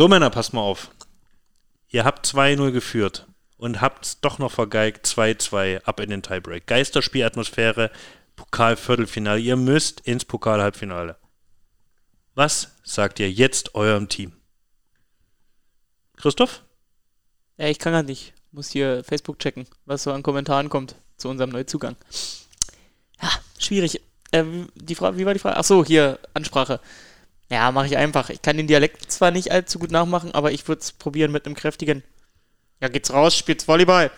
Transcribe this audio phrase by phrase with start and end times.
[0.00, 0.90] So, Männer, passt mal auf.
[1.90, 3.26] Ihr habt 2-0 geführt
[3.58, 6.66] und habt doch noch vergeigt 2-2 ab in den Tiebreak.
[6.66, 7.90] Geisterspielatmosphäre,
[8.34, 9.40] Pokal-Viertelfinale.
[9.40, 11.16] Ihr müsst ins Pokal-Halbfinale.
[12.34, 14.32] Was sagt ihr jetzt eurem Team?
[16.16, 16.62] Christoph?
[17.58, 18.32] Ja, ich kann gar nicht.
[18.52, 21.96] Muss hier Facebook checken, was so an Kommentaren kommt zu unserem Neuzugang.
[23.20, 23.28] Ja,
[23.58, 24.00] schwierig.
[24.30, 24.44] Äh,
[24.76, 25.58] die Frage, wie war die Frage?
[25.58, 26.80] Ach so, hier, Ansprache.
[27.50, 28.30] Ja, mache ich einfach.
[28.30, 31.46] Ich kann den Dialekt zwar nicht allzu gut nachmachen, aber ich würde es probieren mit
[31.46, 32.04] einem kräftigen.
[32.80, 34.10] Ja, geht's raus, spielt's Volleyball.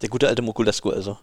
[0.00, 1.18] Der gute alte Mokulescu also.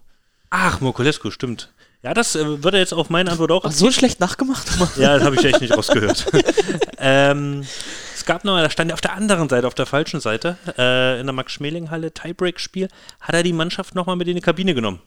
[0.50, 1.72] Ach, Mokulescu, stimmt.
[2.02, 3.64] Ja, das äh, würde jetzt auf meine Antwort auch.
[3.64, 4.68] Ach, so schlecht nachgemacht?
[4.96, 6.26] ja, das habe ich echt nicht rausgehört.
[6.98, 7.66] ähm,
[8.14, 11.18] es gab noch, da stand er auf der anderen Seite, auf der falschen Seite, äh,
[11.18, 12.88] in der Max-Schmeling-Halle, Tiebreak-Spiel,
[13.20, 15.00] hat er die Mannschaft nochmal mit in die Kabine genommen.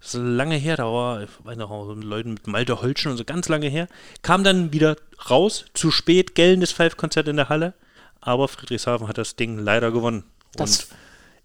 [0.00, 3.24] Das ist lange her, da war, ich weiß noch, Leuten mit Malte Holschen und so
[3.24, 3.86] ganz lange her.
[4.22, 4.96] Kam dann wieder
[5.28, 7.74] raus, zu spät, gellendes Five-Konzert in der Halle,
[8.20, 10.24] aber Friedrichshafen hat das Ding leider gewonnen.
[10.54, 10.96] Das und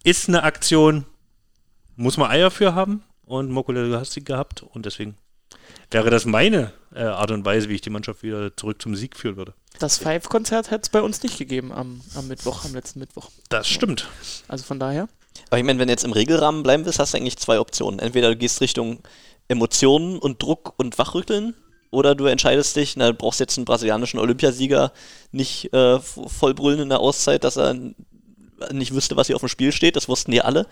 [0.03, 1.06] ist eine Aktion,
[1.97, 5.17] muss man Eier für haben und Mokule, du hast sie gehabt und deswegen
[5.92, 9.17] wäre das meine äh, Art und Weise, wie ich die Mannschaft wieder zurück zum Sieg
[9.17, 9.53] führen würde.
[9.80, 13.30] Das Five-Konzert hätte es bei uns nicht gegeben am, am Mittwoch, am letzten Mittwoch.
[13.50, 14.08] Das stimmt.
[14.47, 15.09] Also von daher.
[15.50, 18.00] Aber ich meine, wenn du jetzt im Regelrahmen bleiben willst, hast du eigentlich zwei Optionen.
[18.00, 19.00] Entweder du gehst Richtung
[19.47, 21.53] Emotionen und Druck und Wachrütteln
[21.91, 24.91] oder du entscheidest dich, na, du brauchst jetzt einen brasilianischen Olympiasieger
[25.31, 27.75] nicht äh, vollbrüllen in der Auszeit, dass er
[28.72, 29.95] nicht wüsste, was hier auf dem Spiel steht.
[29.95, 30.67] Das wussten die alle.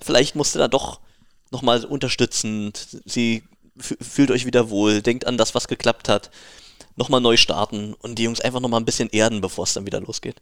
[0.00, 1.00] Vielleicht musst du da doch
[1.50, 3.44] nochmal unterstützend, sie
[3.78, 6.30] fühlt euch wieder wohl, denkt an das, was geklappt hat,
[6.96, 10.00] nochmal neu starten und die Jungs einfach nochmal ein bisschen erden, bevor es dann wieder
[10.00, 10.40] losgeht.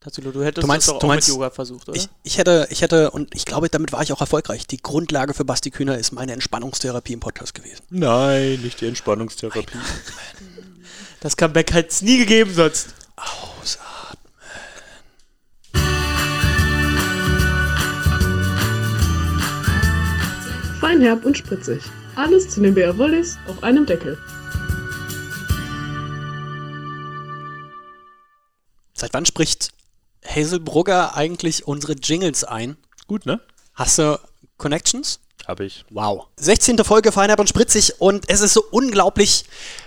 [0.00, 1.96] Tatsilo, du hättest Du meinst- das auch meinst- mit Yoga versucht, oder?
[1.98, 4.66] Ich, ich, hätte, ich hätte, und ich glaube, damit war ich auch erfolgreich.
[4.66, 7.82] Die Grundlage für Basti Kühner ist meine Entspannungstherapie im Podcast gewesen.
[7.90, 9.76] Nein, nicht die Entspannungstherapie.
[11.20, 12.88] das Comeback hat es nie gegeben sonst.
[13.16, 14.18] Ausatmen.
[20.80, 21.82] Feinherb und spritzig.
[22.16, 24.18] Alles zu den BR Wollis auf einem Deckel.
[28.94, 29.70] Seit wann spricht
[30.28, 32.76] Hazel Brugger eigentlich unsere Jingles ein?
[33.06, 33.40] Gut, ne?
[33.74, 34.20] Hast du
[34.58, 35.20] Connections?
[35.46, 35.84] Habe ich.
[35.90, 36.26] Wow.
[36.36, 36.78] 16.
[36.84, 39.46] Folge Feinherb und Spritzig und es ist so unglaublich,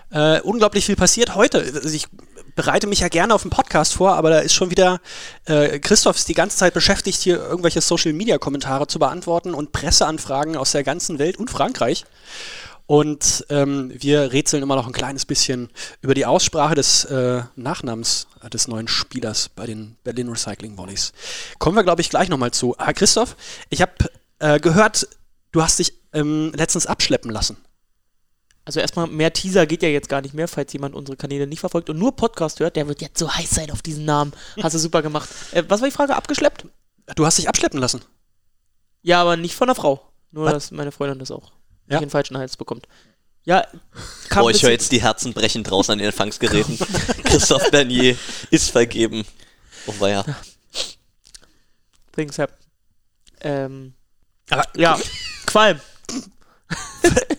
[0.10, 1.60] äh, unglaublich viel passiert heute.
[1.60, 2.08] Also ich
[2.56, 5.00] bereite mich ja gerne auf den Podcast vor, aber da ist schon wieder,
[5.46, 10.72] äh, Christoph ist die ganze Zeit beschäftigt, hier irgendwelche Social-Media-Kommentare zu beantworten und Presseanfragen aus
[10.72, 12.06] der ganzen Welt und Frankreich.
[12.92, 15.70] Und ähm, wir rätseln immer noch ein kleines bisschen
[16.02, 21.14] über die Aussprache des äh, Nachnamens äh, des neuen Spielers bei den Berlin Recycling Volleys.
[21.58, 22.76] Kommen wir, glaube ich, gleich nochmal zu.
[22.78, 23.38] Ah, Christoph,
[23.70, 23.94] ich habe
[24.40, 25.08] äh, gehört,
[25.54, 27.56] du hast dich ähm, letztens abschleppen lassen.
[28.66, 31.62] Also erstmal, mehr Teaser geht ja jetzt gar nicht mehr, falls jemand unsere Kanäle nicht
[31.62, 34.34] verfolgt und nur Podcast hört, der wird jetzt so heiß sein auf diesen Namen.
[34.62, 35.30] Hast du super gemacht.
[35.54, 36.14] Äh, was war die Frage?
[36.14, 36.66] Abgeschleppt?
[37.16, 38.02] Du hast dich abschleppen lassen.
[39.02, 40.12] Ja, aber nicht von der Frau.
[40.32, 40.54] Nur, Was?
[40.54, 41.54] dass meine Freundin das auch
[41.92, 42.00] Ja.
[42.00, 42.88] nicht den falschen Hals bekommt.
[43.44, 43.66] Ja,
[44.30, 46.78] kam Oh, ich höre jetzt die Herzen brechen draußen an den Empfangsgeräten.
[47.24, 48.16] Christoph Bernier
[48.52, 49.26] ist vergeben.
[49.88, 50.24] Oh weia.
[52.10, 52.48] Übrigens, ja.
[53.42, 53.94] Ähm,
[54.50, 55.00] Aber ja,
[55.46, 55.80] Qualm.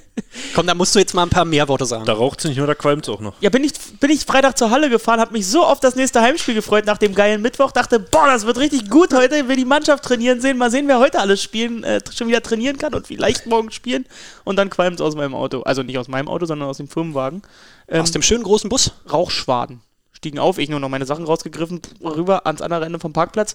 [0.53, 2.05] komm, da musst du jetzt mal ein paar mehr Worte sagen.
[2.05, 3.35] Da raucht es nicht nur, da qualmt es auch noch.
[3.41, 6.21] Ja, bin ich, bin ich Freitag zur Halle gefahren, habe mich so auf das nächste
[6.21, 9.65] Heimspiel gefreut nach dem geilen Mittwoch, dachte, boah, das wird richtig gut heute, will die
[9.65, 13.07] Mannschaft trainieren sehen, mal sehen, wer heute alles spielen, äh, schon wieder trainieren kann und
[13.07, 14.07] vielleicht morgen spielen.
[14.45, 15.63] Und dann qualmt es aus meinem Auto.
[15.63, 17.43] Also nicht aus meinem Auto, sondern aus dem Firmenwagen.
[17.89, 18.93] Ähm, Aus dem schönen großen Bus.
[19.11, 19.81] Rauchschwaden.
[20.13, 23.55] Stiegen auf, ich nur noch meine Sachen rausgegriffen, rüber ans andere Ende vom Parkplatz,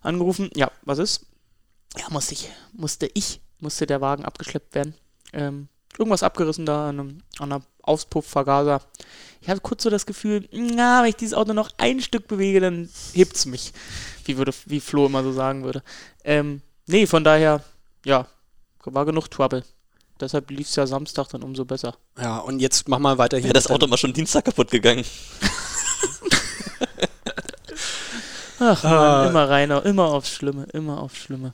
[0.00, 0.50] angerufen.
[0.54, 1.26] Ja, was ist?
[1.98, 4.94] Ja, musste ich, musste ich, musste der Wagen abgeschleppt werden.
[5.32, 5.68] Ähm,
[5.98, 8.80] irgendwas abgerissen da an, einem, an Auspuffvergaser.
[9.40, 12.60] Ich hatte kurz so das Gefühl, na, wenn ich dieses Auto noch ein Stück bewege,
[12.60, 13.72] dann hebt's mich.
[14.24, 15.82] Wie würde, wie Flo immer so sagen würde.
[16.24, 17.62] Ähm, nee, von daher,
[18.04, 18.26] ja,
[18.84, 19.64] war genug Trouble.
[20.20, 21.96] Deshalb lief's ja Samstag dann umso besser.
[22.18, 23.44] Ja, und jetzt mach mal weiter hier.
[23.46, 25.04] Wäre das mit deinem- Auto mal schon Dienstag kaputt gegangen.
[28.60, 31.52] Ach man, immer reiner, immer aufs Schlimme, immer aufs Schlimme.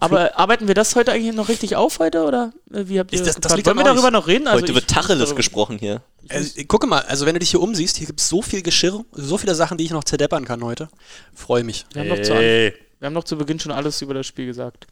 [0.00, 3.20] Aber arbeiten wir das heute eigentlich noch richtig auf heute oder äh, wie habt ihr
[3.20, 4.46] Ist das- das liegt Wollen wir darüber noch reden?
[4.46, 6.02] Also Heute wird Tacheles darüber- gesprochen hier.
[6.28, 9.04] Also, gucke mal, also wenn du dich hier umsiehst, hier gibt es so viel Geschirr,
[9.12, 10.88] so viele Sachen, die ich noch zerdeppern kann heute.
[11.34, 11.86] Freue mich.
[11.92, 12.72] Wir haben, noch zu, wir
[13.02, 14.86] haben noch zu Beginn schon alles über das Spiel gesagt.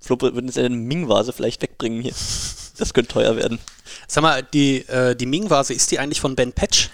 [0.00, 2.12] Flo wird uns eine Ming-Vase vielleicht wegbringen hier.
[2.78, 3.58] Das könnte teuer werden.
[4.08, 6.90] Sag mal, die, äh, die Ming-Vase, ist die eigentlich von Ben Patch?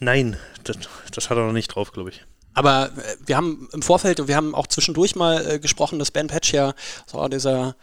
[0.00, 0.76] nein, das,
[1.14, 2.22] das hat er noch nicht drauf, glaube ich.
[2.54, 6.10] Aber äh, wir haben im Vorfeld, und wir haben auch zwischendurch mal äh, gesprochen, dass
[6.10, 6.74] Ben Patch ja
[7.06, 7.76] so dieser,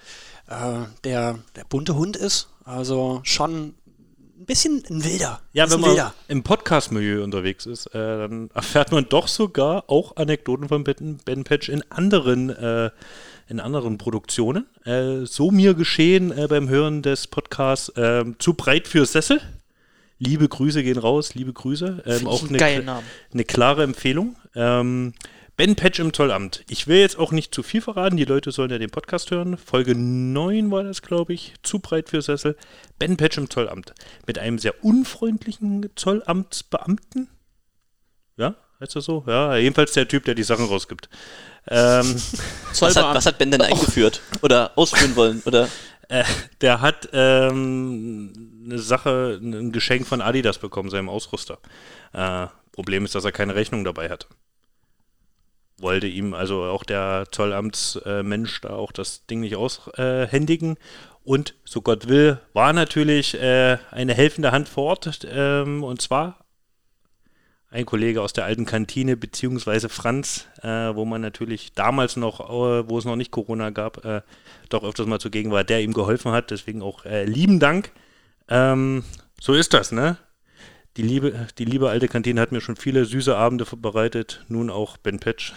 [0.48, 2.50] äh, der, der bunte Hund ist.
[2.66, 3.74] Also schon
[4.40, 5.42] ein bisschen ein Wilder.
[5.54, 10.70] Ja, wenn man im Podcast-Milieu unterwegs ist, äh, dann erfährt man doch sogar auch Anekdoten
[10.70, 12.90] von Ben, ben Patch in anderen, äh,
[13.48, 14.68] in anderen Produktionen.
[14.86, 19.42] Äh, so mir geschehen äh, beim Hören des Podcasts äh, Zu breit für Sessel.
[20.20, 22.04] Liebe Grüße gehen raus, liebe Grüße.
[22.06, 24.36] Ähm, auch eine, eine klare Empfehlung.
[24.56, 25.14] Ähm,
[25.60, 26.64] Ben Patch im Zollamt.
[26.70, 29.58] Ich will jetzt auch nicht zu viel verraten, die Leute sollen ja den Podcast hören.
[29.58, 31.54] Folge 9 war das, glaube ich.
[31.64, 32.56] Zu breit für Sessel.
[32.98, 33.94] Ben Patch im Zollamt.
[34.26, 37.28] Mit einem sehr unfreundlichen Zollamtsbeamten.
[38.38, 39.26] Ja, heißt das so?
[39.28, 41.10] Ja, jedenfalls der Typ, der die Sachen rausgibt.
[41.68, 42.16] Ähm,
[42.80, 44.22] Was hat, was hat Ben denn eingeführt?
[44.42, 45.42] Oder ausführen wollen?
[45.46, 45.68] Oder
[46.08, 46.24] äh,
[46.62, 51.60] der hat ähm, eine Sache, ein Geschenk von Adidas bekommen, seinem Ausrüster.
[52.14, 52.48] Äh,
[52.80, 54.30] Problem ist, dass er keine Rechnung dabei hat.
[55.80, 60.78] Wollte ihm also auch der Zollamtsmensch da auch das Ding nicht aushändigen.
[61.26, 65.28] Und so Gott will, war natürlich äh, eine helfende Hand vor Ort.
[65.30, 66.46] Ähm, und zwar
[67.70, 72.90] ein Kollege aus der alten Kantine, beziehungsweise Franz, äh, wo man natürlich damals noch, äh,
[72.90, 74.22] wo es noch nicht Corona gab, äh,
[74.70, 76.50] doch öfters mal zugegen war, der ihm geholfen hat.
[76.50, 77.92] Deswegen auch äh, lieben Dank.
[78.48, 79.04] Ähm,
[79.42, 80.16] so ist das, ne?
[81.00, 84.98] Die liebe, die liebe alte Kantine hat mir schon viele süße Abende bereitet, nun auch
[84.98, 85.54] Ben Patch.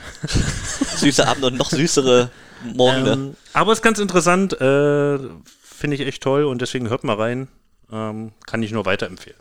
[0.99, 2.31] süße Abend und noch süßere
[2.77, 3.07] Morgen.
[3.09, 5.19] Ähm, aber ist ganz interessant, äh,
[5.65, 7.49] finde ich echt toll und deswegen hört mal rein.
[7.91, 9.41] Ähm, kann ich nur weiterempfehlen.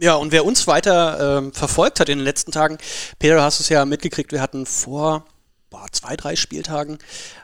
[0.00, 2.78] Ja, und wer uns weiter ähm, verfolgt hat in den letzten Tagen,
[3.18, 5.26] Peter, du hast es ja mitgekriegt, wir hatten vor
[5.68, 6.96] boah, zwei, drei Spieltagen,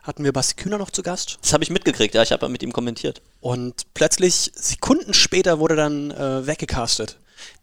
[0.03, 1.39] hatten wir Basti Kühner noch zu Gast.
[1.43, 3.21] Das habe ich mitgekriegt, ja, ich habe mit ihm kommentiert.
[3.41, 7.19] Und plötzlich, Sekunden später, wurde dann äh, weggecastet.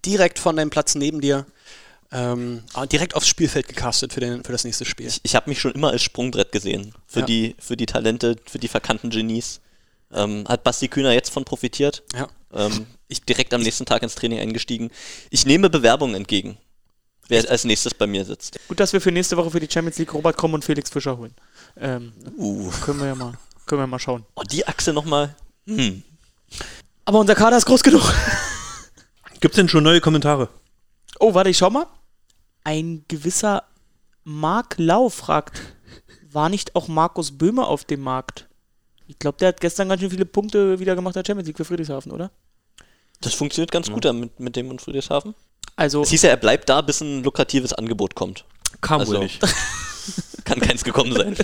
[0.06, 1.46] Direkt von deinem Platz neben dir.
[2.12, 5.08] Ähm, ah, direkt aufs Spielfeld gecastet für, den, für das nächste Spiel.
[5.08, 7.26] Ich, ich habe mich schon immer als Sprungbrett gesehen für, Ja.
[7.26, 9.60] die, für die Talente, für die verkannten Genies.
[10.14, 12.04] Ähm, hat Basti Kühner jetzt von profitiert.
[12.16, 12.30] Ja.
[12.54, 14.90] Ähm, ich direkt am nächsten Tag ins Training eingestiegen.
[15.32, 16.58] Ich nehme Bewerbungen entgegen,
[17.28, 18.58] wer als nächstes bei mir sitzt.
[18.70, 21.18] Gut, dass wir für nächste Woche für die Champions League Robert Komm und Felix Fischer
[21.18, 21.34] holen.
[21.78, 22.72] Ähm, Uh.
[22.86, 23.34] können wir ja mal,
[23.66, 24.26] können wir mal schauen.
[24.36, 25.36] Oh, die Achse nochmal.
[25.66, 26.04] Hm.
[27.04, 28.14] Aber unser Kader ist groß genug.
[29.40, 30.50] Gibt es denn schon neue Kommentare?
[31.20, 31.88] Oh, warte, ich schau mal.
[32.64, 33.64] Ein gewisser
[34.24, 35.62] Mark Lau fragt,
[36.32, 38.48] war nicht auch Markus Böhmer auf dem Markt?
[39.08, 41.66] Ich glaube, der hat gestern ganz schön viele Punkte wieder gemacht der Champions League für
[41.66, 42.30] Friedrichshafen, oder?
[43.22, 45.34] Das funktioniert ganz gut da mit, mit dem und Friedrichshafen.
[45.76, 48.46] Also, Es hieß ja, er bleibt da, bis ein lukratives Angebot kommt.
[48.82, 49.42] Kam Also- wohl nicht.
[50.46, 51.36] Kann keins gekommen sein.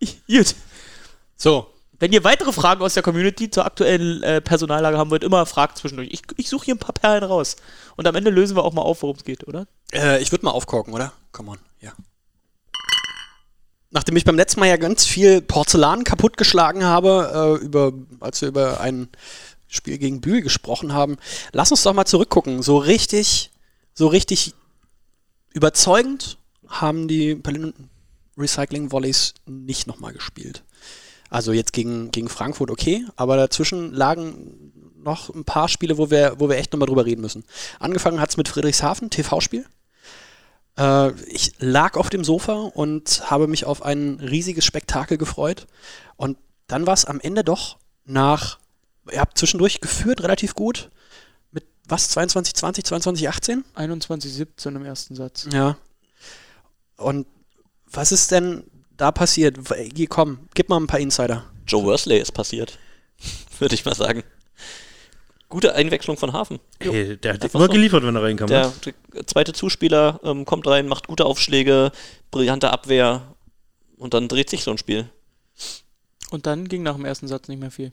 [0.26, 0.54] gut.
[1.36, 1.66] So,
[1.98, 5.78] Wenn ihr weitere Fragen aus der Community zur aktuellen äh, Personallage haben wollt, immer fragt
[5.78, 6.08] zwischendurch.
[6.10, 7.56] Ich, ich suche hier ein paar Perlen raus.
[7.96, 9.66] Und am Ende lösen wir auch mal auf, worum es geht, oder?
[9.94, 11.12] äh, ich würde mal aufkorken, oder?
[11.32, 11.92] Come on, ja.
[13.90, 18.48] Nachdem ich beim letzten Mal ja ganz viel Porzellan kaputtgeschlagen habe, äh, über, als wir
[18.48, 19.08] über ein
[19.68, 21.16] Spiel gegen Bühl gesprochen haben,
[21.52, 22.62] lass uns doch mal zurückgucken.
[22.62, 23.52] So richtig,
[23.92, 24.54] so richtig
[25.52, 27.72] überzeugend haben die Berlin
[28.36, 30.64] Recycling Volleys nicht nochmal gespielt.
[31.34, 34.70] Also jetzt gegen, gegen Frankfurt okay, aber dazwischen lagen
[35.02, 37.42] noch ein paar Spiele, wo wir, wo wir echt nochmal drüber reden müssen.
[37.80, 39.66] Angefangen hat es mit Friedrichshafen, TV-Spiel.
[40.78, 45.66] Äh, ich lag auf dem Sofa und habe mich auf ein riesiges Spektakel gefreut.
[46.14, 46.38] Und
[46.68, 48.60] dann war es am Ende doch nach,
[49.10, 50.92] ihr habt zwischendurch geführt, relativ gut.
[51.50, 53.64] Mit was, 22, 20, 22, 18?
[53.74, 55.48] 21-17 im ersten Satz.
[55.52, 55.78] Ja.
[56.96, 57.26] Und
[57.90, 58.62] was ist denn
[58.96, 59.58] da passiert?
[59.94, 61.44] Hier, komm, gib mal ein paar Insider.
[61.66, 62.78] Joe Worsley ist passiert.
[63.58, 64.22] Würde ich mal sagen.
[65.48, 66.58] Gute Einwechslung von Hafen.
[66.80, 67.72] Ey, der hat Einfach immer so.
[67.72, 68.48] geliefert, wenn er reinkam.
[68.48, 68.94] Der, ne?
[69.14, 71.92] der zweite Zuspieler ähm, kommt rein, macht gute Aufschläge,
[72.30, 73.34] brillante Abwehr
[73.96, 75.08] und dann dreht sich so ein Spiel.
[76.30, 77.92] Und dann ging nach dem ersten Satz nicht mehr viel.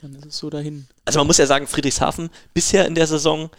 [0.00, 0.86] Dann ist es so dahin.
[1.04, 3.50] Also man muss ja sagen, Friedrichshafen bisher in der Saison,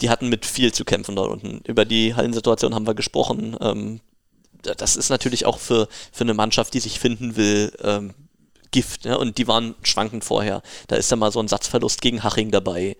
[0.00, 1.60] die hatten mit viel zu kämpfen dort unten.
[1.66, 3.56] Über die Hallensituation haben wir gesprochen.
[3.60, 4.00] Ähm,
[4.62, 8.14] das ist natürlich auch für, für eine Mannschaft, die sich finden will, ähm,
[8.70, 9.04] Gift.
[9.04, 9.16] Ne?
[9.18, 10.62] Und die waren schwankend vorher.
[10.88, 12.96] Da ist ja mal so ein Satzverlust gegen Haching dabei,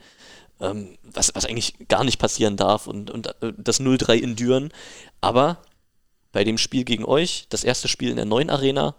[0.61, 2.87] ähm, was, was eigentlich gar nicht passieren darf.
[2.87, 4.73] Und, und äh, das 0-3 in Düren.
[5.21, 5.63] Aber
[6.31, 8.95] bei dem Spiel gegen euch, das erste Spiel in der neuen Arena,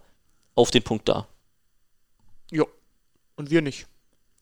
[0.54, 1.26] auf den Punkt da.
[2.50, 2.68] Jo.
[3.36, 3.86] Und wir nicht.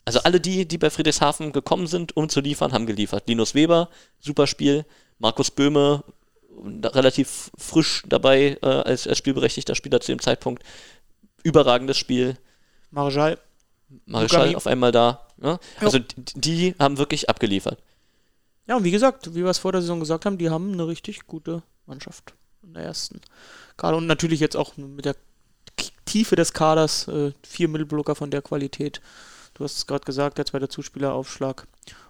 [0.05, 3.29] Also alle die, die bei Friedrichshafen gekommen sind, um zu liefern, haben geliefert.
[3.29, 3.89] Linus Weber,
[4.19, 4.85] super Spiel.
[5.19, 6.03] Markus Böhme,
[6.85, 10.63] relativ frisch dabei äh, als, als spielberechtigter Spieler zu dem Zeitpunkt.
[11.43, 12.37] Überragendes Spiel.
[14.07, 14.57] Marischal Lugani.
[14.57, 15.27] auf einmal da.
[15.43, 15.59] Ja?
[15.81, 17.83] Also die, die haben wirklich abgeliefert.
[18.67, 20.87] Ja, und wie gesagt, wie wir es vor der Saison gesagt haben, die haben eine
[20.87, 23.21] richtig gute Mannschaft in der ersten.
[23.77, 25.17] Gerade und natürlich jetzt auch mit der
[26.05, 29.01] Tiefe des Kaders, äh, vier Mittelblocker von der Qualität.
[29.55, 31.67] Du hast es gerade gesagt, der zweite Zuspieleraufschlag.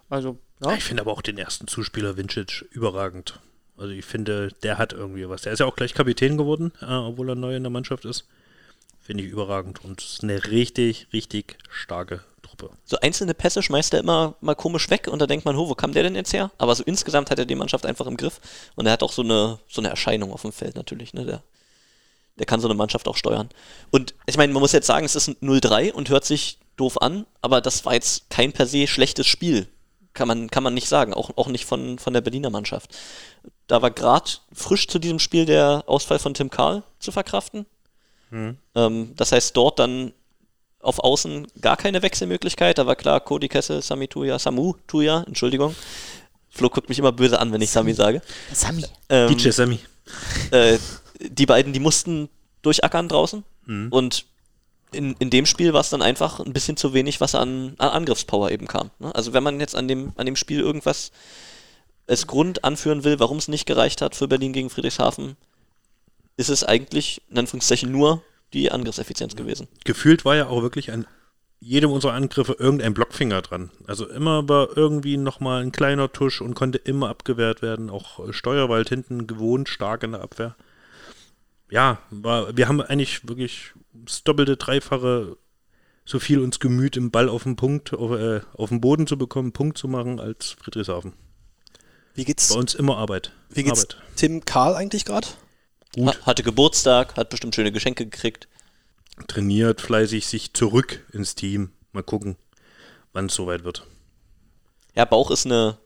[0.08, 0.74] Also, ja.
[0.74, 3.40] Ich finde aber auch den ersten Zuspieler Vincic überragend.
[3.76, 5.42] Also ich finde, der hat irgendwie was.
[5.42, 8.26] Der ist ja auch gleich Kapitän geworden, äh, obwohl er neu in der Mannschaft ist.
[9.00, 9.84] Finde ich überragend.
[9.84, 12.70] Und ist eine richtig, richtig starke Truppe.
[12.84, 15.74] So einzelne Pässe schmeißt er immer mal komisch weg und da denkt man, ho, wo
[15.74, 16.50] kam der denn jetzt her?
[16.58, 18.40] Aber so insgesamt hat er die Mannschaft einfach im Griff
[18.76, 21.24] und er hat auch so eine, so eine Erscheinung auf dem Feld natürlich, ne?
[21.24, 21.42] Der,
[22.36, 23.48] der kann so eine Mannschaft auch steuern.
[23.90, 27.00] Und ich meine, man muss jetzt sagen, es ist ein 0-3 und hört sich doof
[27.00, 29.68] an, aber das war jetzt kein per se schlechtes Spiel.
[30.14, 32.94] Kann man, kann man nicht sagen, auch, auch nicht von, von der Berliner Mannschaft.
[33.66, 37.66] Da war gerade frisch zu diesem Spiel der Ausfall von Tim Karl zu verkraften.
[38.32, 40.12] Ähm, das heißt, dort dann
[40.80, 42.78] auf Außen gar keine Wechselmöglichkeit.
[42.78, 45.74] Da war klar, Cody Kessel, Sami Tuya, Samu Tuya, Entschuldigung.
[46.50, 48.20] Flo guckt mich immer böse an, wenn ich Sami sage.
[48.52, 48.84] Sami.
[49.08, 49.78] Ähm, DJ Sammy.
[50.50, 50.78] äh,
[51.20, 52.28] die beiden, die mussten
[52.62, 53.44] durchackern draußen.
[53.66, 53.88] Mhm.
[53.90, 54.26] Und
[54.92, 57.88] in, in dem Spiel war es dann einfach ein bisschen zu wenig, was an, an
[57.88, 58.90] Angriffspower eben kam.
[58.98, 59.14] Ne?
[59.14, 61.12] Also wenn man jetzt an dem, an dem Spiel irgendwas
[62.06, 65.36] als Grund anführen will, warum es nicht gereicht hat für Berlin gegen Friedrichshafen,
[66.36, 68.22] ist es eigentlich in Anführungszeichen nur
[68.52, 69.68] die Angriffseffizienz gewesen.
[69.84, 71.06] Gefühlt war ja auch wirklich an
[71.60, 73.70] jedem unserer Angriffe irgendein Blockfinger dran.
[73.86, 77.88] Also immer war irgendwie nochmal ein kleiner Tusch und konnte immer abgewehrt werden.
[77.88, 80.56] Auch Steuerwald hinten gewohnt stark in der Abwehr.
[81.72, 85.38] Ja, war, wir haben eigentlich wirklich das doppelte, dreifache
[86.04, 89.16] so viel uns gemüht, im Ball auf den Punkt, auf, äh, auf den Boden zu
[89.16, 91.14] bekommen, Punkt zu machen, als Friedrichshafen.
[92.14, 93.32] Wie geht's, Bei uns immer Arbeit.
[93.48, 93.96] wie geht's Arbeit.
[94.16, 95.28] Tim Karl eigentlich gerade?
[95.94, 96.08] Gut.
[96.08, 98.48] Ha hatte Geburtstag, hat bestimmt schöne Geschenke gekriegt.
[99.26, 101.70] Trainiert fleißig sich zurück ins Team.
[101.92, 102.36] Mal gucken,
[103.14, 103.86] wann es soweit wird.
[104.94, 105.78] Ja, Bauch ist eine,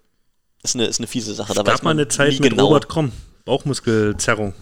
[0.65, 1.53] ist eine, ist eine fiese Sache.
[1.53, 2.67] Es Da gab mal man eine Zeit mit genau.
[2.67, 3.13] Robert Kromm,
[3.45, 4.55] Bauchmuskelzerrung.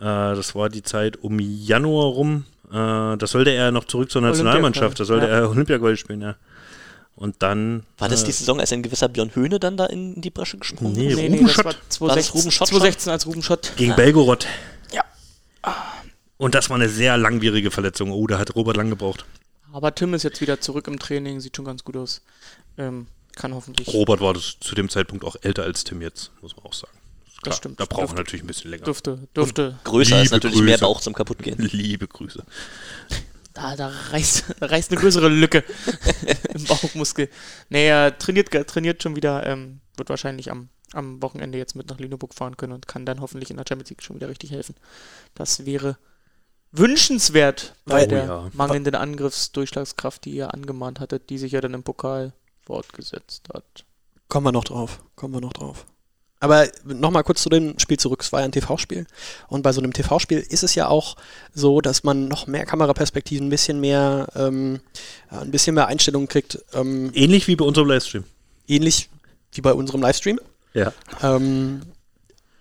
[0.00, 2.44] Äh, das war die Zeit um Januar rum.
[2.70, 5.32] Äh, da sollte er noch zurück zur Nationalmannschaft, da sollte ja.
[5.40, 6.36] er Olympiagold spielen, ja.
[7.16, 7.82] Und dann.
[7.98, 10.58] War das äh, die Saison, als ein gewisser Björn Höhne dann da in die Bresche
[10.58, 11.16] gesprungen Nee, ist?
[11.16, 11.64] Nee, Ruben nee, das Schott.
[11.64, 13.72] war War das 2016, Ruben Schott 2016 als Ruben Schott.
[13.76, 14.46] gegen Belgorod.
[14.92, 15.04] Ja.
[16.36, 18.12] Und das war eine sehr langwierige Verletzung.
[18.12, 19.24] Oh, da hat Robert lang gebraucht.
[19.72, 22.22] Aber Tim ist jetzt wieder zurück im Training, sieht schon ganz gut aus.
[22.78, 23.88] Ähm, kann hoffentlich.
[23.88, 26.97] Robert war das zu dem Zeitpunkt auch älter als Tim jetzt, muss man auch sagen.
[27.38, 27.78] Ist Das stimmt.
[27.78, 28.84] Da brauchen wir natürlich ein bisschen länger.
[28.84, 29.78] Dürfte, dürfte.
[29.84, 30.84] Größer ist natürlich mehr Grüße.
[30.84, 31.58] Bauch zum Kaputtgehen.
[31.58, 32.44] Liebe Grüße.
[33.54, 35.64] Da, da reißt, reißt eine größere Lücke
[36.54, 37.28] im Bauchmuskel.
[37.68, 41.98] Nee, er trainiert, trainiert schon wieder, ähm, wird wahrscheinlich am, am Wochenende jetzt mit nach
[42.00, 44.74] Lüneburg fahren können und kann dann hoffentlich in der Champions League schon wieder richtig helfen.
[45.34, 45.96] Das wäre
[46.72, 48.50] wünschenswert bei Oh der ja.
[48.52, 53.84] mangelnden Angriffsdurchschlagskraft, die ihr angemahnt hattet, die sich ja dann im Pokal fortgesetzt hat.
[54.28, 55.02] Kommen wir noch drauf.
[55.16, 55.86] Kommen wir noch drauf.
[56.40, 58.22] Aber nochmal kurz zu dem Spiel zurück.
[58.22, 59.06] Es war ja ein TV-Spiel.
[59.48, 61.16] Und bei so einem TV-Spiel ist es ja auch
[61.52, 64.80] so, dass man noch mehr Kameraperspektiven, ein bisschen mehr, ähm,
[65.30, 66.60] ein bisschen mehr Einstellungen kriegt.
[66.74, 68.24] Ähm, Ähnlich wie bei unserem Livestream.
[68.68, 69.08] ähnlich
[69.52, 70.38] wie bei unserem Livestream.
[70.74, 70.92] Ja.
[71.22, 71.80] Ähm,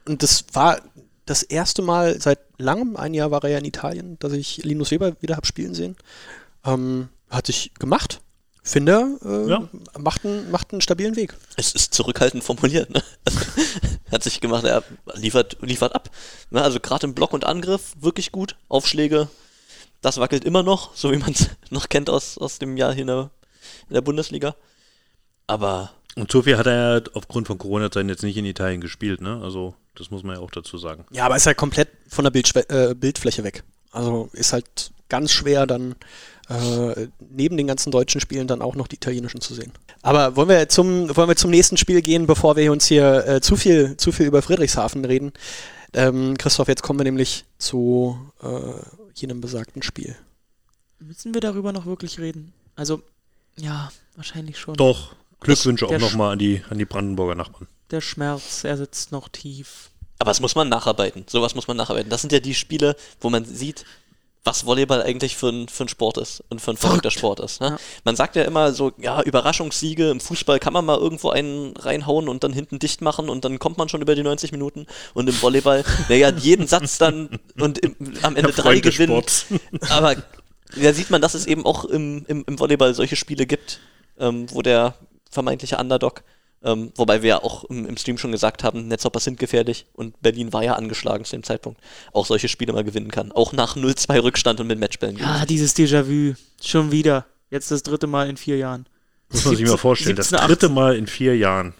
[0.07, 0.79] und das war
[1.25, 4.91] das erste Mal seit langem, ein Jahr war er ja in Italien, dass ich Linus
[4.91, 5.95] Weber wieder habe spielen sehen.
[6.65, 8.21] Ähm, hat sich gemacht.
[8.67, 9.67] Finde, äh, Ja.
[9.97, 11.35] macht, einen, macht einen stabilen Weg.
[11.55, 12.89] Es ist zurückhaltend formuliert.
[12.89, 13.01] Ne?
[13.25, 13.39] Also,
[14.11, 14.83] hat sich gemacht, er
[15.15, 16.09] liefert, liefert ab.
[16.51, 16.61] Ne?
[16.61, 18.55] Also gerade im Block und Angriff wirklich gut.
[18.67, 19.29] Aufschläge,
[20.01, 23.01] das wackelt immer noch, so wie man es noch kennt aus, aus dem Jahr hier
[23.01, 23.29] in der,
[23.87, 24.55] in der Bundesliga.
[25.47, 29.39] Aber Und so viel hat er aufgrund von Corona-Zeiten jetzt nicht in Italien gespielt, ne?
[29.41, 31.05] Also, das muss man ja auch dazu sagen.
[31.11, 33.63] Ja, aber ist halt komplett von der Bildschwe äh, Bildfläche weg.
[33.91, 35.95] Also ist halt ganz schwer dann
[36.49, 39.71] äh, neben den ganzen deutschen Spielen dann auch noch die italienischen zu sehen.
[40.01, 43.41] Aber wollen wir zum, wollen wir zum nächsten Spiel gehen, bevor wir uns hier äh,
[43.41, 45.33] zu viel, zu viel über Friedrichshafen reden?
[45.93, 48.47] Ähm, Christoph, jetzt kommen wir nämlich zu äh,
[49.15, 50.15] jenem besagten Spiel.
[50.99, 52.53] Müssen wir darüber noch wirklich reden?
[52.75, 53.01] Also,
[53.57, 54.75] ja, wahrscheinlich schon.
[54.75, 57.67] Doch, Glückwünsche auch nochmal an die, an die Brandenburger Nachbarn.
[57.91, 59.89] Der Schmerz, er sitzt noch tief.
[60.19, 61.25] Aber es muss man nacharbeiten.
[61.27, 62.09] Sowas muss man nacharbeiten.
[62.09, 63.85] Das sind ja die Spiele, wo man sieht,
[64.47, 67.61] was Volleyball eigentlich für ein, für ein Sport ist und für ein verrückter Sport ist.
[67.61, 67.67] Ne?
[67.67, 67.77] Ja.
[68.05, 72.29] Man sagt ja immer so, ja, Überraschungssiege im Fußball kann man mal irgendwo einen reinhauen
[72.29, 74.87] und dann hinten dicht machen und dann kommt man schon über die 90 Minuten.
[75.13, 79.21] Und im Volleyball, naja, jeden Satz dann und im, am Ende Der drei gewinnen.
[79.89, 80.15] Aber
[80.75, 83.79] da sieht man, dass es eben auch im, im, im Volleyball solche Spiele gibt,
[84.19, 84.95] ähm, wo der
[85.29, 86.23] vermeintliche Underdog,
[86.63, 90.19] ähm, wobei wir ja auch im, im Stream schon gesagt haben, Netzhopper sind gefährlich und
[90.21, 91.79] Berlin war ja angeschlagen zu dem Zeitpunkt,
[92.13, 93.31] auch solche Spiele mal gewinnen kann.
[93.31, 95.17] Auch nach 0-2 Rückstand und mit Matchbällen.
[95.17, 96.35] Ja, dieses Déjà-vu.
[96.63, 97.25] Schon wieder.
[97.49, 98.87] Jetzt das dritte Mal in vier Jahren.
[99.31, 100.15] Muss man sich mal 17, vorstellen.
[100.15, 101.73] Das 17, dritte Mal in vier Jahren.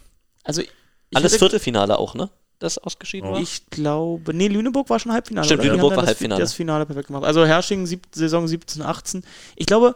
[0.44, 0.70] Also, ich,
[1.14, 2.30] Alles hätte- Viertelfinale auch, ne?
[2.60, 3.34] Das ausgeschieden Oh.
[3.34, 3.42] war.
[3.42, 5.46] Ich glaube, nee, Lüneburg war schon Halbfinale.
[5.46, 6.42] Stimmt, Lüneburg war das, Halbfinale.
[6.42, 7.24] Das Finale perfekt gemacht.
[7.24, 9.24] Also Hersching, sieb, Saison 17, 18.
[9.56, 9.96] Ich glaube,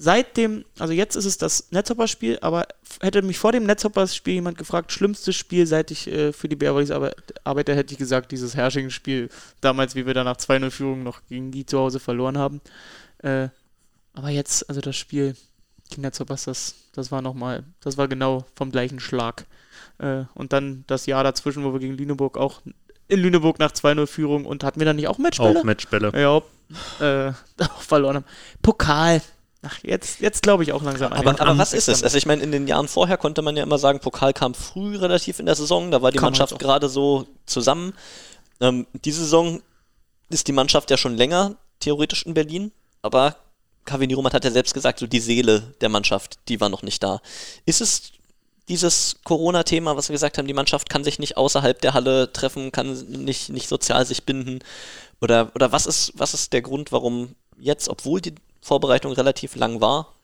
[0.00, 2.66] seit dem, also jetzt ist es das Netzhopper-Spiel, aber
[3.02, 6.90] hätte mich vor dem Netzhopper-Spiel jemand gefragt, schlimmstes Spiel, seit ich äh, für die Bearwollies
[6.90, 9.28] arbeite, hätte ich gesagt, dieses Herrsching-Spiel,
[9.60, 12.62] damals, wie wir da nach 2-0 Führung noch gegen die zu Hause verloren haben.
[13.18, 13.48] Äh,
[14.14, 15.36] aber jetzt, also das Spiel
[15.90, 19.44] gegen Netzhoppers, das, das war nochmal, das war genau vom gleichen Schlag.
[19.98, 22.62] Äh, und dann das Jahr dazwischen, wo wir gegen Lüneburg auch
[23.06, 25.60] in Lüneburg nach 2-0 Führung und hatten wir dann nicht auch Matchbälle?
[25.60, 26.12] Auch Matchbälle.
[26.14, 26.38] Ja,
[27.28, 28.24] äh, auch verloren haben.
[28.62, 29.20] Pokal,
[29.62, 31.12] Ach, jetzt, jetzt glaube ich auch langsam.
[31.12, 32.02] Aber, aber was ist es?
[32.02, 34.96] Also ich meine, in den Jahren vorher konnte man ja immer sagen, Pokal kam früh
[34.96, 37.92] relativ in der Saison, da war die Kann Mannschaft gerade so zusammen.
[38.60, 39.60] Ähm, diese Saison
[40.30, 43.36] ist die Mannschaft ja schon länger theoretisch in Berlin, aber
[43.84, 47.02] Kavini Romat hat ja selbst gesagt, so die Seele der Mannschaft, die war noch nicht
[47.02, 47.20] da.
[47.66, 48.12] Ist es
[48.68, 52.72] dieses Corona-Thema, was wir gesagt haben, die Mannschaft kann sich nicht außerhalb der Halle treffen,
[52.72, 54.60] kann nicht, nicht sozial sich binden?
[55.20, 59.80] Oder, oder was, ist, was ist der Grund, warum jetzt, obwohl die Vorbereitung relativ lang
[59.80, 60.14] war,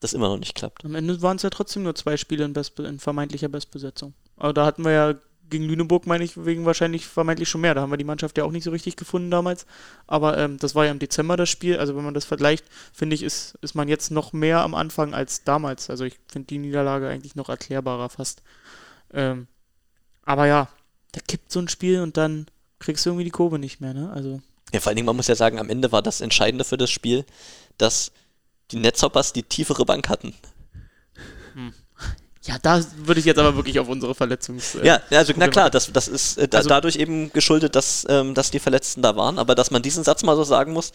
[0.00, 0.84] das immer noch nicht klappt.
[0.84, 4.14] Am Ende waren es ja trotzdem nur zwei Spiele in, Best in vermeintlicher Bestbesetzung.
[4.36, 5.14] Aber da hatten wir ja
[5.50, 7.74] gegen Lüneburg, meine ich, wegen wahrscheinlich vermeintlich schon mehr.
[7.74, 9.66] Da haben wir die Mannschaft ja auch nicht so richtig gefunden damals.
[10.06, 11.78] Aber ähm, das war ja im Dezember das Spiel.
[11.78, 15.14] Also wenn man das vergleicht, finde ich, ist, ist man jetzt noch mehr am Anfang
[15.14, 15.90] als damals.
[15.90, 18.42] Also ich finde die Niederlage eigentlich noch erklärbarer fast.
[19.12, 19.46] Ähm,
[20.24, 20.68] aber ja,
[21.12, 22.46] da kippt so ein Spiel und dann
[22.78, 24.12] kriegst du irgendwie die Kurve nicht mehr, ne?
[24.12, 24.40] Also.
[24.72, 26.90] Ja, vor allen Dingen, man muss ja sagen, am Ende war das Entscheidende für das
[26.90, 27.24] Spiel,
[27.78, 28.12] dass
[28.70, 30.34] die Netzhoppers die tiefere Bank hatten.
[31.54, 31.72] Hm.
[32.48, 34.76] Ja, da würde ich jetzt aber wirklich auf unsere Verletzungs.
[34.76, 38.32] Äh, ja, also na klar, das, das ist äh, also, dadurch eben geschuldet, dass, ähm,
[38.32, 39.38] dass die Verletzten da waren.
[39.38, 40.92] Aber dass man diesen Satz mal so sagen muss,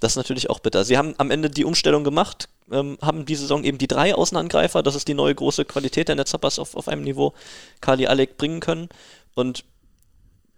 [0.00, 0.84] das ist natürlich auch bitter.
[0.84, 4.82] Sie haben am Ende die Umstellung gemacht, ähm, haben die Saison eben die drei Außenangreifer,
[4.82, 7.34] das ist die neue große Qualität der Netzhoppers auf, auf einem Niveau,
[7.80, 8.88] Kali Alek bringen können.
[9.34, 9.64] Und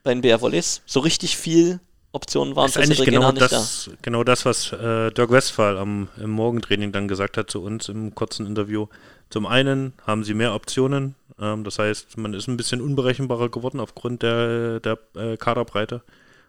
[0.02, 1.78] bei den BR Volleys so richtig viel
[2.18, 3.92] Optionen waren für eigentlich genau das, da.
[4.02, 8.14] genau das, was äh, Dirk Westphal am, im Morgentraining dann gesagt hat zu uns im
[8.14, 8.88] kurzen Interview.
[9.30, 13.78] Zum einen haben sie mehr Optionen, ähm, das heißt, man ist ein bisschen unberechenbarer geworden
[13.78, 16.02] aufgrund der, der äh, Kaderbreite.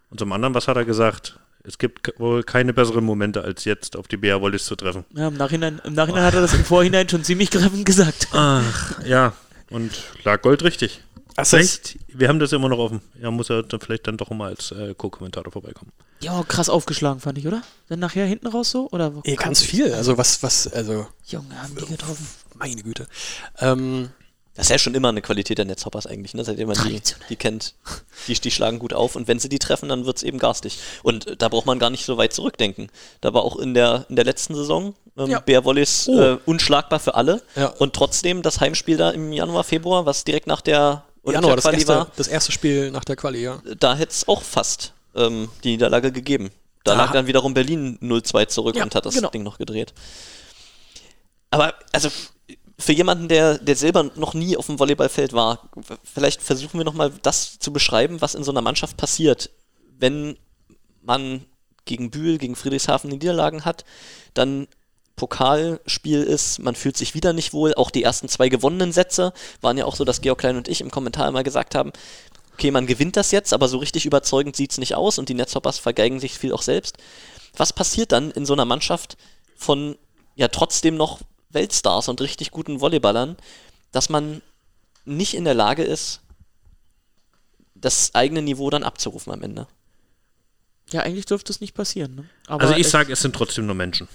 [0.10, 1.40] Und zum anderen, was hat er gesagt?
[1.64, 5.06] Es gibt wohl keine besseren Momente, als jetzt auf die BR Wallis zu treffen.
[5.14, 8.30] Ja, im Nachhinein, im Nachhinein hat er das im Vorhinein schon ziemlich treffend gesagt.
[8.32, 9.34] Ach, ja,
[9.70, 9.92] und
[10.24, 11.02] lag Gold richtig.
[11.36, 13.02] Also vielleicht, wir haben das immer noch offen.
[13.22, 15.92] Er muss ja dann vielleicht dann doch mal als äh, Co-Kommentator vorbeikommen.
[16.22, 17.62] Ja, krass aufgeschlagen, fand ich, oder?
[17.88, 18.90] Dann nachher hinten raus so?
[18.92, 19.94] Oder Ey, ganz viel.
[19.94, 21.08] Also was, was, also.
[21.26, 22.28] Junge, haben die getroffen.
[22.56, 23.08] Meine Güte.
[23.60, 24.10] Ähm,
[24.60, 26.44] das ist ja schon immer eine Qualität der Netzhoppers eigentlich, ne?
[26.44, 27.76] seitdem man die, die kennt.
[28.28, 30.80] Die, die schlagen gut auf und wenn sie die treffen, dann wird es eben garstig.
[31.02, 32.92] Und äh, da braucht man gar nicht so weit zurückdenken.
[33.22, 35.40] Da war auch in der, in der letzten Saison ähm, ja.
[35.40, 35.72] Bär oh.
[35.72, 37.42] äh, unschlagbar für alle.
[37.56, 37.68] Ja.
[37.68, 41.66] Und trotzdem das Heimspiel da im Januar, Februar, was direkt nach der und Januar, das
[41.66, 43.62] erste, war, das erste Spiel nach der Quali, ja.
[43.80, 46.52] Da hätte es auch fast ähm, die Niederlage gegeben.
[46.84, 49.30] Da, da lag dann wiederum Berlin 0-2 zurück ja, und hat das genau.
[49.30, 49.94] Ding noch gedreht.
[51.52, 52.10] Aber, also,
[52.78, 55.70] für jemanden, der, der selber noch nie auf dem Volleyballfeld war,
[56.04, 59.50] vielleicht versuchen wir nochmal das zu beschreiben, was in so einer Mannschaft passiert,
[59.98, 60.38] wenn
[61.02, 61.46] man
[61.84, 63.84] gegen Bühl, gegen Friedrichshafen Niederlagen hat,
[64.34, 64.68] dann
[65.20, 67.74] Pokalspiel ist, man fühlt sich wieder nicht wohl.
[67.74, 70.80] Auch die ersten zwei gewonnenen Sätze waren ja auch so, dass Georg Klein und ich
[70.80, 71.92] im Kommentar immer gesagt haben,
[72.54, 75.34] okay, man gewinnt das jetzt, aber so richtig überzeugend sieht es nicht aus und die
[75.34, 76.98] Netzhoppers vergeigen sich viel auch selbst.
[77.58, 79.18] Was passiert dann in so einer Mannschaft
[79.58, 79.98] von
[80.36, 83.36] ja trotzdem noch Weltstars und richtig guten Volleyballern,
[83.92, 84.42] dass man
[85.04, 86.22] nicht in der Lage ist,
[87.76, 89.68] das eigene Niveau dann abzurufen am Ende?
[90.92, 92.16] Ja, eigentlich dürfte es nicht passieren.
[92.16, 92.30] Ne?
[92.48, 94.08] also ich sage, es sind trotzdem nur Menschen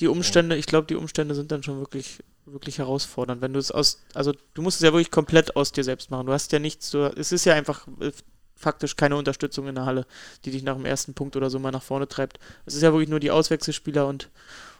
[0.00, 3.40] die Umstände, ich glaube, die Umstände sind dann schon wirklich, wirklich herausfordernd.
[3.40, 6.26] Wenn du es aus, also du musst es ja wirklich komplett aus dir selbst machen.
[6.26, 8.12] Du hast ja nichts, du, es ist ja einfach äh,
[8.56, 10.06] faktisch keine Unterstützung in der Halle,
[10.44, 12.38] die dich nach dem ersten Punkt oder so mal nach vorne treibt.
[12.64, 14.30] Es ist ja wirklich nur die Auswechselspieler und,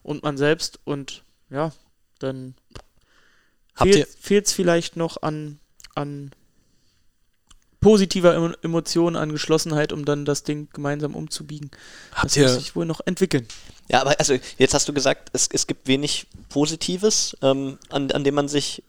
[0.03, 1.73] und man selbst und ja,
[2.19, 2.55] dann
[3.75, 5.59] fehlt es vielleicht noch an,
[5.95, 6.31] an
[7.81, 11.71] positiver Emotion, an Geschlossenheit, um dann das Ding gemeinsam umzubiegen.
[12.13, 13.47] Habt das ihr, muss sich wohl noch entwickeln.
[13.89, 18.25] Ja, aber also jetzt hast du gesagt, es, es gibt wenig Positives, ähm, an, an
[18.25, 18.83] dem man sich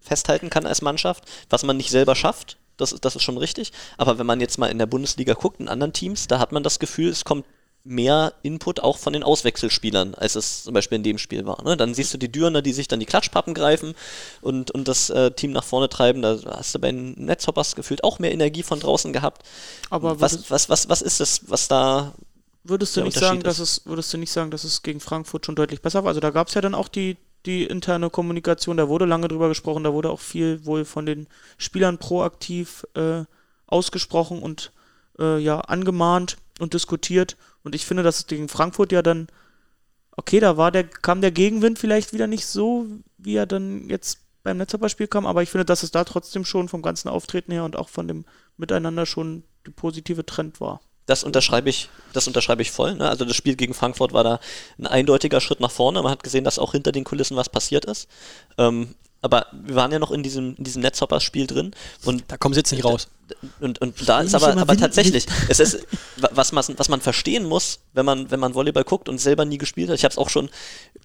[0.00, 2.58] festhalten kann als Mannschaft, was man nicht selber schafft.
[2.76, 3.72] Das, das ist schon richtig.
[3.96, 6.62] Aber wenn man jetzt mal in der Bundesliga guckt, in anderen Teams, da hat man
[6.62, 7.44] das Gefühl, es kommt
[7.84, 11.62] mehr Input auch von den Auswechselspielern, als es zum Beispiel in dem Spiel war.
[11.64, 11.76] Ne?
[11.76, 13.94] Dann siehst du die Dürner, die sich dann die Klatschpappen greifen
[14.40, 16.22] und, und das äh, Team nach vorne treiben.
[16.22, 19.42] Da hast du bei den Netzhoppers gefühlt auch mehr Energie von draußen gehabt.
[19.90, 22.12] Aber was, was, was, was ist das, was da
[22.64, 25.56] Würdest du nicht sagen, dass es, würdest du nicht sagen, dass es gegen Frankfurt schon
[25.56, 26.08] deutlich besser war?
[26.08, 29.48] Also da gab es ja dann auch die, die interne Kommunikation, da wurde lange drüber
[29.48, 31.26] gesprochen, da wurde auch viel wohl von den
[31.58, 33.24] Spielern proaktiv äh,
[33.66, 34.72] ausgesprochen und
[35.18, 37.36] äh, ja angemahnt und diskutiert.
[37.64, 39.26] Und ich finde, dass es gegen Frankfurt ja dann
[40.16, 42.86] okay, da war der, kam der Gegenwind vielleicht wieder nicht so,
[43.18, 46.68] wie er dann jetzt beim Netzhopper-Spiel kam, aber ich finde, dass es da trotzdem schon
[46.68, 48.24] vom ganzen Auftreten her und auch von dem
[48.56, 50.80] Miteinander schon der positive Trend war.
[51.06, 52.94] Das unterschreibe ich, das unterschreibe ich voll.
[52.94, 53.08] Ne?
[53.08, 54.40] Also das Spiel gegen Frankfurt war da
[54.78, 56.00] ein eindeutiger Schritt nach vorne.
[56.02, 58.08] Man hat gesehen, dass auch hinter den Kulissen was passiert ist.
[58.56, 61.72] Ähm, aber wir waren ja noch in diesem, in diesem Netzhoppers-Spiel drin
[62.04, 63.06] und Da kommen sie jetzt nicht raus.
[63.60, 65.86] und, und da ist aber, aber tatsächlich, es ist,
[66.16, 69.44] wa- was man, was man verstehen muss, wenn man, wenn man Volleyball guckt und selber
[69.44, 70.50] nie gespielt hat, ich habe es auch schon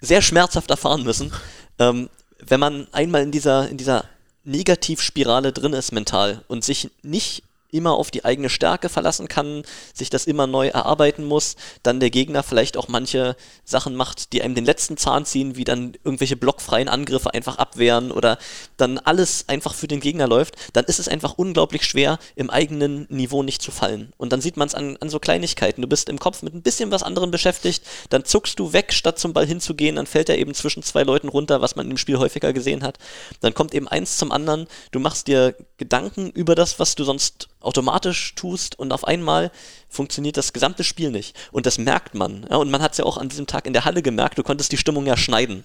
[0.02, 1.32] sehr schmerzhaft erfahren müssen,
[1.78, 4.06] ähm, wenn man einmal in dieser, in dieser
[4.46, 10.10] Negativspirale drin ist mental und sich nicht immer auf die eigene Stärke verlassen kann, sich
[10.10, 14.56] das immer neu erarbeiten muss, dann der Gegner vielleicht auch manche Sachen macht, die einem
[14.56, 18.38] den letzten Zahn ziehen, wie dann irgendwelche blockfreien Angriffe einfach abwehren oder
[18.78, 23.06] dann alles einfach für den Gegner läuft, dann ist es einfach unglaublich schwer, im eigenen
[23.10, 24.14] Niveau nicht zu fallen.
[24.18, 25.82] Und dann sieht man es an, an so Kleinigkeiten.
[25.82, 29.20] Du bist im Kopf mit ein bisschen was anderem beschäftigt, dann zuckst du weg, statt
[29.20, 32.18] zum Ball hinzugehen, dann fällt er eben zwischen zwei Leuten runter, was man im Spiel
[32.18, 32.98] häufiger gesehen hat.
[33.42, 37.50] Dann kommt eben eins zum anderen, du machst dir Gedanken über das, was du sonst
[37.68, 39.52] automatisch tust und auf einmal
[39.90, 41.36] funktioniert das gesamte Spiel nicht.
[41.52, 42.48] Und das merkt man.
[42.50, 44.44] Ja, und man hat es ja auch an diesem Tag in der Halle gemerkt, du
[44.44, 45.64] konntest die Stimmung ja schneiden.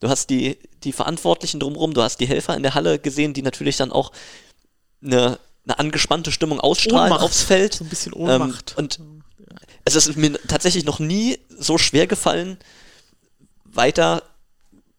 [0.00, 3.42] Du hast die, die Verantwortlichen drumherum, du hast die Helfer in der Halle gesehen, die
[3.42, 4.12] natürlich dann auch
[5.02, 7.24] eine, eine angespannte Stimmung ausstrahlen Ohnmacht.
[7.24, 7.74] aufs Feld.
[7.74, 8.74] So ein bisschen Ohnmacht.
[8.76, 9.00] Ähm, und
[9.84, 12.58] es ist mir tatsächlich noch nie so schwer gefallen,
[13.64, 14.22] weiter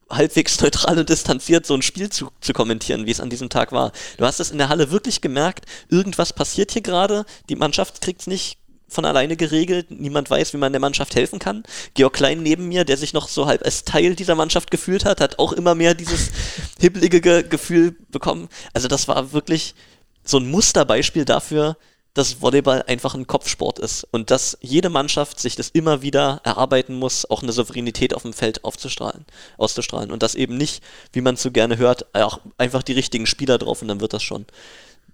[0.09, 3.71] halbwegs neutral und distanziert so ein Spiel zu, zu kommentieren, wie es an diesem Tag
[3.71, 3.91] war.
[4.17, 8.21] Du hast es in der Halle wirklich gemerkt, irgendwas passiert hier gerade, die Mannschaft kriegt
[8.21, 8.57] es nicht
[8.89, 11.63] von alleine geregelt, niemand weiß, wie man der Mannschaft helfen kann.
[11.93, 15.21] Georg Klein neben mir, der sich noch so halb als Teil dieser Mannschaft gefühlt hat,
[15.21, 16.31] hat auch immer mehr dieses
[16.79, 18.49] hibbelige Ge Gefühl bekommen.
[18.73, 19.75] Also das war wirklich
[20.23, 21.77] so ein Musterbeispiel dafür,
[22.19, 26.95] dass Volleyball einfach ein Kopfsport ist und dass jede Mannschaft sich das immer wieder erarbeiten
[26.95, 29.25] muss, auch eine Souveränität auf dem Feld aufzustrahlen,
[29.57, 33.57] auszustrahlen und das eben nicht, wie man so gerne hört, auch einfach die richtigen Spieler
[33.57, 34.45] drauf und dann wird das schon.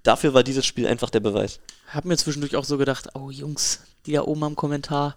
[0.01, 1.59] Dafür war dieses Spiel einfach der Beweis.
[1.87, 5.15] Hab mir zwischendurch auch so gedacht, oh Jungs, die da oben am Kommentar.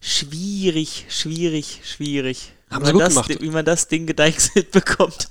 [0.00, 2.52] Schwierig, schwierig, schwierig.
[2.70, 3.42] Haben wie sie man gut das, gemacht.
[3.42, 5.28] Wie man das Ding gedeichselt bekommt.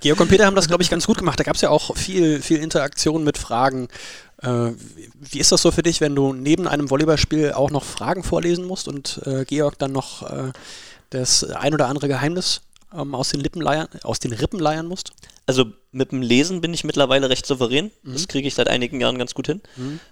[0.00, 1.38] Georg und Peter haben das, glaube ich, ganz gut gemacht.
[1.38, 3.88] Da gab es ja auch viel, viel Interaktion mit Fragen.
[4.42, 4.72] Äh,
[5.20, 8.64] wie- ist das so für dich, wenn du neben einem Volleyballspiel auch noch Fragen vorlesen
[8.66, 10.52] musst und äh, Georg dann noch äh,
[11.10, 12.60] das ein oder andere Geheimnis
[12.94, 15.12] ähm, aus, den Lippen leiern, aus den Rippen leiern musst?
[15.46, 17.90] Also mit dem Lesen bin ich mittlerweile recht souverän.
[18.02, 19.60] Das kriege ich seit einigen Jahren ganz gut hin.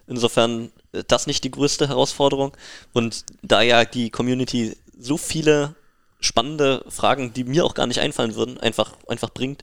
[0.06, 2.56] Insofern äh, das nicht die größte Herausforderung.
[2.92, 5.74] Und da ja die Community so viele
[6.20, 9.62] spannende Fragen, die mir auch gar nicht einfallen würden, einfach, einfach bringt,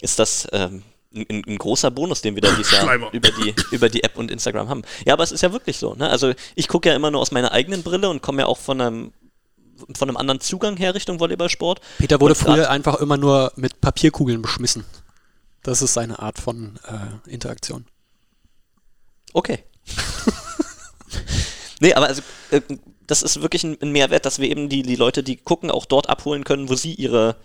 [0.00, 0.82] ist das ähm,
[1.16, 4.30] ein, ein großer Bonus, den wir da dieses Jahr über die, über die App und
[4.30, 4.82] Instagram haben.
[5.06, 5.94] Ja, aber es ist ja wirklich so.
[5.94, 6.08] Ne?
[6.08, 8.80] Also ich gucke ja immer nur aus meiner eigenen Brille und komme ja auch von
[8.80, 9.12] einem
[9.94, 11.80] von einem anderen Zugang her Richtung Volleyballsport.
[11.98, 14.84] Peter wurde früher einfach immer nur mit Papierkugeln beschmissen.
[15.62, 17.84] Das ist seine Art von äh, Interaktion.
[19.34, 19.58] Okay.
[21.80, 22.62] nee, aber also, äh,
[23.06, 25.84] das ist wirklich ein, ein Mehrwert, dass wir eben die, die Leute, die gucken, auch
[25.84, 27.36] dort abholen können, wo sie ihre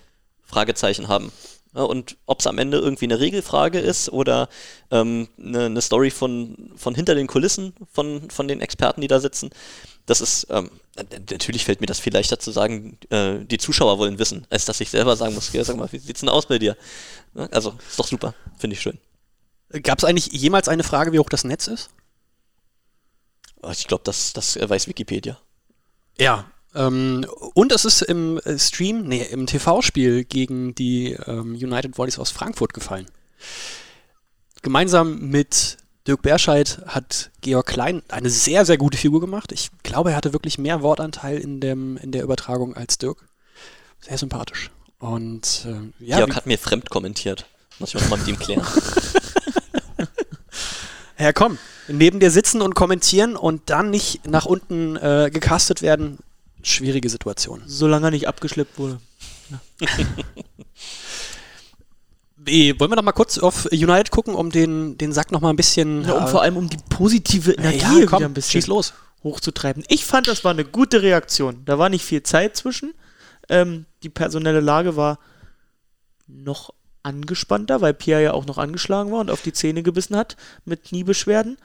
[0.43, 1.31] Fragezeichen haben.
[1.73, 4.49] Und ob es am Ende irgendwie eine Regelfrage ist oder
[4.89, 9.21] ähm, eine, eine Story von, von hinter den Kulissen von, von den Experten, die da
[9.21, 9.51] sitzen,
[10.05, 13.99] das ist, ähm, äh, natürlich fällt mir das viel leichter zu sagen, äh, die Zuschauer
[13.99, 16.47] wollen wissen, als dass ich selber sagen muss, ja, sag mal, wie sieht's denn aus
[16.47, 16.75] bei dir?
[17.35, 18.99] Ja, also, ist doch super, finde ich schön.
[19.83, 21.89] Gab es eigentlich jemals eine Frage, wie hoch das Netz ist?
[23.61, 25.39] Aber Ich glaube, das, das äh, weiß Wikipedia.
[26.17, 26.50] Ja.
[26.73, 32.19] Ähm, und es ist im äh, Stream, nee, im TV-Spiel gegen die ähm, United Volleys
[32.19, 33.07] aus Frankfurt gefallen.
[34.61, 39.51] Gemeinsam mit Dirk Berscheid hat Georg Klein eine sehr, sehr gute Figur gemacht.
[39.51, 43.25] Ich glaube, er hatte wirklich mehr Wortanteil in, dem, in der Übertragung als Dirk.
[43.99, 44.71] Sehr sympathisch.
[44.99, 47.45] Und äh, ja, Georg hat mir fremd kommentiert.
[47.79, 48.65] Muss ich auch nochmal mit ihm klären.
[51.21, 51.59] Ja, komm.
[51.87, 56.17] Neben dir sitzen und kommentieren und dann nicht nach unten äh, gecastet werden.
[56.63, 57.61] Schwierige Situation.
[57.65, 58.99] Solange er nicht abgeschleppt wurde.
[62.47, 65.51] Eh, wollen wir noch mal kurz auf United gucken, um den, den Sack noch mal
[65.51, 66.03] ein bisschen.
[66.03, 68.93] Ja, um äh, vor allem um die positive Energie ja, komm, ein bisschen schieß los.
[69.23, 69.83] hochzutreiben.
[69.89, 71.63] Ich fand, das war eine gute Reaktion.
[71.65, 72.93] Da war nicht viel Zeit zwischen.
[73.49, 75.19] Ähm, die personelle Lage war
[76.27, 80.35] noch angespannter, weil Pierre ja auch noch angeschlagen war und auf die Zähne gebissen hat
[80.65, 81.57] mit Kniebeschwerden.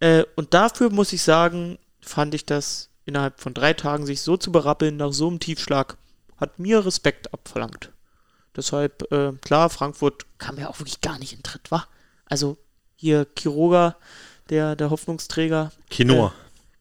[0.00, 4.36] Äh, und dafür muss ich sagen, fand ich das innerhalb von drei Tagen sich so
[4.36, 5.96] zu berappeln nach so einem Tiefschlag,
[6.38, 7.90] hat mir Respekt abverlangt.
[8.54, 11.88] Deshalb, äh, klar, Frankfurt kam ja auch wirklich gar nicht in Tritt, war.
[12.26, 12.58] Also
[12.96, 13.96] hier Kiroga,
[14.50, 16.32] der, der Hoffnungsträger, Kinoa.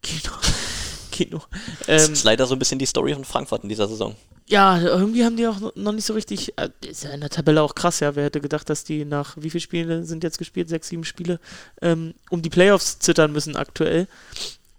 [0.01, 0.31] Kino.
[1.11, 1.41] Kino.
[1.87, 4.15] Das Ähm, ist leider so ein bisschen die Story von Frankfurt in dieser Saison.
[4.47, 6.57] ja, irgendwie haben die auch noch nicht so richtig.
[6.57, 8.15] Äh, ist ja in der Tabelle auch krass, ja.
[8.15, 10.69] Wer hätte gedacht, dass die nach wie viele Spiele sind jetzt gespielt?
[10.69, 11.39] Sechs, sieben Spiele,
[11.81, 14.07] ähm, um die Playoffs zittern müssen aktuell.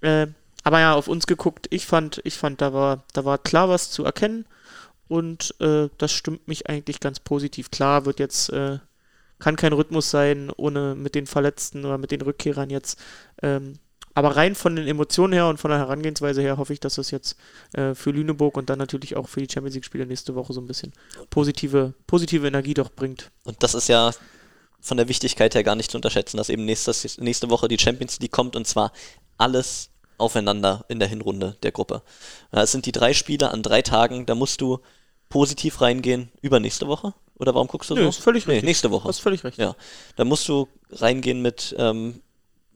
[0.02, 0.28] Äh,
[0.66, 3.92] aber ja, auf uns geguckt, ich fand, ich fand, da war, da war klar was
[3.92, 4.46] zu erkennen
[5.06, 7.70] und äh, das stimmt mich eigentlich ganz positiv.
[7.70, 8.80] Klar wird jetzt, äh,
[9.38, 12.98] kann kein Rhythmus sein, ohne mit den Verletzten oder mit den Rückkehrern jetzt.
[13.42, 13.74] Ähm,
[14.12, 17.12] aber rein von den Emotionen her und von der Herangehensweise her hoffe ich, dass das
[17.12, 17.36] jetzt
[17.74, 20.66] äh, für Lüneburg und dann natürlich auch für die Champions League-Spiele nächste Woche so ein
[20.66, 20.92] bisschen
[21.30, 23.30] positive, positive Energie doch bringt.
[23.44, 24.10] Und das ist ja
[24.80, 28.18] von der Wichtigkeit her gar nicht zu unterschätzen, dass eben nächstes, nächste Woche die Champions
[28.18, 28.90] League kommt und zwar
[29.38, 32.02] alles aufeinander in der Hinrunde der Gruppe.
[32.50, 34.80] Es sind die drei Spiele an drei Tagen, da musst du
[35.28, 36.30] positiv reingehen.
[36.42, 37.14] Übernächste Woche?
[37.34, 38.08] Oder warum guckst du Nö, so?
[38.08, 38.66] ist völlig nee, richtig.
[38.68, 39.08] nächste Du Woche.
[39.08, 39.58] hast völlig recht.
[39.58, 39.76] Ja,
[40.16, 42.20] da musst du reingehen mit ähm,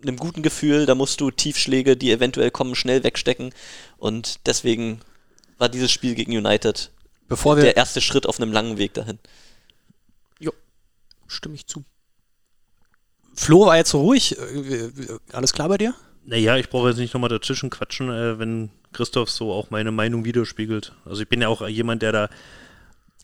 [0.02, 3.54] einem guten Gefühl, da musst du Tiefschläge, die eventuell kommen, schnell wegstecken.
[3.96, 5.00] Und deswegen
[5.58, 6.90] war dieses Spiel gegen United
[7.28, 9.18] Bevor wir der erste Schritt auf einem langen Weg dahin.
[11.30, 11.84] Stimme ich zu.
[13.34, 14.36] Flo war jetzt so ruhig.
[14.36, 14.90] Äh,
[15.32, 15.94] Alles klar bei dir?
[16.24, 20.24] Naja, ich brauche jetzt nicht nochmal dazwischen quatschen, äh, wenn Christoph so auch meine Meinung
[20.24, 20.92] widerspiegelt.
[21.04, 22.28] Also ich bin ja auch jemand, der da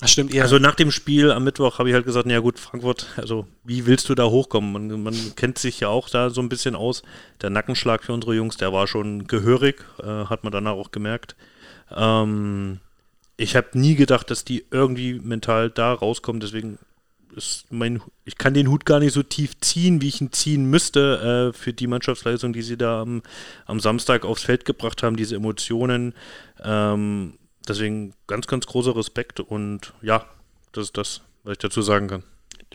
[0.01, 0.43] Das stimmt ihr.
[0.43, 3.87] Also nach dem Spiel am Mittwoch habe ich halt gesagt, naja gut, Frankfurt, also wie
[3.87, 4.73] willst du da hochkommen?
[4.73, 7.03] Man, man kennt sich ja auch da so ein bisschen aus.
[7.41, 11.37] Der Nackenschlag für unsere Jungs, der war schon gehörig, äh, hat man danach auch gemerkt.
[11.95, 12.81] Ähm,
[13.39, 16.79] ich habe nie gedacht, dass die irgendwie mental da rauskommen, deswegen
[17.35, 20.67] ist mein, ich kann den Hut gar nicht so tief ziehen, wie ich ihn ziehen
[20.67, 23.23] müsste äh, für die Mannschaftsleistung, die sie da am,
[23.67, 26.15] am Samstag aufs Feld gebracht haben, diese Emotionen.
[26.63, 30.27] Ähm, deswegen ganz, ganz großer Respekt und ja,
[30.73, 32.23] das ist das, was ich dazu sagen kann.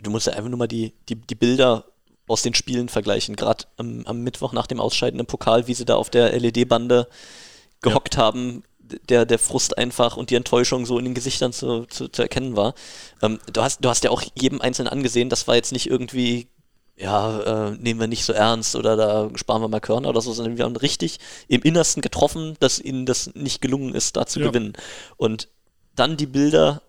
[0.02, 1.84] Du musst ja einfach nur mal die, die, die Bilder
[2.28, 3.36] aus den Spielen vergleichen.
[3.36, 7.08] Gerade am, am Mittwoch nach dem Ausscheiden im Pokal, wie sie da auf der LED-Bande
[7.82, 8.62] gehockt haben,
[9.08, 12.56] der, der Frust einfach und die Enttäuschung so in den Gesichtern zu, zu, zu erkennen
[12.56, 12.74] war.
[13.22, 16.48] Ähm, du, hast, du hast ja auch jedem Einzelnen angesehen, das war jetzt nicht irgendwie,
[16.96, 20.32] ja, äh, nehmen wir nicht so ernst oder da sparen wir mal Körner oder so,
[20.32, 24.40] sondern wir haben richtig im Innersten getroffen, dass ihnen das nicht gelungen ist, da zu
[24.40, 24.48] Ja.
[24.48, 24.74] gewinnen.
[25.16, 25.48] Und
[25.96, 26.82] dann die Bilder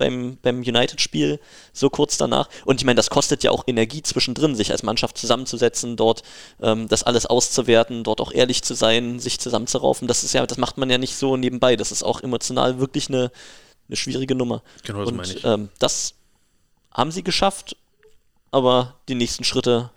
[0.00, 1.38] beim, beim United-Spiel
[1.72, 2.48] so kurz danach.
[2.64, 6.22] Und ich meine, das kostet ja auch Energie zwischendrin, sich als Mannschaft zusammenzusetzen, dort
[6.60, 10.08] ähm, das alles auszuwerten, dort auch ehrlich zu sein, sich zusammenzuraufen.
[10.08, 11.76] Das ist ja, das macht man ja nicht so nebenbei.
[11.76, 13.30] Das ist auch emotional wirklich eine,
[13.88, 14.62] eine schwierige Nummer.
[14.82, 15.44] Genau, das Und meine ich.
[15.44, 16.14] ähm, das
[16.92, 17.76] haben sie geschafft,
[18.50, 19.90] aber die nächsten Schritte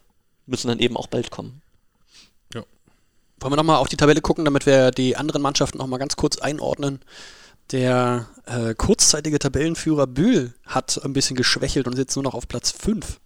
[0.45, 1.63] müssen dann eben auch bald kommen.
[3.43, 6.37] Wollen wir nochmal auf die Tabelle gucken, damit wir die anderen Mannschaften nochmal ganz kurz
[6.37, 7.01] einordnen.
[7.71, 12.47] Der äh, kurzzeitige Tabellenführer Bühl hat ein bisschen geschwächelt und ist jetzt nur noch auf
[12.47, 13.19] Platz 5.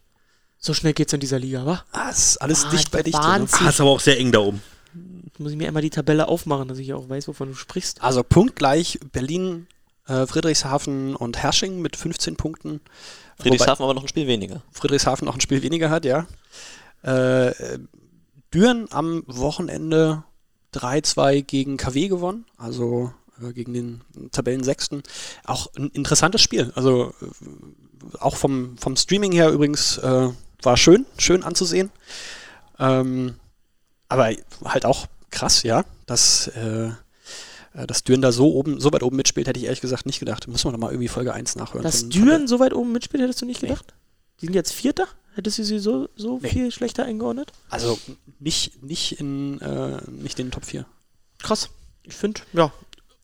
[0.60, 1.84] So schnell geht's in dieser Liga, wa?
[1.92, 3.18] Ah, ist alles Ah, dicht bei dicht.
[3.18, 3.24] Ne?
[3.24, 3.68] Wahnsinn.
[3.68, 4.62] Ah, ist aber auch sehr eng da oben.
[5.26, 8.02] Jetzt muss ich mir einmal die Tabelle aufmachen, dass ich auch weiß, wovon du sprichst.
[8.02, 9.68] Also punktgleich Berlin,
[10.08, 12.80] äh, Friedrichshafen und Hersching mit 15 Punkten.
[13.40, 14.64] Friedrichshafen aber noch ein Spiel weniger.
[14.72, 16.26] Friedrichshafen noch ein Spiel weniger hat, ja.
[17.04, 17.54] Äh,
[18.54, 20.24] Düren am Wochenende
[20.74, 23.14] 3-2 gegen KW gewonnen, also
[23.54, 25.04] gegen den Tabellensechsten.
[25.46, 26.72] Auch ein interessantes Spiel.
[26.76, 30.30] Also äh, auch vom, vom Streaming her übrigens äh,
[30.64, 31.92] war schön, schön anzusehen.
[32.80, 33.36] Ähm,
[34.10, 34.32] aber
[34.66, 36.92] halt auch krass, ja, dass, äh,
[37.74, 40.48] dass Düren da so oben, so weit oben mitspielt, hätte ich ehrlich gesagt nicht gedacht.
[40.48, 41.84] Müssen wir doch mal irgendwie Folge 1 nachhören.
[41.84, 43.94] Dass Düren so weit oben mitspielt, hättest du nicht gedacht?
[44.42, 45.08] Die sind jetzt Vierter?
[45.36, 46.50] Hättest du sie so, so Nee.
[46.50, 47.52] viel schlechter eingeordnet?
[47.70, 48.00] Also
[48.40, 50.86] nicht, nicht in äh, nicht in den Top 4.
[51.40, 51.70] Krass.
[52.04, 52.72] Ich finde, ja.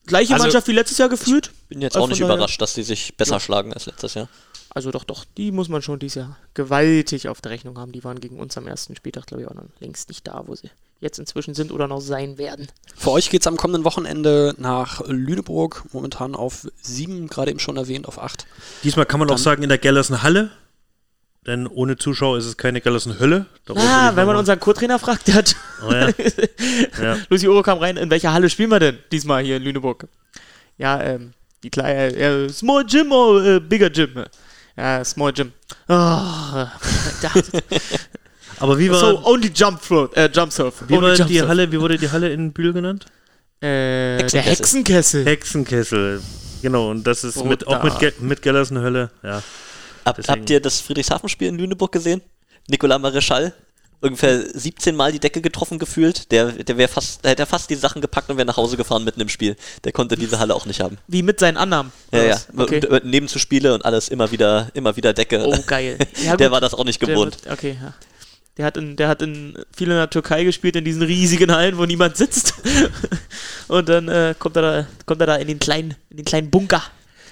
[0.06, 1.50] Gleiche Also- Mannschaft wie letztes Jahr gefühlt.
[1.68, 3.40] Bin jetzt Also auch nicht überrascht, dass die sich besser Ja.
[3.40, 4.28] schlagen als letztes Jahr.
[4.70, 7.92] Also doch, doch, die muss man schon dieses Jahr gewaltig auf der Rechnung haben.
[7.92, 10.54] Die waren gegen uns am ersten Spieltag, glaube ich, auch noch längst nicht da, wo
[10.56, 10.68] sie
[11.00, 12.66] jetzt inzwischen sind oder noch sein werden.
[12.96, 17.76] Für euch geht es am kommenden Wochenende nach Lüneburg, momentan auf 7, gerade eben schon
[17.76, 18.46] erwähnt, auf 8.
[18.82, 20.50] Diesmal kann man auch Dann- sagen, in der Gellersen Halle,
[21.46, 23.46] denn ohne Zuschauer ist es keine Gellersen Hölle.
[23.68, 25.56] Ah, ich wenn man unseren Co-Trainer fragt, der hat.
[25.86, 26.08] Oh, ja.
[27.02, 27.16] Ja.
[27.28, 30.06] Lucy Oro kam rein, in welcher Halle spielen wir denn diesmal hier in Lüneburg?
[30.78, 34.24] Ja, ähm, die kleine, äh, Small Gym oder äh, Bigger Gym?
[34.76, 35.52] Ja, Small Gym.
[35.88, 35.92] Oh,
[38.60, 40.84] Aber wie war, so, only Jump Float, äh, Jump Surf.
[40.86, 41.48] wie, war jump die surf.
[41.48, 43.06] Halle, wie wurde die Halle in Bühl genannt?
[43.60, 45.24] Äh, der Hexenkessel.
[45.26, 46.20] Hexenkessel.
[46.62, 49.10] Genau, und das ist mit, auch mit, Ge mit Gellersen Hölle.
[49.22, 49.42] Ja.
[50.06, 52.22] Deswegen- habt ihr das Friedrichshafen-Spiel in Lüneburg gesehen?
[52.68, 53.52] Nicolas Mareschal,
[54.00, 56.30] ungefähr 17 Mal die Decke getroffen gefühlt.
[56.32, 59.04] Der, der wäre fast, der hätte fast die Sachen gepackt und wäre nach Hause gefahren
[59.04, 59.56] mitten im Spiel.
[59.84, 60.98] Der konnte diese Halle auch nicht haben.
[61.08, 61.92] Wie mit seinen Annahmen.
[62.12, 62.40] Ja, ja.
[62.56, 62.86] Okay.
[62.86, 65.44] Und, Nebenzuspiele und alles immer wieder, immer wieder Decke.
[65.46, 65.98] Oh, geil.
[66.24, 67.44] Ja, der war das auch nicht gewohnt.
[67.44, 67.94] wird- Okay, ja.
[68.56, 71.76] Der hat, in, der hat in viel in der Türkei gespielt, in diesen riesigen Hallen,
[71.76, 72.54] wo niemand sitzt.
[73.68, 76.50] Und dann äh, kommt, er da, kommt er da in den kleinen, in den kleinen
[76.50, 76.82] Bunker.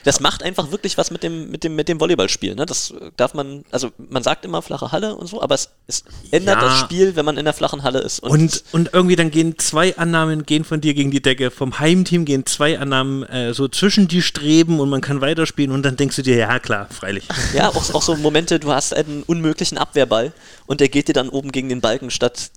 [0.04, 2.54] Das macht einfach wirklich was mit dem, mit dem, mit dem Volleyballspiel.
[2.54, 2.66] Ne?
[2.66, 6.56] Das darf man, also man sagt immer flache Halle und so, aber es, es ändert
[6.60, 6.68] Ja.
[6.68, 8.20] das Spiel, wenn man in der flachen Halle ist.
[8.20, 11.50] Und, und irgendwie dann gehen zwei Annahmen gehen von dir gegen die Decke.
[11.50, 15.82] Vom Heimteam gehen zwei Annahmen äh, so zwischen die Streben und man kann weiterspielen und
[15.82, 17.24] dann denkst du dir, ja klar, freilich.
[17.54, 20.32] Ja, auch, auch so Momente, du hast einen unmöglichen Abwehrball
[20.66, 22.50] und der geht dir dann oben gegen den Balken statt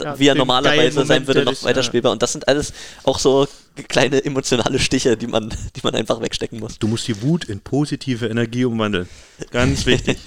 [0.00, 2.12] Ja, wie er normalerweise sein würde, noch dich- weiterspielbar.
[2.12, 2.72] Und das sind alles
[3.04, 3.46] auch so
[3.88, 6.78] kleine emotionale Stiche, die man, die man einfach wegstecken muss.
[6.78, 9.08] Du musst die Wut in positive Energie umwandeln.
[9.50, 10.18] Ganz wichtig.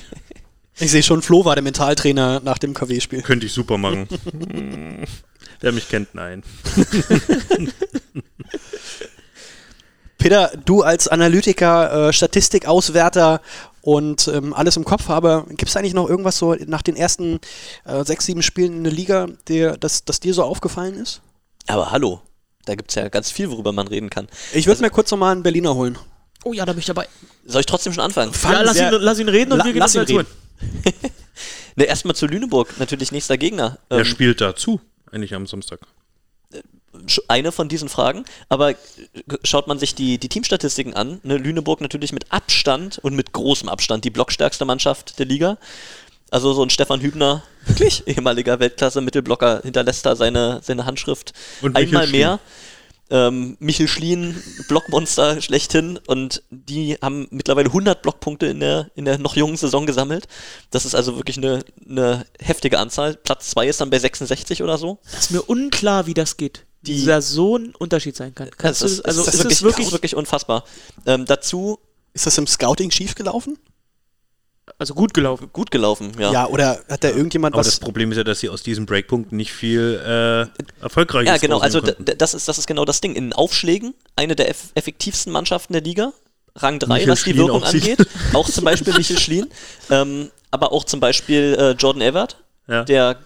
[0.78, 3.21] Ich sehe schon, Flo war der Mentaltrainer nach dem KW-Spiel.
[3.21, 4.08] Könnte ich super machen.
[4.52, 5.04] Hm.
[5.62, 6.43] Wer mich kennt, nein.
[10.17, 13.41] Peter, du als Analytiker, äh, Statistikauswerter
[13.86, 17.39] und ähm, alles im Kopf habe, gibt es eigentlich noch irgendwas so nach den ersten
[17.86, 21.21] äh, sechs, sieben Spielen in der Liga, dir, das, das dir so aufgefallen ist?
[21.67, 22.19] Aber hallo,
[22.65, 24.28] da gibt es ja ganz viel, worüber man reden kann.
[24.54, 26.00] Ich würde mir kurz nochmal einen Berliner holen.
[26.43, 27.08] Oh ja, da bin ich dabei.
[27.45, 28.32] Soll ich trotzdem schon anfangen?
[28.43, 30.30] Ja, lass ihn, lass ihn reden und La- wir gehen lass uns ihn dazu.
[31.78, 33.80] Ne, erstmal zu Lüneburg, natürlich nächster Gegner.
[33.89, 34.80] Wer Ähm, spielt dazu?
[35.12, 35.82] Eigentlich am Samstag.
[37.28, 38.76] Eine von diesen Fragen, aber äh,
[39.44, 43.70] schaut man sich die, die Teamstatistiken an, ne, Lüneburg natürlich mit Abstand und mit großem
[43.70, 45.58] Abstand die blockstärkste Mannschaft der Liga.
[46.32, 52.08] Also so ein Stefan Hübner, wirklich ehemaliger Weltklasse-Mittelblocker, hinterlässt da seine, seine Handschrift Und einmal
[52.08, 52.39] mehr.
[53.12, 59.20] Ähm, Michel Schlien, Blockmonster schlechthin und die haben mittlerweile 100 Blockpunkte in der, in der
[59.20, 60.28] noch jungen Saison gesammelt.
[60.72, 63.15] Das ist also wirklich eine, eine heftige Anzahl.
[63.15, 64.98] Platz 2 ist dann bei 66 oder so.
[65.12, 66.65] Das ist mir unklar, wie das geht.
[66.82, 68.50] Die- Dieser so ein Unterschied sein kann.
[68.58, 70.63] Kannst Das du, ist, also das ist, ist, wirklich, es wirklich, ist wirklich unfassbar.
[71.06, 71.78] Ähm, dazu
[72.13, 73.58] Ist das im Scouting schiefgelaufen?
[74.80, 75.49] Also gut gelaufen.
[75.54, 76.32] gut gelaufen, ja.
[76.32, 77.80] Ja, oder hat da irgendjemand Aber das was?
[77.80, 81.82] Problem ist ja, dass sie aus diesen Breakpunkten nicht viel äh, erfolgreiches Ja, genau, also
[81.82, 83.15] das ist, das ist genau das Ding.
[83.15, 86.13] In den Aufschlägen eine der eff effektivsten Mannschaften der Liga,
[86.56, 88.08] Rang 3, Michael was die Schlien Wirkung auch angeht.
[88.34, 89.49] Auch zum Beispiel Michel Schlien,
[89.89, 92.84] ähm, aber auch zum Beispiel äh, Jordan Everett, Ja.
[92.84, 93.17] der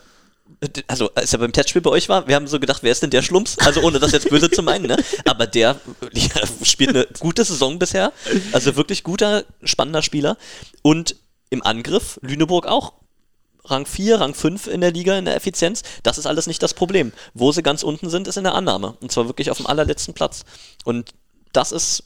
[0.87, 3.11] also als er beim Testspiel bei euch war, wir haben so gedacht, wer ist denn
[3.11, 3.57] der Schlumps?
[3.59, 4.97] Also ohne das jetzt böse zu meinen, ne?
[5.25, 5.79] Aber der
[6.13, 6.29] ja,
[6.63, 8.11] spielt eine gute Saison bisher.
[8.51, 10.37] Also wirklich guter, spannender Spieler.
[10.81, 11.15] Und
[11.49, 12.93] im Angriff Lüneburg auch.
[13.65, 16.73] Rang 4, Rang 5 in der Liga in der Effizienz, das ist alles nicht das
[16.73, 17.11] Problem.
[17.33, 18.95] Wo sie ganz unten sind, ist in der Annahme.
[19.01, 20.43] Und zwar wirklich auf dem allerletzten Platz.
[20.85, 21.13] Und
[21.51, 22.03] das ist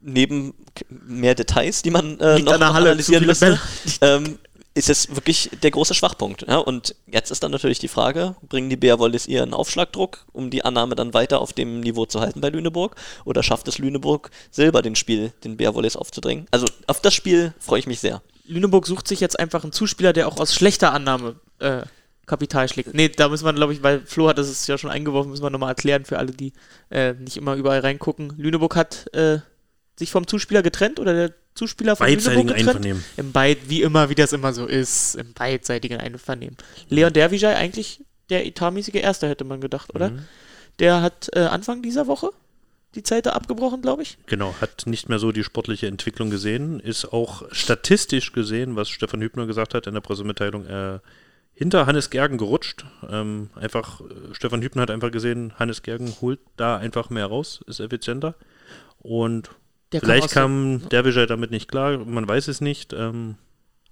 [0.00, 0.54] neben
[0.88, 3.60] mehr Details, die man äh, noch, noch Halle, analysieren müsste,
[4.00, 4.38] ähm,
[4.74, 6.46] ist es wirklich der große Schwachpunkt.
[6.48, 6.58] Ja?
[6.58, 10.64] Und jetzt ist dann natürlich die Frage, bringen die Bär Wollis ihren Aufschlagdruck, um die
[10.64, 12.96] Annahme dann weiter auf dem Niveau zu halten bei Lüneburg?
[13.24, 16.46] Oder schafft es Lüneburg selber den Spiel, den Bär Wollis aufzudrängen?
[16.50, 18.22] Also auf das Spiel freue ich mich sehr.
[18.46, 21.82] Lüneburg sucht sich jetzt einfach einen Zuspieler, der auch aus schlechter Annahme äh,
[22.26, 22.94] Kapital schlägt.
[22.94, 25.42] Nee, da müssen wir, glaube ich, weil Flo hat das ist ja schon eingeworfen, müssen
[25.42, 26.52] wir nochmal erklären für alle, die
[26.90, 28.32] äh, nicht immer überall reingucken.
[28.36, 29.38] Lüneburg hat äh,
[29.98, 32.76] sich vom Zuspieler getrennt oder der Zuspieler von Beidseitigen Lüneburg getrennt.
[32.76, 33.04] Einvernehmen.
[33.16, 36.56] Im Beid, wie immer, wie das immer so ist, im beidseitigen Einvernehmen.
[36.88, 40.10] Leon Dervijay eigentlich der etatmäßige Erste, hätte man gedacht, oder?
[40.10, 40.24] Mhm.
[40.78, 42.30] Der hat äh, Anfang dieser Woche
[42.94, 44.18] die Zeite abgebrochen, glaube ich.
[44.26, 49.20] Genau, hat nicht mehr so die sportliche Entwicklung gesehen, ist auch statistisch gesehen, was Stefan
[49.22, 50.98] Hübner gesagt hat in der Pressemitteilung, äh,
[51.54, 52.84] hinter Hannes Gergen gerutscht.
[53.10, 57.60] Ähm, einfach, äh, Stefan Hübner hat einfach gesehen, Hannes Gergen holt da einfach mehr raus,
[57.66, 58.34] ist effizienter.
[58.98, 59.50] Und
[59.92, 62.92] Der vielleicht aus der- kam Derwischer damit nicht klar, man weiß es nicht.
[62.92, 63.36] Ähm,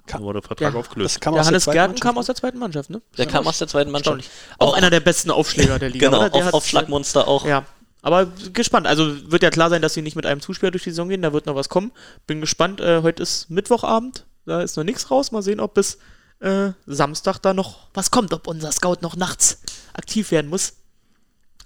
[0.07, 1.17] Ka- da wurde der Vertrag Ja, aufgelöst.
[1.17, 3.01] Das kam Der Hannes Gergen kam aus der zweiten Mannschaft, ne?
[3.19, 4.29] Der kam aus der zweiten Mannschaft.
[4.59, 6.07] Auch, Auch- einer der besten Aufschläger der Liga.
[6.09, 6.31] Genau, oder?
[6.31, 7.47] Der Aufschlagmonster auch.
[7.47, 7.65] Ja,
[8.03, 8.87] aber gespannt.
[8.87, 11.23] Also wird ja klar sein, dass sie nicht mit einem Zuspieler durch die Saison gehen.
[11.23, 11.93] Da wird noch was kommen.
[12.27, 12.81] Bin gespannt.
[12.81, 14.27] Äh, heute ist Mittwochabend.
[14.47, 15.33] Da ist noch nichts raus.
[15.33, 15.99] Mal sehen, ob bis
[16.41, 18.33] äh, Samstag da noch was kommt.
[18.33, 20.75] Ob unser Scout noch nachts aktiv werden muss.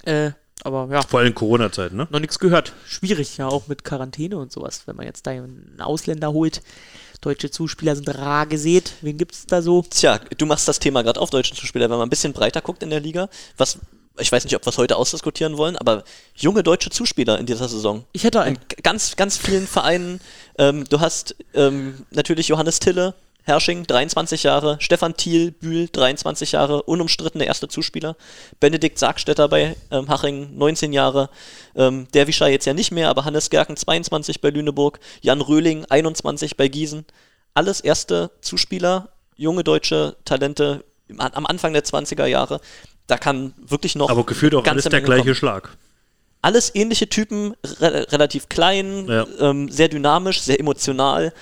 [0.02, 2.06] Äh, aber ja, Vor allem Corona-Zeiten, ne?
[2.10, 2.72] noch nichts gehört.
[2.86, 6.62] Schwierig ja auch mit Quarantäne und sowas, wenn man jetzt da einen Ausländer holt.
[7.20, 8.92] Deutsche Zuspieler sind rar gesät.
[9.00, 9.82] Wen gibt es da so?
[9.82, 12.82] Tja, du machst das Thema gerade auf deutschen Zuspieler, wenn man ein bisschen breiter guckt
[12.82, 13.78] in der Liga, was
[14.18, 16.04] ich weiß nicht, ob wir es heute ausdiskutieren wollen, aber
[16.36, 18.04] junge deutsche Zuspieler in dieser Saison.
[18.12, 18.56] Ich hätte einen.
[18.56, 20.20] In ganz, ganz vielen Vereinen.
[20.58, 26.82] Ähm, du hast ähm, natürlich Johannes Tille, Hersching, 23 Jahre, Stefan Thiel, Bühl, 23 Jahre,
[26.82, 28.16] unumstrittene erste Zuspieler.
[28.60, 31.28] Benedikt Sargstetter bei ähm, Haching, 19 Jahre.
[31.74, 35.00] Ähm, Derwischer jetzt ja nicht mehr, aber Hannes Gerken, 22 bei Lüneburg.
[35.22, 37.04] Jan Röhling, 21 bei Gießen.
[37.52, 40.84] Alles erste Zuspieler, junge deutsche Talente
[41.18, 42.60] am Anfang der 20er Jahre.
[43.06, 44.08] Da kann wirklich noch.
[44.10, 45.76] Aber gefühlt auch alles der Menge gleiche kommen Schlag.
[46.42, 49.26] alles ähnliche Typen, re relativ klein, Ja.
[49.40, 51.32] ähm, sehr dynamisch, sehr emotional,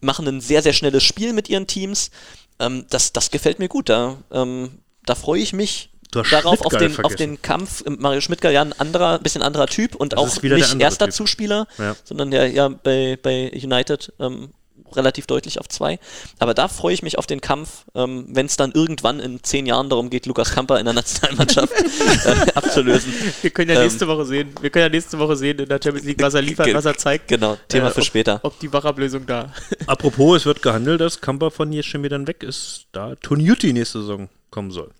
[0.00, 2.10] machen ein sehr, sehr schnelles Spiel mit ihren Teams.
[2.58, 3.88] Ähm, das, das gefällt mir gut.
[3.88, 7.84] Da, ähm, da freue ich mich darauf auf den, auf den Kampf.
[7.86, 11.14] Mario Schmidtger, ja, ein anderer, bisschen anderer Typ und Das auch nicht erster Typ.
[11.14, 11.94] Zuspieler, Ja.
[12.04, 14.50] sondern der ja bei, bei United ähm,
[14.96, 15.98] relativ deutlich auf zwei.
[16.38, 19.66] Aber da freue ich mich auf den Kampf, ähm, wenn es dann irgendwann in zehn
[19.66, 21.72] Jahren darum geht, Lukas Kamper in der Nationalmannschaft
[22.26, 23.12] äh, abzulösen.
[23.42, 24.50] Wir können ja Ähm, nächste Woche sehen.
[24.60, 26.96] Wir können ja nächste Woche sehen in der Champions League, was er liefert, was er
[26.96, 27.28] zeigt.
[27.28, 28.40] Genau, Thema Äh, für ob- später.
[28.42, 29.52] Ob die Wachablösung da.
[29.86, 34.28] Apropos, es wird gehandelt, dass Kamper von Jeschemi dann weg ist, da Tonyuti nächste Saison
[34.50, 34.90] kommen soll.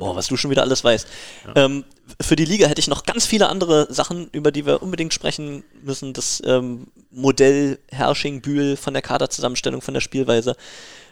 [0.00, 1.06] Boah, was du schon wieder alles weißt.
[1.54, 1.84] Ähm,
[2.20, 5.64] für die Liga hätte ich noch ganz viele andere Sachen, über die wir unbedingt sprechen
[5.82, 6.12] müssen.
[6.12, 10.56] Das ähm, Modell Herrsching-Bühl von der Kaderzusammenstellung, von der Spielweise.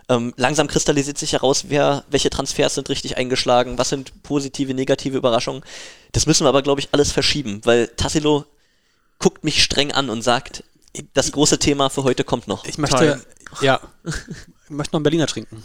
[0.09, 5.17] Ähm, langsam kristallisiert sich heraus, wer, welche Transfers sind richtig eingeschlagen, was sind positive, negative
[5.17, 5.63] Überraschungen.
[6.11, 8.45] Das müssen wir aber, glaube ich, alles verschieben, weil Tassilo
[9.21, 10.65] guckt mich streng an und sagt,
[11.15, 12.65] das große Thema für heute kommt noch.
[12.65, 13.21] Ich möchte, Time.
[13.61, 15.63] ja, ich möchte noch einen Berliner trinken.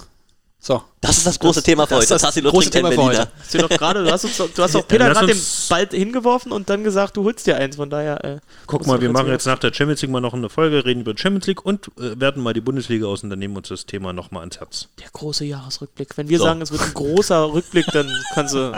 [0.65, 0.81] So.
[0.99, 2.15] Das ist das große Thema für das ist heute.
[2.15, 3.31] das Tassilo große trinkt ein Thema für Berliner.
[3.39, 6.51] Hast du doch gerade, du hast, uns, du hast auch Peter gerade den Ball hingeworfen
[6.51, 7.75] und dann gesagt, du holst dir eins.
[7.75, 8.25] Von daher.
[8.25, 11.01] Äh, Guck mal, wir machen jetzt nach der Champions League mal noch eine Folge, reden
[11.01, 13.59] über die Champions League und äh, werten mal die Bundesliga aus und dann nehmen wir
[13.59, 14.87] uns das Thema nochmal ans Herz.
[14.99, 16.17] Der große Jahresrückblick.
[16.17, 16.45] Wenn wir So.
[16.45, 18.71] sagen, es wird ein großer Rückblick, dann kannst du.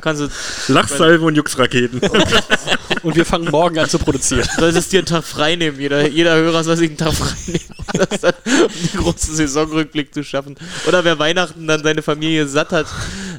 [0.00, 2.00] Kannst du Lachsalve und Juxraketen.
[3.08, 4.46] Und wir fangen morgen an zu produzieren.
[4.58, 5.80] solltest dir einen Tag frei nehmen.
[5.80, 7.86] Jeder, jeder Hörer soll sich einen Tag frei nehmen, um,
[8.20, 10.56] dann, um den großen Saisonrückblick zu schaffen.
[10.86, 12.86] Oder wer Weihnachten dann seine Familie satt hat,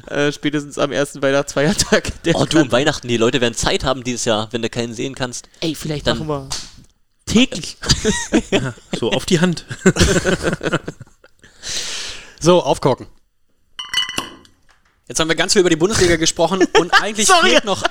[0.08, 2.10] äh, spätestens am ersten Weihnachtsfeiertag.
[2.34, 5.14] Oh, du, um Weihnachten, die Leute werden Zeit haben dieses Jahr, wenn du keinen sehen
[5.14, 5.48] kannst.
[5.60, 6.48] Ey, vielleicht Dann- machen wir
[7.26, 7.76] täglich.
[8.98, 9.66] so, auf die Hand.
[12.42, 13.06] So, aufkorken.
[15.06, 17.50] Jetzt haben wir ganz viel über die Bundesliga gesprochen und eigentlich Sorry.
[17.50, 17.82] fehlt noch.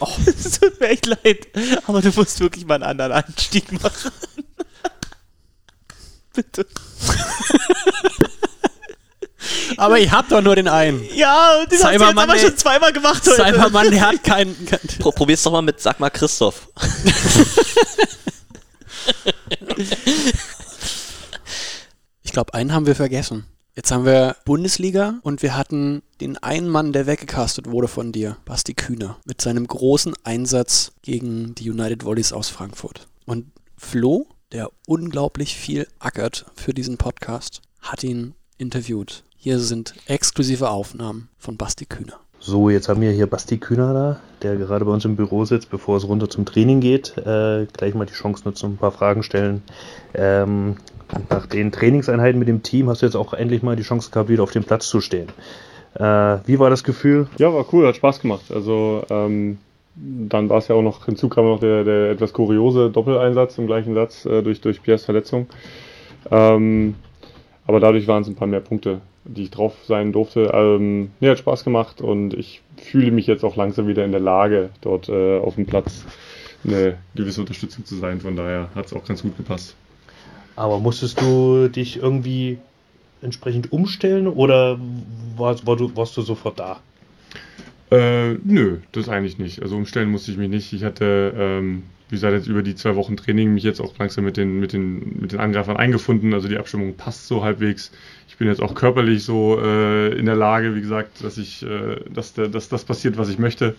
[0.00, 1.46] Oh, Es tut mir echt leid,
[1.86, 4.10] aber du musst wirklich mal einen anderen Anstieg machen.
[6.34, 6.66] Bitte.
[9.76, 11.02] aber ich hab doch nur den einen.
[11.14, 13.42] Ja, und den hast du jetzt aber schon zweimal gemacht heute.
[13.42, 14.66] Cybermann, der hat keinen.
[14.66, 16.68] kein- Pro probier's doch mal mit, sag mal Christoph.
[22.22, 23.46] Ich glaube, einen haben wir vergessen.
[23.76, 28.36] Jetzt haben wir Bundesliga und wir hatten den einen Mann, der weggecastet wurde von dir,
[28.44, 33.06] Basti Kühner, mit seinem großen Einsatz gegen die United Volleys aus Frankfurt.
[33.26, 33.46] Und
[33.76, 39.22] Flo, der unglaublich viel ackert für diesen Podcast, hat ihn interviewt.
[39.36, 42.18] Hier sind exklusive Aufnahmen von Basti Kühner.
[42.40, 45.70] So, jetzt haben wir hier Basti Kühner da, der gerade bei uns im Büro sitzt,
[45.70, 47.16] bevor es runter zum Training geht.
[47.18, 49.62] Äh, gleich mal die Chance nutzen ein paar Fragen stellen.
[50.14, 50.76] Ähm,
[51.28, 54.28] nach den Trainingseinheiten mit dem Team hast du jetzt auch endlich mal die Chance gehabt,
[54.28, 55.28] wieder auf dem Platz zu stehen.
[55.94, 56.02] Äh,
[56.46, 57.26] wie war das Gefühl?
[57.38, 58.52] Ja, war cool, hat Spaß gemacht.
[58.52, 59.58] Also ähm,
[59.96, 63.66] dann war es ja auch noch, hinzu kam noch der, der etwas kuriose Doppeleinsatz im
[63.66, 65.46] gleichen Satz äh, durch, durch Piers Verletzung.
[66.30, 66.94] Ähm,
[67.66, 70.50] aber dadurch waren es ein paar mehr Punkte, die ich drauf sein durfte.
[70.54, 74.20] Ähm, nee, hat Spaß gemacht und ich fühle mich jetzt auch langsam wieder in der
[74.20, 76.04] Lage, dort äh, auf dem Platz
[76.64, 78.20] eine gewisse Unterstützung zu sein.
[78.20, 79.74] Von daher hat es auch ganz gut gepasst.
[80.60, 82.58] Aber musstest du dich irgendwie
[83.22, 84.78] entsprechend umstellen oder
[85.38, 86.80] warst, war du, warst du sofort da?
[87.90, 89.62] Äh, nö, das eigentlich nicht.
[89.62, 90.70] Also umstellen musste ich mich nicht.
[90.74, 94.24] Ich hatte, ähm, wie gesagt, jetzt über die zwei Wochen Training mich jetzt auch langsam
[94.24, 96.34] mit den, mit den, mit den Angreifern eingefunden.
[96.34, 97.90] Also die Abstimmung passt so halbwegs.
[98.28, 102.00] Ich bin jetzt auch körperlich so äh, in der Lage, wie gesagt, dass ich, äh,
[102.12, 103.76] dass, dass das passiert, was ich möchte.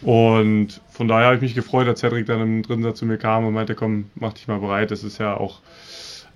[0.00, 3.18] Und von daher habe ich mich gefreut, als Cedric dann im dritten Satz zu mir
[3.18, 4.90] kam und meinte, komm, mach dich mal bereit.
[4.90, 5.60] Das ist ja auch,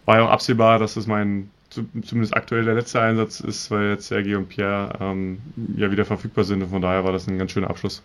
[0.07, 3.90] war ja auch absehbar, dass das mein zu- zumindest aktuell der letzte Einsatz ist, weil
[3.90, 5.38] jetzt Sergei und Pierre ähm,
[5.76, 8.03] ja wieder verfügbar sind und von daher war das ein ganz schöner Abschluss.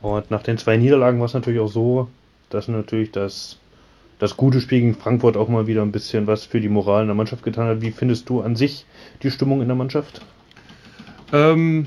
[0.00, 2.08] Und nach den zwei Niederlagen war es natürlich auch so,
[2.50, 3.58] dass natürlich das,
[4.18, 7.08] das gute Spiel gegen Frankfurt auch mal wieder ein bisschen was für die Moral in
[7.08, 7.80] der Mannschaft getan hat.
[7.80, 8.86] Wie findest du an sich
[9.22, 10.20] die Stimmung in der Mannschaft?
[11.32, 11.86] Ähm,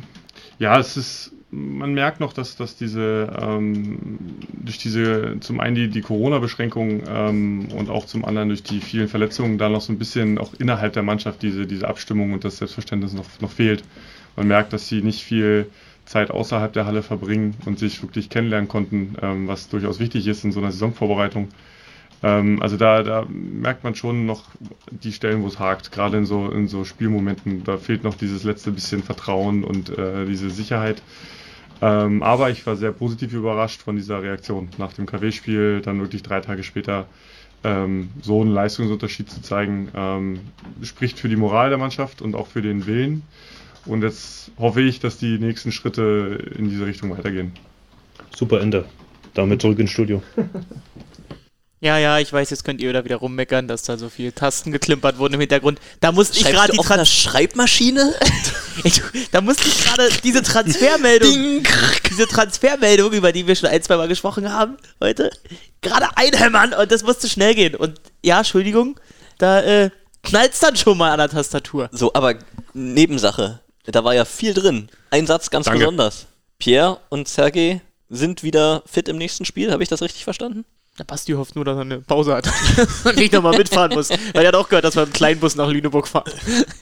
[0.60, 4.18] ja, es ist, man merkt noch, dass, dass diese, ähm,
[4.52, 9.08] durch diese, zum einen die, die Corona-Beschränkungen ähm, und auch zum anderen durch die vielen
[9.08, 12.58] Verletzungen da noch so ein bisschen auch innerhalb der Mannschaft diese, diese Abstimmung und das
[12.58, 13.84] Selbstverständnis noch, noch fehlt.
[14.36, 15.70] Man merkt, dass sie nicht viel
[16.06, 20.44] Zeit außerhalb der Halle verbringen und sich wirklich kennenlernen konnten, ähm, was durchaus wichtig ist
[20.44, 21.48] in so einer Saisonvorbereitung.
[22.24, 24.44] Ähm, also da, da merkt man schon noch
[24.90, 27.64] die Stellen, wo es hakt, gerade in so, in so Spielmomenten.
[27.64, 31.02] Da fehlt noch dieses letzte bisschen Vertrauen und äh, diese Sicherheit.
[31.82, 36.24] Ähm, aber ich war sehr positiv überrascht von dieser Reaktion nach dem KW-Spiel, dann wirklich
[36.24, 37.06] drei Tage später
[37.64, 40.40] ähm, so einen Leistungsunterschied zu zeigen, ähm,
[40.82, 43.24] spricht für die Moral der Mannschaft und auch für den Willen.
[43.86, 47.54] Und jetzt hoffe ich, dass die nächsten Schritte in diese Richtung weitergehen.
[48.36, 48.86] Super Ende.
[49.34, 50.22] Damit zurück ins Studio.
[51.80, 54.72] Ja, ja, ich weiß, jetzt könnt ihr da wieder rummeckern, dass da so viele Tasten
[54.72, 55.80] geklimpert wurden im Hintergrund.
[56.00, 58.16] Da musste ich gerade die auf einer Trans Schreibmaschine?
[58.84, 59.02] ich,
[59.32, 61.64] Da musste ich gerade diese Transfermeldung,
[62.10, 65.30] diese Transfermeldung, über die wir schon ein, zwei Mal gesprochen haben heute,
[65.82, 67.76] gerade einhämmern und das musste schnell gehen.
[67.76, 69.00] Und ja, Entschuldigung,
[69.38, 69.92] da äh,
[70.24, 71.90] knallt's dann schon mal an der Tastatur.
[71.92, 72.36] So, aber
[72.74, 73.60] Nebensache.
[73.86, 74.90] Da war ja viel drin.
[75.12, 75.80] Ein Satz ganz Danke.
[75.80, 76.26] besonders.
[76.58, 79.72] Pierre und Sergej sind wieder fit im nächsten Spiel.
[79.72, 80.66] Habe ich das richtig verstanden?
[80.98, 82.50] Der Basti hofft nur, dass er eine Pause hat
[83.06, 84.10] und nicht nochmal mitfahren muss.
[84.10, 86.32] Weil er hat auch gehört, dass wir im Kleinbus nach Lüneburg fahren.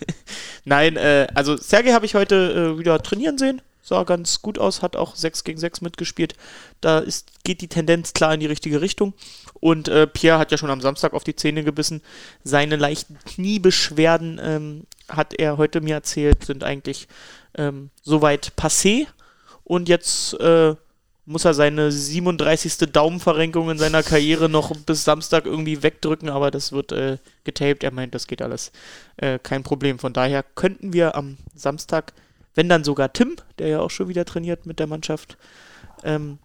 [0.66, 3.62] Nein, äh, also Sergej habe ich heute äh, wieder trainieren sehen.
[3.82, 6.34] Sah ganz gut aus, hat auch 6 gegen 6 mitgespielt.
[6.82, 9.14] Da ist, geht die Tendenz klar in die richtige Richtung.
[9.60, 12.02] Und äh, Pierre hat ja schon am Samstag auf die Zähne gebissen.
[12.44, 17.08] Seine leichten Kniebeschwerden, ähm, hat er heute mir erzählt, sind eigentlich
[17.58, 19.08] ähm, soweit passé.
[19.64, 20.76] Und jetzt äh,
[21.26, 22.92] muss er seine 37.
[22.92, 27.84] Daumenverrenkung in seiner Karriere noch bis Samstag irgendwie wegdrücken, aber das wird äh, getaped.
[27.84, 28.72] Er meint, das geht alles.
[29.18, 29.98] Äh, kein Problem.
[29.98, 32.14] Von daher könnten wir am Samstag,
[32.54, 35.38] wenn dann sogar Tim, der ja auch schon wieder trainiert mit der Mannschaft,
[36.04, 36.38] ähm,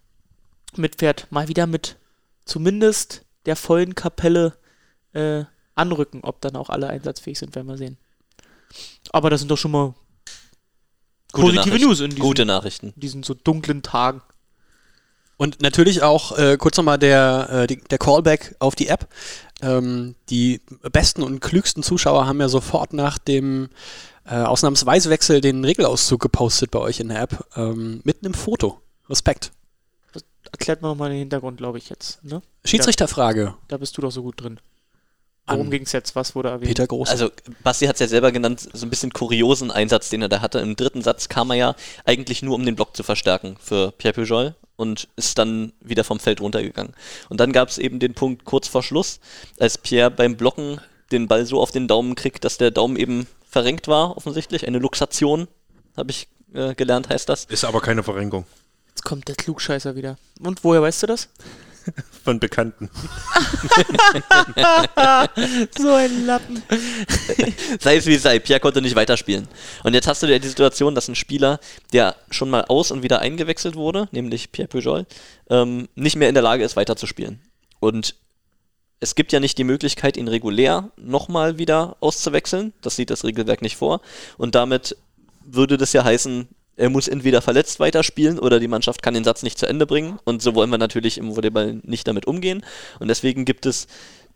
[0.76, 1.97] mitfährt, mal wieder mit
[2.45, 4.55] zumindest der vollen Kapelle
[5.12, 6.20] äh, anrücken.
[6.22, 7.99] Ob dann auch alle einsatzfähig sind, werden wir sehen.
[9.12, 9.95] Aber das sind doch schon mal
[11.33, 11.87] positive Nachrichten.
[11.87, 12.93] News in diesen, Gute Nachrichten.
[12.97, 14.22] diesen so dunklen Tagen.
[15.41, 19.09] Und natürlich auch äh, kurz nochmal der, äh, der Callback auf die App.
[19.62, 20.61] Ähm, die
[20.93, 23.70] besten und klügsten Zuschauer haben ja sofort nach dem
[24.26, 28.82] äh, Ausnahmsweisewechsel den Regelauszug gepostet bei euch in der App ähm, mit einem Foto.
[29.09, 29.51] Respekt.
[30.53, 32.22] Erklärt mir nochmal den Hintergrund, glaube ich, jetzt.
[32.22, 32.43] Ne?
[32.66, 33.55] Schiedsrichterfrage.
[33.68, 34.61] Da bist du doch so gut drin.
[35.47, 36.14] Worum ging es jetzt?
[36.14, 36.68] Was wurde erwähnt?
[36.68, 37.09] Peter Groß.
[37.09, 37.30] Also,
[37.64, 40.59] Basti hat es ja selber genannt, so ein bisschen kuriosen Einsatz, den er da hatte.
[40.59, 44.12] Im dritten Satz kam er ja eigentlich nur, um den Block zu verstärken für Pierre
[44.12, 46.95] Pujol und ist dann wieder vom Feld runtergegangen.
[47.28, 49.20] Und dann gab es eben den Punkt kurz vor Schluss,
[49.59, 50.81] als Pierre beim Blocken
[51.12, 54.66] den Ball so auf den Daumen kriegt, dass der Daumen eben verrenkt war, offensichtlich.
[54.66, 55.49] Eine Luxation,
[55.97, 57.45] habe ich äh, gelernt, heißt das.
[57.45, 58.47] Ist aber keine Verrenkung
[58.89, 60.16] Jetzt kommt der Klugscheißer wieder.
[60.41, 61.28] Und woher weißt du das?
[62.24, 62.91] von Bekannten.
[65.76, 66.62] So ein Lappen.
[67.81, 69.49] sei es wie es sei, Pierre konnte nicht weiterspielen.
[69.85, 71.61] Und jetzt hast du ja die Situation, dass ein Spieler,
[71.93, 75.07] der schon mal aus- und wieder eingewechselt wurde, nämlich Pierre Pujol,
[75.49, 77.41] ähm, nicht mehr in der Lage ist, weiterzuspielen.
[77.78, 78.16] Und
[79.01, 82.72] es gibt ja nicht die Möglichkeit, ihn regulär nochmal wieder auszuwechseln.
[82.83, 84.03] Das sieht das Regelwerk nicht vor.
[84.37, 84.97] Und damit
[85.45, 86.49] würde das ja heißen,
[86.81, 90.18] er muss entweder verletzt weiterspielen oder die Mannschaft kann den Satz nicht zu Ende bringen.
[90.24, 92.64] Und so wollen wir natürlich im Volleyball nicht damit umgehen.
[92.99, 93.87] Und deswegen gibt es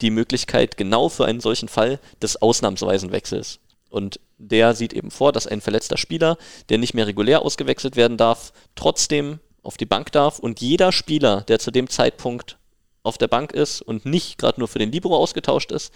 [0.02, 3.60] die Möglichkeit genau für einen solchen Fall des ausnahmsweisen Wechsels.
[3.88, 6.36] Und der sieht eben vor, dass ein verletzter Spieler,
[6.68, 10.38] der nicht mehr regulär ausgewechselt werden darf, trotzdem auf die Bank darf.
[10.38, 12.58] Und jeder Spieler, der zu dem Zeitpunkt
[13.02, 15.94] auf der Bank ist und nicht gerade nur für den Libero ausgetauscht ist,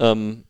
[0.00, 0.42] ähm,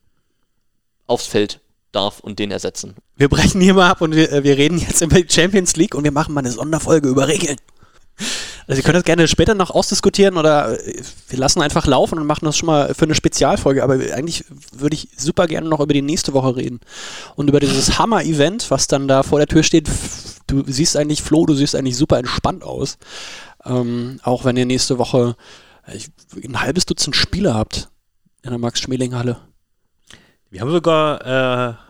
[1.06, 1.60] aufs Feld
[1.96, 2.94] darf und den ersetzen.
[3.16, 5.94] Wir brechen hier mal ab und wir, äh, wir reden jetzt über die Champions League
[5.94, 7.56] und wir machen mal eine Sonderfolge über Regeln.
[8.66, 12.26] Also ihr könnt das gerne später noch ausdiskutieren oder äh, wir lassen einfach laufen und
[12.26, 13.82] machen das schon mal für eine Spezialfolge.
[13.82, 16.80] Aber eigentlich würde ich super gerne noch über die nächste Woche reden.
[17.36, 19.88] Und über dieses Hammer-Event, was dann da vor der Tür steht.
[20.48, 22.98] Du siehst eigentlich, Flo, du siehst eigentlich super entspannt aus.
[23.64, 25.36] Ähm, auch wenn ihr nächste Woche
[25.86, 25.98] äh,
[26.44, 27.88] ein halbes Dutzend Spieler habt
[28.42, 29.38] in der Max-Schmeling-Halle.
[30.50, 31.72] Wir haben sogar.
[31.72, 31.85] Äh,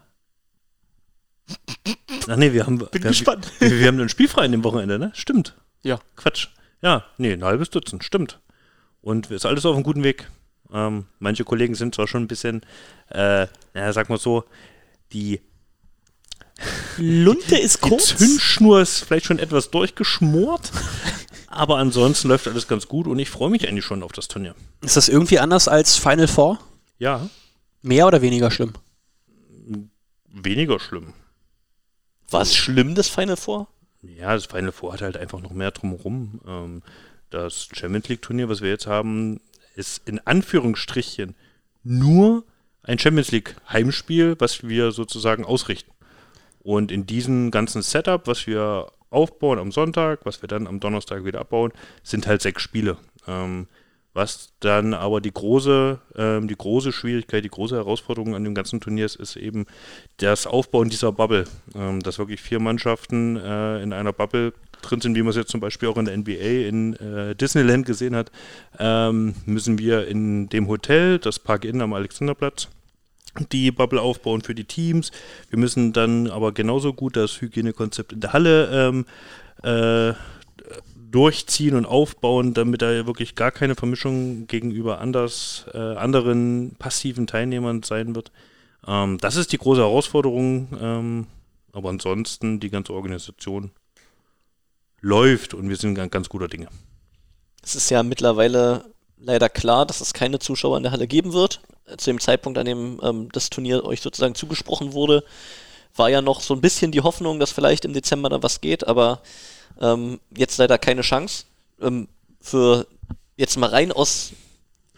[2.28, 2.78] ach nee, wir haben.
[2.78, 3.50] Bin wir, gespannt.
[3.60, 5.12] Wir, wir haben einen Spielfrei an dem Wochenende, ne?
[5.14, 5.54] Stimmt.
[5.82, 5.98] Ja.
[6.16, 6.48] Quatsch.
[6.82, 8.40] Ja, nee, ein halbes Dutzend, stimmt.
[9.00, 10.28] Und ist alles auf einem guten Weg.
[10.72, 12.62] Ähm, manche Kollegen sind zwar schon ein bisschen,
[13.10, 14.44] äh, naja, sag mal so,
[15.12, 15.40] die,
[16.96, 18.16] Lunte ist die kurz.
[18.16, 20.72] Zündschnur ist vielleicht schon etwas durchgeschmort,
[21.46, 24.54] aber ansonsten läuft alles ganz gut und ich freue mich eigentlich schon auf das Turnier.
[24.82, 26.58] Ist das irgendwie anders als Final Four?
[26.98, 27.28] Ja,
[27.82, 28.72] Mehr oder weniger schlimm?
[30.28, 31.14] weniger schlimm.
[32.30, 33.68] War es schlimm, das Final Four?
[34.02, 36.40] Ja, das Final Four hat halt einfach noch mehr drumherum.
[36.46, 36.82] Ähm,
[37.30, 39.40] das Champions League Turnier, was wir jetzt haben,
[39.74, 41.34] ist in Anführungsstrichen
[41.82, 42.44] nur
[42.82, 45.90] ein Champions League Heimspiel, was wir sozusagen ausrichten.
[46.60, 51.24] Und in diesem ganzen Setup, was wir aufbauen am Sonntag, was wir dann am Donnerstag
[51.24, 51.72] wieder abbauen,
[52.02, 52.96] sind halt sechs Spiele.
[53.26, 53.68] Ähm,
[54.16, 58.80] was dann aber die große, ähm, die große Schwierigkeit, die große Herausforderung an dem ganzen
[58.80, 59.66] Turnier ist, ist eben
[60.16, 61.44] das Aufbauen dieser Bubble.
[61.74, 65.50] Ähm, dass wirklich vier Mannschaften äh, in einer Bubble drin sind, wie man es jetzt
[65.50, 68.32] zum Beispiel auch in der NBA in äh, Disneyland gesehen hat,
[68.78, 72.68] ähm, müssen wir in dem Hotel, das Park Inn am Alexanderplatz,
[73.52, 75.10] die Bubble aufbauen für die Teams.
[75.50, 79.04] Wir müssen dann aber genauso gut das Hygienekonzept in der Halle ähm,
[79.62, 80.14] äh,
[81.16, 87.82] durchziehen und aufbauen, damit da wirklich gar keine Vermischung gegenüber anders, äh, anderen passiven Teilnehmern
[87.82, 88.30] sein wird.
[88.86, 90.68] Ähm, das ist die große Herausforderung.
[90.78, 91.26] Ähm,
[91.76, 93.70] aber ansonsten die ganze Organisation
[95.00, 96.68] läuft und wir sind ganz, guter Dinge.
[97.62, 98.84] Es ist ja mittlerweile
[99.18, 101.60] leider klar, dass es keine Zuschauer in der Halle geben wird.
[101.98, 105.22] Zu dem Zeitpunkt, an dem ähm, das Turnier euch sozusagen zugesprochen wurde,
[105.94, 108.86] war ja noch so ein bisschen die Hoffnung, dass vielleicht im Dezember da was geht,
[108.86, 109.22] aber
[109.80, 111.44] ähm, jetzt leider keine Chance.
[111.80, 112.08] Ähm,
[112.40, 112.86] für
[113.36, 114.32] jetzt mal rein aus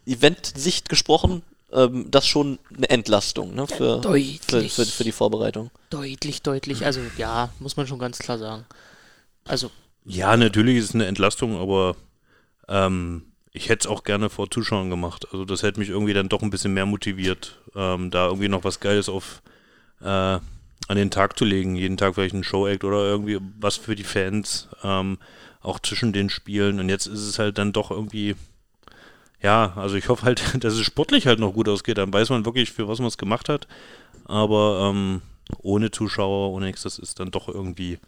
[0.07, 4.41] Event-Sicht gesprochen, ähm, das schon eine Entlastung ne, für, Deutlich.
[4.43, 5.71] für, für, für die Vorbereitung.
[5.91, 6.85] Deutlich, deutlich.
[6.85, 8.65] Also ja, muss man schon ganz klar sagen.
[9.45, 9.71] Also
[10.05, 11.97] Ja, natürlich ist es eine Entlastung, aber
[12.69, 13.23] ähm,
[13.53, 15.27] ich hätte es auch gerne vor Zuschauern gemacht.
[15.33, 18.65] Also das hätte mich irgendwie dann doch ein bisschen mehr motiviert, ähm, da irgendwie noch
[18.65, 19.43] was Geiles auf
[20.01, 20.39] äh,
[20.89, 21.77] an den Tag zu legen.
[21.77, 25.19] Jeden Tag vielleicht ein Show-Act oder irgendwie was für die Fans, ähm,
[25.61, 26.81] auch zwischen den Spielen.
[26.81, 28.35] Und jetzt ist es halt dann doch irgendwie,
[29.41, 31.99] ja, also ich hoffe halt, dass es sportlich halt noch gut ausgeht.
[31.99, 33.69] Dann weiß man wirklich, für was man es gemacht hat.
[34.25, 35.23] Aber ähm,
[35.59, 37.99] ohne Zuschauer, ohne nichts, das ist dann doch irgendwie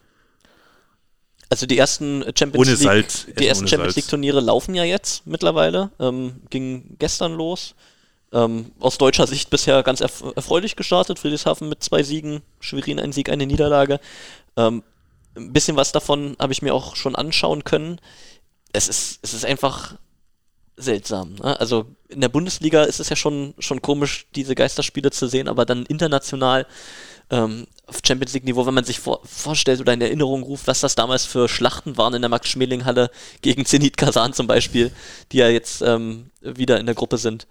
[1.50, 3.96] Also die ersten Champions Ohne League, Salz, die ersten Champions Salz.
[3.96, 5.90] League Turniere laufen ja jetzt mittlerweile.
[5.98, 7.74] Ähm, ging gestern los.
[8.32, 11.18] Ähm, aus deutscher Sicht bisher ganz erf erfreulich gestartet.
[11.18, 14.00] Friedrichshafen mit zwei Siegen, Schwerin ein Sieg, eine Niederlage.
[14.56, 14.82] Ähm,
[15.36, 18.00] ein bisschen was davon habe ich mir auch schon anschauen können.
[18.72, 19.96] Es ist, es ist einfach
[20.76, 21.34] seltsam.
[21.34, 21.58] Ne?
[21.58, 25.64] Also in der Bundesliga ist es ja schon, schon komisch, diese Geisterspiele zu sehen, aber
[25.64, 26.66] dann international
[27.30, 30.94] ähm, auf Champions League-Niveau, wenn man sich vor, vorstellt oder in Erinnerung ruft, was das
[30.94, 33.10] damals für Schlachten waren in der Max-Schmeling-Halle
[33.42, 34.90] gegen Zenit Kazan zum Beispiel,
[35.32, 37.46] die ja jetzt ähm, wieder in der Gruppe sind.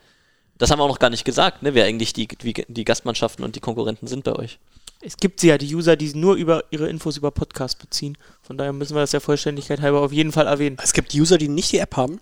[0.60, 3.44] Das haben wir auch noch gar nicht gesagt, ne, wer eigentlich die, die, die Gastmannschaften
[3.44, 4.60] und die Konkurrenten sind bei euch.
[5.02, 8.18] es gibt ja die User, die nur über ihre Infos über Podcast beziehen.
[8.42, 10.78] Von daher müssen wir das der Vollständigkeit halber auf jeden Fall erwähnen.
[10.84, 12.20] Es gibt User, die nicht die App haben.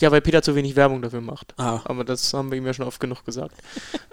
[0.00, 1.54] Ja, weil Peter zu wenig Werbung dafür macht.
[1.56, 1.80] Ah.
[1.84, 3.54] Aber das haben wir ihm ja schon oft genug gesagt.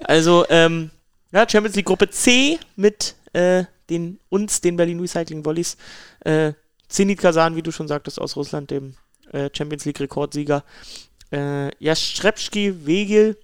[0.04, 0.92] Also, ähm,
[1.32, 5.78] ja, Champions League Gruppe C mit äh, den uns, den Berlin Recycling Volleys.
[6.20, 6.54] Äh,
[6.88, 8.96] Zenit Kazan, wie du schon sagtest, aus Russland, dem
[9.32, 10.64] äh, Champions League Rekordsieger.
[11.32, 13.38] Äh, Jastrzebski Wegel.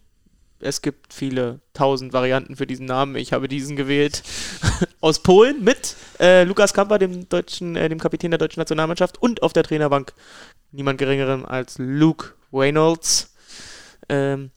[0.60, 3.16] Es gibt viele tausend Varianten für diesen Namen.
[3.16, 4.24] Ich habe diesen gewählt.
[5.02, 9.44] aus Polen mit äh, Lukas Kamper, dem deutschen, äh, dem Kapitän der deutschen Nationalmannschaft und
[9.44, 10.14] auf der Trainerbank
[10.72, 13.34] niemand geringerem als Luke Reynolds.
[14.10, 14.52] Ähm,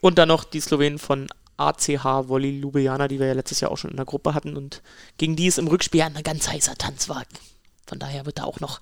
[0.00, 3.78] und dann noch die Slowenen von ACH Volley Ljubljana, die wir ja letztes Jahr auch
[3.78, 4.82] schon in der Gruppe hatten und
[5.16, 7.24] gegen die es im Rückspiel ein ganz heißer Tanz war.
[7.86, 8.80] Von daher wird da auch noch,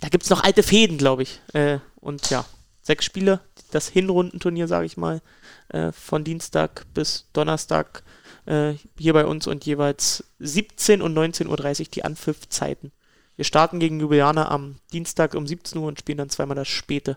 [0.00, 1.40] da gibt es noch alte Fäden, glaube ich.
[1.52, 2.46] Äh, und ja,
[2.82, 5.22] sechs Spiele, das Hinrundenturnier, sage ich mal,
[5.68, 8.02] äh, von Dienstag bis Donnerstag
[8.46, 12.92] äh, hier bei uns und jeweils 17 und 19.30 Uhr die Anpfiffzeiten.
[13.36, 17.16] Wir starten gegen Ljubljana am Dienstag um 17 Uhr und spielen dann zweimal das späte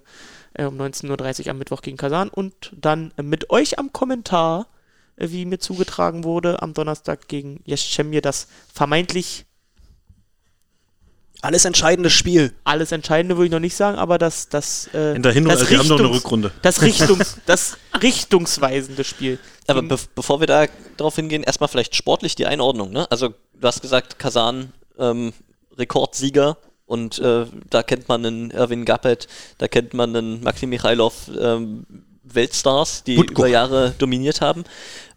[0.53, 4.67] äh, um 19.30 Uhr am Mittwoch gegen Kasan und dann mit euch am Kommentar,
[5.17, 9.45] äh, wie mir zugetragen wurde, am Donnerstag gegen Jeschemir das vermeintlich
[11.41, 12.53] Alles entscheidendes Spiel.
[12.63, 15.61] alles Entscheidende würde ich noch nicht sagen, aber das, das, äh, In der Hinrunde, das,
[15.61, 16.51] also wir haben noch eine Richtungs- Rückrunde.
[16.61, 19.39] das, Richtungs, das richtungsweisende Spiel.
[19.67, 20.65] Aber be bevor wir da
[20.97, 22.91] drauf hingehen, erstmal vielleicht sportlich die Einordnung.
[22.91, 23.09] Ne?
[23.11, 25.33] Also du hast gesagt, Kasan ähm,
[25.77, 29.27] Rekordsieger und äh, da kennt man einen Erwin Gappet,
[29.57, 31.85] da kennt man einen Maxim Michailov, ähm,
[32.23, 33.41] Weltstars, die Wutko.
[33.43, 34.63] über Jahre dominiert haben.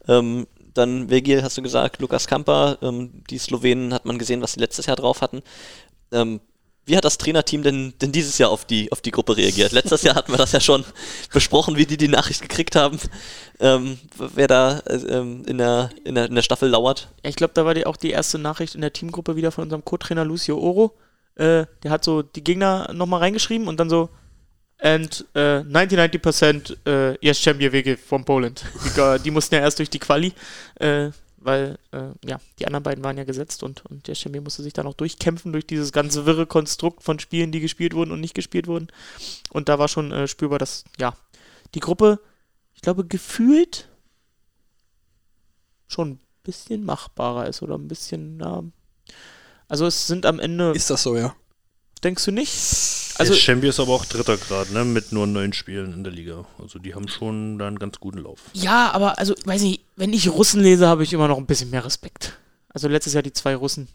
[0.09, 4.53] Ähm, dann Vegil, hast du gesagt, Lukas Kamper, ähm, die Slowenen hat man gesehen, was
[4.53, 5.43] sie letztes Jahr drauf hatten.
[6.13, 6.41] Ähm,
[6.89, 9.73] wie hat das Trainerteam denn, denn dieses Jahr auf die, auf die Gruppe reagiert?
[9.73, 10.85] Letztes Jahr hatten wir das ja schon
[11.33, 12.99] besprochen, wie die die Nachricht gekriegt haben,
[13.61, 17.09] ähm, wer da äh, ähm, in, der, in, der, in der Staffel lauert.
[17.23, 19.85] Ich glaube, da war die auch die erste Nachricht in der Teamgruppe wieder von unserem
[19.85, 20.95] Co-Trainer Lucio Oro.
[21.35, 24.09] Äh, der hat so die Gegner nochmal reingeschrieben und dann so
[24.81, 28.65] and äh, 99% äh, yes, Champion Wege from Poland.
[28.85, 30.33] Die, die mussten ja erst durch die Quali,
[30.77, 34.63] äh, weil äh, ja, die anderen beiden waren ja gesetzt und, und der Champion musste
[34.63, 38.21] sich da noch durchkämpfen durch dieses ganze wirre Konstrukt von Spielen, die gespielt wurden und
[38.21, 38.89] nicht gespielt wurden.
[39.51, 41.15] Und da war schon äh, spürbar, dass ja,
[41.75, 42.21] die Gruppe,
[42.75, 43.89] ich glaube, gefühlt
[45.87, 48.63] schon ein bisschen machbarer ist oder ein bisschen, ja.
[49.69, 51.35] Also es sind am Ende, Ist das so, ja?
[52.03, 52.53] denkst du nicht?
[53.19, 54.85] Also Also Champion ist aber auch dritter Grad, ne?
[54.85, 56.45] Mit nur neun Spielen in der Liga.
[56.61, 58.41] Also die haben schon da einen ganz guten Lauf.
[58.53, 61.71] ja, aber also, weiß nicht, wenn ich Russen lese, habe ich immer noch ein bisschen
[61.71, 62.39] mehr Respekt.
[62.73, 63.89] Also letztes Jahr die zwei Russen.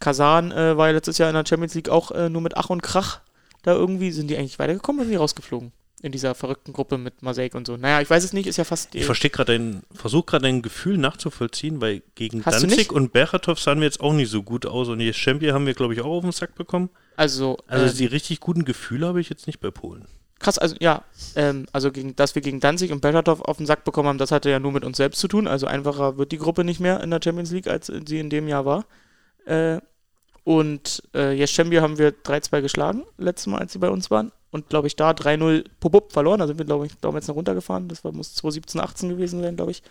[0.00, 2.70] Kasan äh, war ja letztes Jahr in der Champions League auch äh, nur mit Ach
[2.70, 3.20] und Krach.
[3.62, 5.72] Da irgendwie sind die eigentlich weitergekommen oder sind die rausgeflogen?
[6.02, 7.76] In dieser verrückten Gruppe mit Mosaik und so.
[7.76, 8.94] Naja, ich weiß es nicht, ist ja fast.
[8.94, 12.62] Ich verstehe gerade dein, versuche gerade dein Gefühl nachzuvollziehen, weil gegen Hast?
[12.62, 15.66] Danzig und Berchatow sahen wir jetzt auch nicht so gut aus und die Champion haben
[15.66, 16.90] wir, glaube ich, auch auf den Sack bekommen.
[17.16, 20.06] also, Also äh, die richtig guten Gefühle habe ich jetzt nicht bei Polen.
[20.38, 21.02] krass, also ja,
[21.34, 24.30] ähm, also gegen, dass wir gegen Danzig und Bechertow auf den Sack bekommen haben, das
[24.30, 25.48] hatte ja nur mit uns selbst zu tun.
[25.48, 28.46] Also einfacher wird die Gruppe nicht mehr in der Champions League, als sie in dem
[28.46, 28.84] Jahr war.
[29.46, 29.80] Äh,
[30.44, 34.32] und äh, Yeschembia haben wir 3-2 geschlagen, letztes Mal, als sie bei uns waren.
[34.50, 36.40] Und glaube ich, da 3-0 Popup verloren.
[36.40, 37.88] Da sind wir, glaube ich, damals noch runtergefahren.
[37.88, 39.82] Das war, muss 2017, 18 gewesen sein, glaube ich.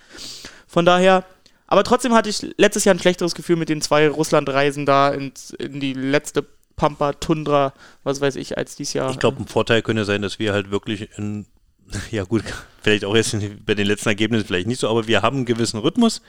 [0.68, 1.24] Von daher,
[1.68, 5.52] aber trotzdem hatte ich letztes Jahr ein schlechteres Gefühl mit den zwei Russland-Reisen da ins,
[5.52, 6.46] in die letzte
[6.76, 9.12] Pampa, Tundra, was weiß ich, als dieses Jahr.
[9.12, 11.46] Ich glaube, ein Vorteil könnte sein, dass wir halt wirklich in,
[12.12, 12.44] ja gut,
[12.82, 13.36] vielleicht auch jetzt
[13.66, 16.22] bei den letzten Ergebnissen vielleicht nicht so, aber wir haben einen gewissen Rhythmus.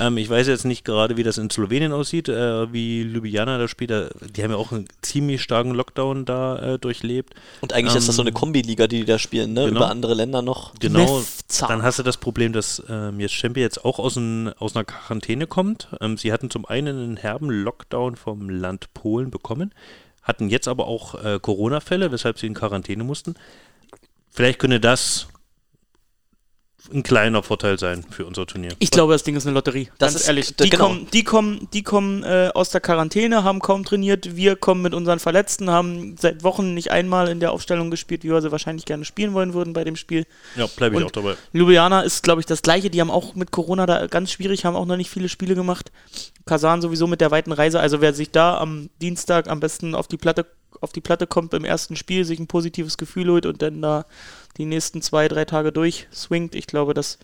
[0.00, 3.66] Ähm, ich weiß jetzt nicht gerade, wie das in Slowenien aussieht, äh, wie Ljubljana da
[3.66, 3.90] spielt.
[3.90, 7.34] Die haben ja auch einen ziemlich starken Lockdown da äh, durchlebt.
[7.60, 9.64] Und eigentlich ist das so eine Ähm, Kombiliga, die die da spielen, ne?
[9.66, 9.80] genau.
[9.80, 10.74] Über andere Länder noch.
[10.78, 11.22] Genau,
[11.66, 14.84] dann hast du das Problem, dass ähm, jetzt Champion jetzt auch aus, ein, aus einer
[14.84, 15.88] Quarantäne kommt.
[16.00, 19.72] Ähm, sie hatten zum einen einen herben Lockdown vom Land Polen bekommen,
[20.22, 23.34] hatten jetzt aber auch äh, Corona-Fälle, weshalb sie in Quarantäne mussten.
[24.30, 25.26] Vielleicht könnte das
[26.92, 28.70] ein kleiner Vorteil sein für unser Turnier.
[28.78, 29.90] Ich glaube, das Ding ist eine Lotterie.
[29.98, 30.56] Das ganz ist- ehrlich.
[30.56, 30.86] Die genau.
[30.88, 34.34] kommen, die kommen, die kommen äh, aus der Quarantäne, haben kaum trainiert.
[34.34, 38.30] Wir kommen mit unseren Verletzten, haben seit Wochen nicht einmal in der Aufstellung gespielt, wie
[38.30, 40.26] wir sie wahrscheinlich gerne spielen wollen würden bei dem Spiel.
[40.56, 41.36] Ja, bleibe ich Und- auch dabei.
[41.52, 42.88] Ljubljana ist, glaube ich, das gleiche.
[42.90, 45.92] Die haben auch mit Corona da ganz schwierig, haben auch noch nicht viele Spiele gemacht.
[46.46, 47.78] Kasan sowieso mit der weiten Reise.
[47.78, 50.46] Also wer sich da am Dienstag am besten auf die Platte
[50.80, 54.06] auf die Platte kommt im ersten Spiel, sich ein positives Gefühl holt und dann da
[54.56, 57.18] die nächsten zwei, drei Tage durchswingt, ich glaube, das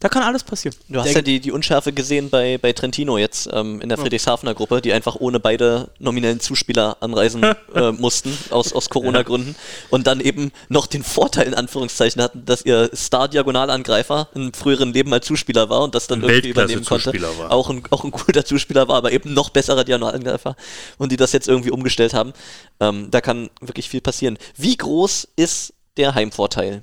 [0.00, 0.74] da kann alles passieren.
[0.88, 3.98] Du hast Der- ja die, die Unschärfe gesehen bei, bei Trentino jetzt ähm, in der
[3.98, 7.42] Friedrichshafener Gruppe, die einfach ohne beide nominellen Zuspieler anreisen
[7.74, 9.54] äh, mussten, aus, aus Corona-Gründen.
[9.90, 15.10] Und dann eben noch den Vorteil in Anführungszeichen hatten, dass ihr Star-Diagonalangreifer im früheren Leben
[15.10, 17.12] mal Zuspieler war und das dann irgendwie übernehmen konnte.
[17.38, 17.50] War.
[17.50, 20.56] Auch ein, auch ein guter Zuspieler war, aber eben noch besserer Diagonalangreifer.
[20.96, 22.32] Und die das jetzt irgendwie umgestellt haben.
[22.80, 24.38] Ähm, da kann wirklich viel passieren.
[24.56, 26.82] Wie groß ist der Heimvorteil?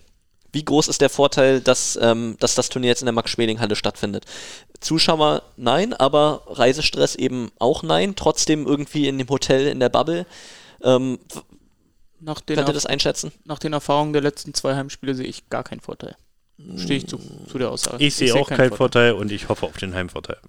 [0.57, 4.25] Wie groß ist der Vorteil, dass, ähm, dass das Turnier jetzt in der Max-Schmeling-Halle stattfindet?
[4.79, 8.15] Zuschauer nein, aber Reisestress eben auch nein.
[8.15, 10.25] Trotzdem irgendwie in dem Hotel, in der Bubble.
[10.81, 11.19] Ähm,
[12.19, 13.31] Nach den, könnt ihr das einschätzen?
[13.45, 16.15] nach den Erfahrungen der letzten zwei Heimspiele sehe ich gar keinen Vorteil.
[16.75, 18.03] Stehe ich zu, zu der Aussage.
[18.03, 20.39] Ich sehe auch keinen Vorteil und ich hoffe auf den Heimvorteil.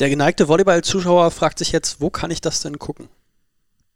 [0.00, 3.08] Der geneigte Volleyball-Zuschauer fragt sich jetzt, wo kann ich das denn gucken?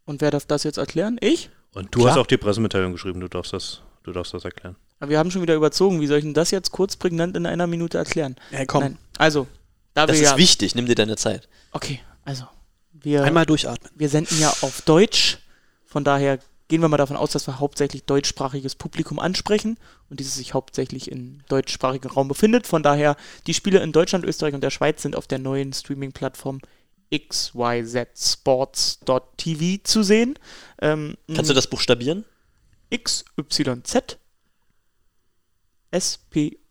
[0.04, 1.18] Und wer darf das jetzt erklären?
[1.20, 1.50] Ich?
[1.74, 2.12] Und du Klar.
[2.12, 4.76] hast auch die Pressemitteilung geschrieben, du darfst das, du darfst das erklären.
[4.98, 6.00] Aber wir haben schon wieder überzogen.
[6.00, 8.36] Wie soll ich denn das jetzt kurz prägnant in einer Minute erklären?
[8.50, 8.98] Hey, komm, Nein.
[9.18, 9.46] Also,
[9.94, 10.36] da Das wir ist ja.
[10.36, 11.48] wichtig, nimm dir deine Zeit.
[11.72, 12.44] Okay, also.
[12.92, 13.90] Wir, einmal durchatmen.
[13.94, 15.38] wir senden ja auf Deutsch.
[15.86, 16.38] Von daher
[16.68, 19.78] gehen wir mal davon aus, dass wir hauptsächlich deutschsprachiges Publikum ansprechen
[20.10, 22.66] und dieses sich hauptsächlich im deutschsprachigen Raum befindet.
[22.66, 26.60] Von daher, die Spiele in Deutschland, Österreich und der Schweiz sind auf der neuen Streaming-Plattform
[27.10, 30.38] xyzsports.tv zu sehen.
[30.80, 32.24] Ähm, Kannst du das buchstabieren?
[32.92, 34.18] XYZ
[35.90, 36.62] S-P-O-R-T-S.tv.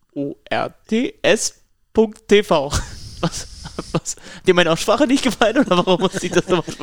[3.22, 3.48] Was,
[3.92, 4.16] was?
[4.48, 6.74] Dir meine Aussprache nicht gefallen oder warum muss ich das so machen?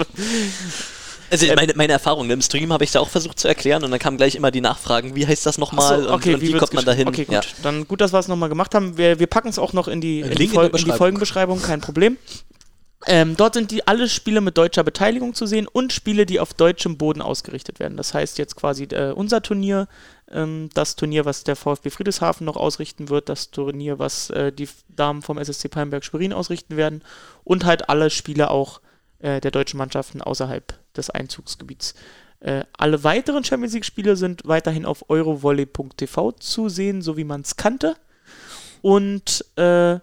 [1.31, 3.91] Also Ähm, meine, meine Erfahrung, im Stream habe ich ja auch versucht zu erklären und
[3.91, 6.53] dann kamen gleich immer die Nachfragen, wie heißt das nochmal so, okay, und, und wie,
[6.53, 7.09] wird's kommt man da hin?
[7.09, 7.35] Okay, gut.
[7.35, 7.41] Ja.
[7.63, 8.99] Dann gut, dass wir es nochmal gemacht haben.
[8.99, 10.97] Wir, wir packen es auch noch in die, in die, Link in die Beschreibung.
[10.99, 12.19] Folgenbeschreibung, kein Problem.
[13.09, 16.55] Ähm, dort sind die alle Spiele mit deutscher Beteiligung zu sehen und Spiele, die auf
[16.55, 17.97] deutschem Boden ausgerichtet werden.
[17.97, 19.87] Das heißt jetzt quasi äh, unser Turnier,
[20.29, 24.69] ähm, das Turnier, was der VfB Friedrichshafen noch ausrichten wird, das Turnier, was äh, die
[24.89, 27.03] Damen vom SSC Palmberg-Schwerin ausrichten werden
[27.45, 28.81] und halt alle Spiele auch
[29.21, 31.95] äh, der deutschen Mannschaften außerhalb des Einzugsgebiets.
[32.41, 37.55] Äh, alle weiteren Champions League-Spiele sind weiterhin auf eurovolley.tv zu sehen, so wie man es
[37.55, 37.97] kannte.
[38.83, 40.01] Und äh,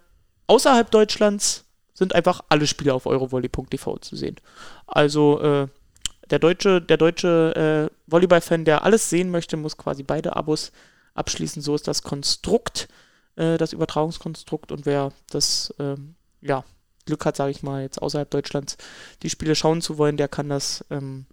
[0.47, 1.62] außerhalb Deutschlands
[1.93, 4.35] sind einfach alle Spiele auf eurovolley.tv zu sehen.
[4.87, 5.67] Also äh,
[6.29, 10.71] der deutsche, der deutsche äh, Volleyball-Fan, der alles sehen möchte, muss quasi beide Abos
[11.13, 11.61] abschließen.
[11.61, 12.87] So ist das Konstrukt,
[13.35, 14.71] äh, das Übertragungskonstrukt.
[14.71, 16.63] Und wer das ähm, ja,
[17.05, 18.77] Glück hat, sage ich mal, jetzt außerhalb Deutschlands
[19.21, 21.25] die Spiele schauen zu wollen, der kann das ähm,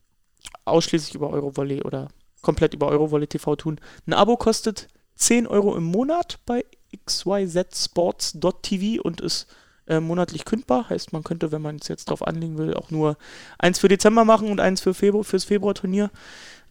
[0.65, 2.09] ausschließlich über Eurovolley oder
[2.43, 3.81] komplett über Eurovolley TV tun.
[4.07, 6.65] Ein Abo kostet 10 Euro im Monat bei
[7.07, 9.47] xyzsports.tv und ist
[9.91, 10.89] äh, monatlich kündbar.
[10.89, 13.17] Heißt, man könnte, wenn man es jetzt drauf anlegen will, auch nur
[13.59, 16.11] eins für Dezember machen und eins für Februar, fürs Februar-Turnier.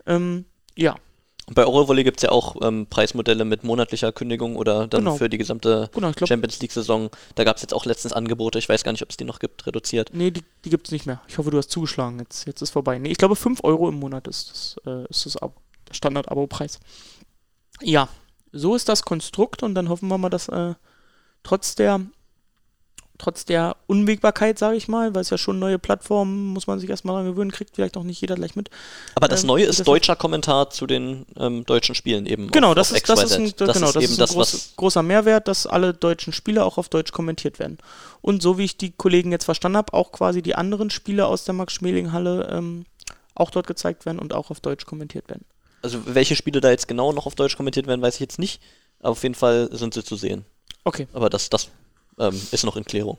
[0.08, 0.46] Ähm,
[0.76, 0.96] ja,
[1.48, 5.16] Und bei Eurovolley gibt es ja auch ähm, Preismodelle mit monatlicher Kündigung oder dann Genau.
[5.18, 7.10] für die gesamte genau, ich glaube, Champions League-Saison.
[7.36, 9.40] Da gab es jetzt auch letztens Angebote, ich weiß gar nicht, ob es die noch
[9.40, 10.12] gibt, reduziert.
[10.14, 11.22] nee, die, die gibt es nicht mehr.
[11.28, 12.20] Ich hoffe, du hast zugeschlagen.
[12.20, 12.98] Jetzt, jetzt ist vorbei.
[13.00, 15.38] Nee, ich glaube, 5 Euro im Monat ist das, äh, ist das
[15.92, 16.80] Standard-Abo-Preis.
[17.82, 18.08] Ja,
[18.52, 20.74] so ist das Konstrukt und dann hoffen wir mal, dass äh,
[21.44, 22.02] trotz der
[23.20, 26.90] trotz der Unwägbarkeit, sage ich mal, weil es ja schon neue Plattformen, muss man sich
[26.90, 28.72] erstmal daran gewöhnen, kriegt vielleicht auch nicht jeder gleich mit.
[29.14, 32.50] Aber das Ähm, Neue das ist deutscher Kommentar zu den ähm, deutschen Spielen eben.
[32.50, 34.32] Genau, auf- das, auf ist, das, ist ein, das genau, ist das ist ein das,
[34.32, 37.78] groß, großer Mehrwert, dass alle deutschen Spiele auch auf Deutsch kommentiert werden.
[38.22, 41.44] Und so wie ich die Kollegen jetzt verstanden habe, auch quasi die anderen Spiele aus
[41.44, 42.86] der Max-Schmeling-Halle ähm,
[43.36, 45.46] auch dort gezeigt werden und auch auf Deutsch kommentiert werden.
[45.82, 48.62] Also, welche Spiele da jetzt genau noch auf Deutsch kommentiert werden, weiß ich jetzt nicht.
[49.00, 50.44] Aber auf jeden Fall sind sie zu sehen.
[50.84, 51.70] Okay, Aber das, das
[52.20, 53.18] ähm, ist noch in Klärung.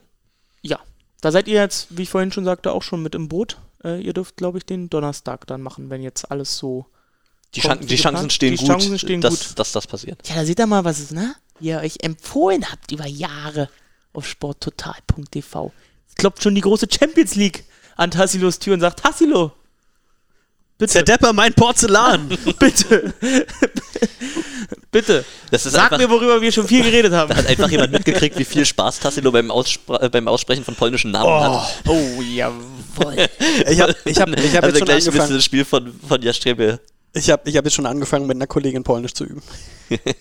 [0.63, 0.79] ja.
[1.23, 3.59] Da seid ihr jetzt, wie ich vorhin schon sagte, auch schon mit im Boot.
[3.85, 6.87] Äh, ihr dürft, glaube ich, den Donnerstag dann machen, wenn jetzt alles so.
[7.55, 9.59] Die, Kommt Chan die Chancen stehen Die gut, Chancen stehen dass, gut.
[9.59, 10.27] dass das passiert.
[10.27, 11.35] Ja, da seht ihr mal, was es, ne?
[11.61, 13.69] Ihr euch empfohlen habt über Jahre
[14.15, 15.73] auf sporttotal.tv.
[16.09, 17.65] Es klopft schon die große Champions League
[17.97, 19.53] an Tassilos Tür und sagt, Tassilo,
[20.79, 22.29] bitte, Zerdepper mein Porzellan.
[22.59, 23.13] bitte,
[24.91, 27.29] bitte, Das ist sag einfach, mir, worüber wir schon viel geredet haben.
[27.31, 30.75] da hat einfach jemand mitgekriegt, wie viel Spaß Tassilo beim, Ausspr äh, beim Aussprechen von
[30.75, 31.83] polnischen Namen hat.
[31.87, 32.61] Oh, jawohl.
[33.69, 35.35] Ich habe ich hab, ich hab also jetzt schon gleich ein bisschen angefangen.
[35.35, 36.81] das Spiel von, von Jastrebe.
[37.13, 39.43] Ich habe ich hab jetzt schon angefangen, mit einer Kollegin Polnisch zu üben.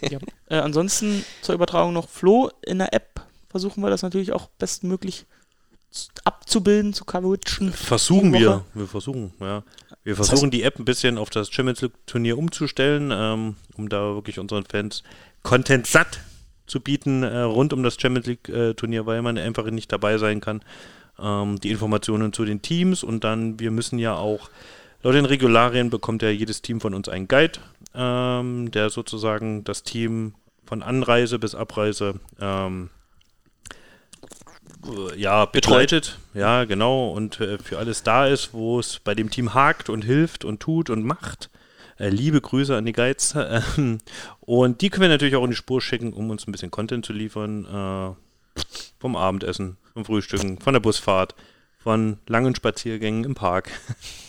[0.10, 0.18] ja.
[0.50, 2.50] äh, ansonsten zur Übertragung noch Flo.
[2.66, 5.26] In der App versuchen wir das natürlich auch bestmöglich
[5.92, 6.10] z-
[6.50, 7.72] abzubilden, zu coverageen.
[7.72, 8.66] Versuchen Die wir.
[8.74, 9.62] Wir versuchen, ja.
[10.04, 14.16] Wir versuchen die App ein bisschen auf das Champions League Turnier umzustellen, ähm, um da
[14.16, 15.04] wirklich unseren Fans
[15.43, 16.22] Content satt
[16.66, 20.18] zu bieten äh, rund um das Champions League äh, Turnier, weil man einfach nicht dabei
[20.18, 20.62] sein kann.
[21.20, 24.50] Ähm, die Informationen zu den Teams und dann, wir müssen ja auch,
[25.04, 27.60] laut den Regularien bekommt ja jedes Team von uns einen Guide,
[27.93, 30.34] ähm, der sozusagen das Team
[30.66, 32.99] von Anreise bis Abreise ähm, äh,
[35.16, 36.18] ja, begleitet.
[36.34, 37.10] Ja, genau.
[37.12, 40.60] Und äh, für alles da ist, wo es bei dem Team hakt und hilft und
[40.60, 41.50] tut und macht.
[41.98, 43.36] Äh, liebe Grüße an die Guides.
[43.78, 44.00] Ähm,
[44.42, 47.06] und die können wir natürlich auch in die Spur schicken, um uns ein bisschen Content
[47.06, 47.66] zu liefern.
[47.66, 48.64] Äh,
[49.00, 51.36] vom Abendessen, vom Frühstücken, von der Busfahrt,
[51.78, 53.72] von langen Spaziergängen im Park.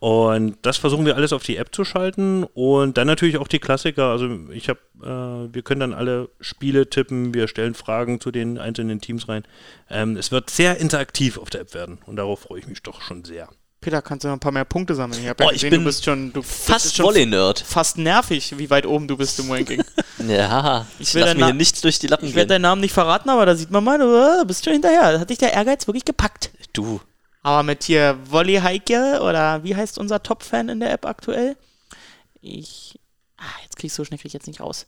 [0.00, 3.58] Und das versuchen wir alles auf die App zu schalten und dann natürlich auch die
[3.58, 4.10] Klassiker.
[4.10, 8.58] Also ich habe, äh, wir können dann alle Spiele tippen, wir stellen Fragen zu den
[8.58, 9.44] einzelnen Teams rein.
[9.88, 13.00] Ähm, es wird sehr interaktiv auf der App werden und darauf freue ich mich doch
[13.02, 13.48] schon sehr.
[13.80, 15.20] Peter, kannst du noch ein paar mehr Punkte sammeln?
[15.22, 17.60] Ich, hab Boah, ja ich gesehen, bin du bist schon, du bist Fast schon Volley-Nerd.
[17.60, 19.82] fast nervig, wie weit oben du bist im Ranking.
[20.26, 22.80] Ja, Ich ich will lass mir hier nichts durch die Lappen Ich werde deinen Namen
[22.80, 24.06] nicht verraten, aber da sieht man mal, du
[24.40, 25.12] äh, bist schon hinterher.
[25.12, 26.50] Da hat dich der Ehrgeiz wirklich gepackt.
[26.72, 27.00] Du,
[27.44, 31.56] Aber mit hier Wolli Heike oder wie heißt unser Top-Fan in der App aktuell?
[32.40, 32.98] Ich.
[33.36, 34.86] Ah, jetzt krieg ich so schnell krieg ich jetzt nicht raus.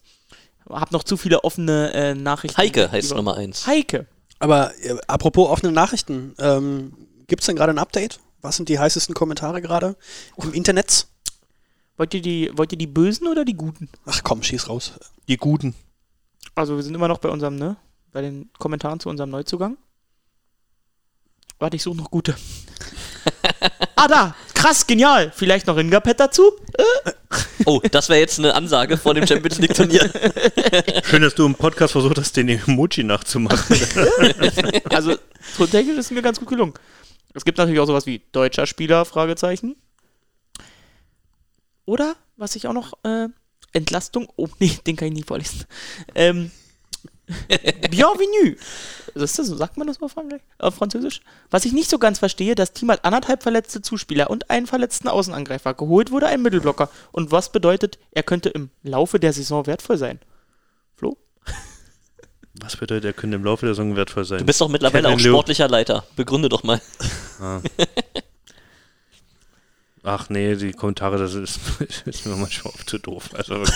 [0.68, 2.56] Hab noch zu viele offene äh, Nachrichten.
[2.56, 3.66] Heike heißt über- Nummer eins.
[3.66, 4.06] Heike.
[4.38, 6.92] Aber äh, apropos offene Nachrichten, ähm,
[7.26, 8.20] gibt es denn gerade ein Update?
[8.40, 9.96] Was sind die heißesten Kommentare gerade
[10.36, 11.06] im Internet?
[11.98, 13.88] Wollt ihr, die, wollt ihr die Bösen oder die Guten?
[14.04, 14.92] Ach komm, schieß raus.
[15.28, 15.74] Die Guten.
[16.54, 17.76] Also wir sind immer noch bei unserem, ne?
[18.12, 19.76] Bei den Kommentaren zu unserem Neuzugang.
[21.58, 22.36] Warte, ich suche noch gute.
[23.96, 24.36] ah, da!
[24.54, 25.32] Krass, genial!
[25.34, 26.52] Vielleicht noch Ingapet dazu?
[27.64, 30.10] Oh, das wäre jetzt eine Ansage vor dem Champions League Turnier.
[31.04, 33.76] Schön, dass du im Podcast versucht hast, den Emoji nachzumachen.
[34.90, 35.16] Also,
[35.56, 36.74] tontechnisch ist es mir ganz gut gelungen.
[37.34, 39.76] Es gibt natürlich auch sowas wie deutscher Spieler, Fragezeichen.
[41.84, 43.28] Oder, was ich auch noch, äh,
[43.72, 45.64] Entlastung, oh nee, den kann ich nicht vorlesen.
[46.14, 46.50] Ähm,
[47.90, 48.56] Bienvenue.
[49.22, 49.56] Ist das so?
[49.56, 50.14] Sagt man das auf,
[50.58, 51.20] auf Französisch?
[51.50, 55.08] Was ich nicht so ganz verstehe, das Team hat anderthalb verletzte Zuspieler und einen verletzten
[55.08, 55.74] Außenangreifer.
[55.74, 56.90] Geholt wurde ein Mittelblocker.
[57.12, 60.20] Und was bedeutet, er könnte im Laufe der Saison wertvoll sein?
[60.94, 61.16] Flo?
[62.60, 64.38] Was bedeutet, er könnte im Laufe der Saison wertvoll sein?
[64.38, 66.04] Du bist doch mittlerweile Kevin auch sportlicher Leiter.
[66.16, 66.80] Begründe doch mal.
[70.08, 71.58] Ach nee, die Kommentare, das ist,
[72.04, 73.30] ist mir manchmal oft zu doof.
[73.34, 73.62] Also.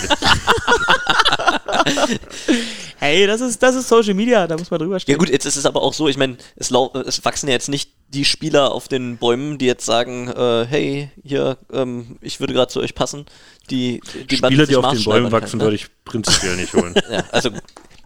[2.97, 5.13] Hey, das ist, das ist Social Media, da muss man drüber stehen.
[5.13, 7.67] Ja gut, jetzt ist es aber auch so, ich meine, es, es wachsen ja jetzt
[7.67, 12.53] nicht die Spieler auf den Bäumen, die jetzt sagen, äh, hey, hier, ähm, ich würde
[12.53, 13.25] gerade zu euch passen.
[13.71, 15.81] Die, die Spieler, die auf den Bäumen wachsen, kann, würde ne?
[15.81, 16.93] ich prinzipiell nicht holen.
[17.09, 17.49] Ja, also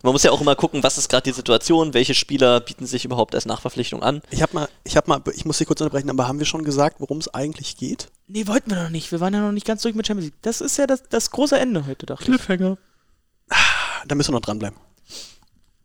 [0.05, 3.05] man muss ja auch immer gucken, was ist gerade die Situation, welche Spieler bieten sich
[3.05, 4.21] überhaupt als Nachverpflichtung an.
[4.29, 6.63] Ich habe mal, ich habe mal, ich muss Sie kurz unterbrechen, aber haben wir schon
[6.63, 8.09] gesagt, worum es eigentlich geht?
[8.27, 9.11] Nee, wollten wir noch nicht.
[9.11, 10.41] Wir waren ja noch nicht ganz durch mit Champions League.
[10.41, 12.27] Das ist ja das, das große Ende heute, dachte ich.
[12.27, 12.77] Cliffhanger.
[14.07, 14.77] Da müssen wir noch dranbleiben.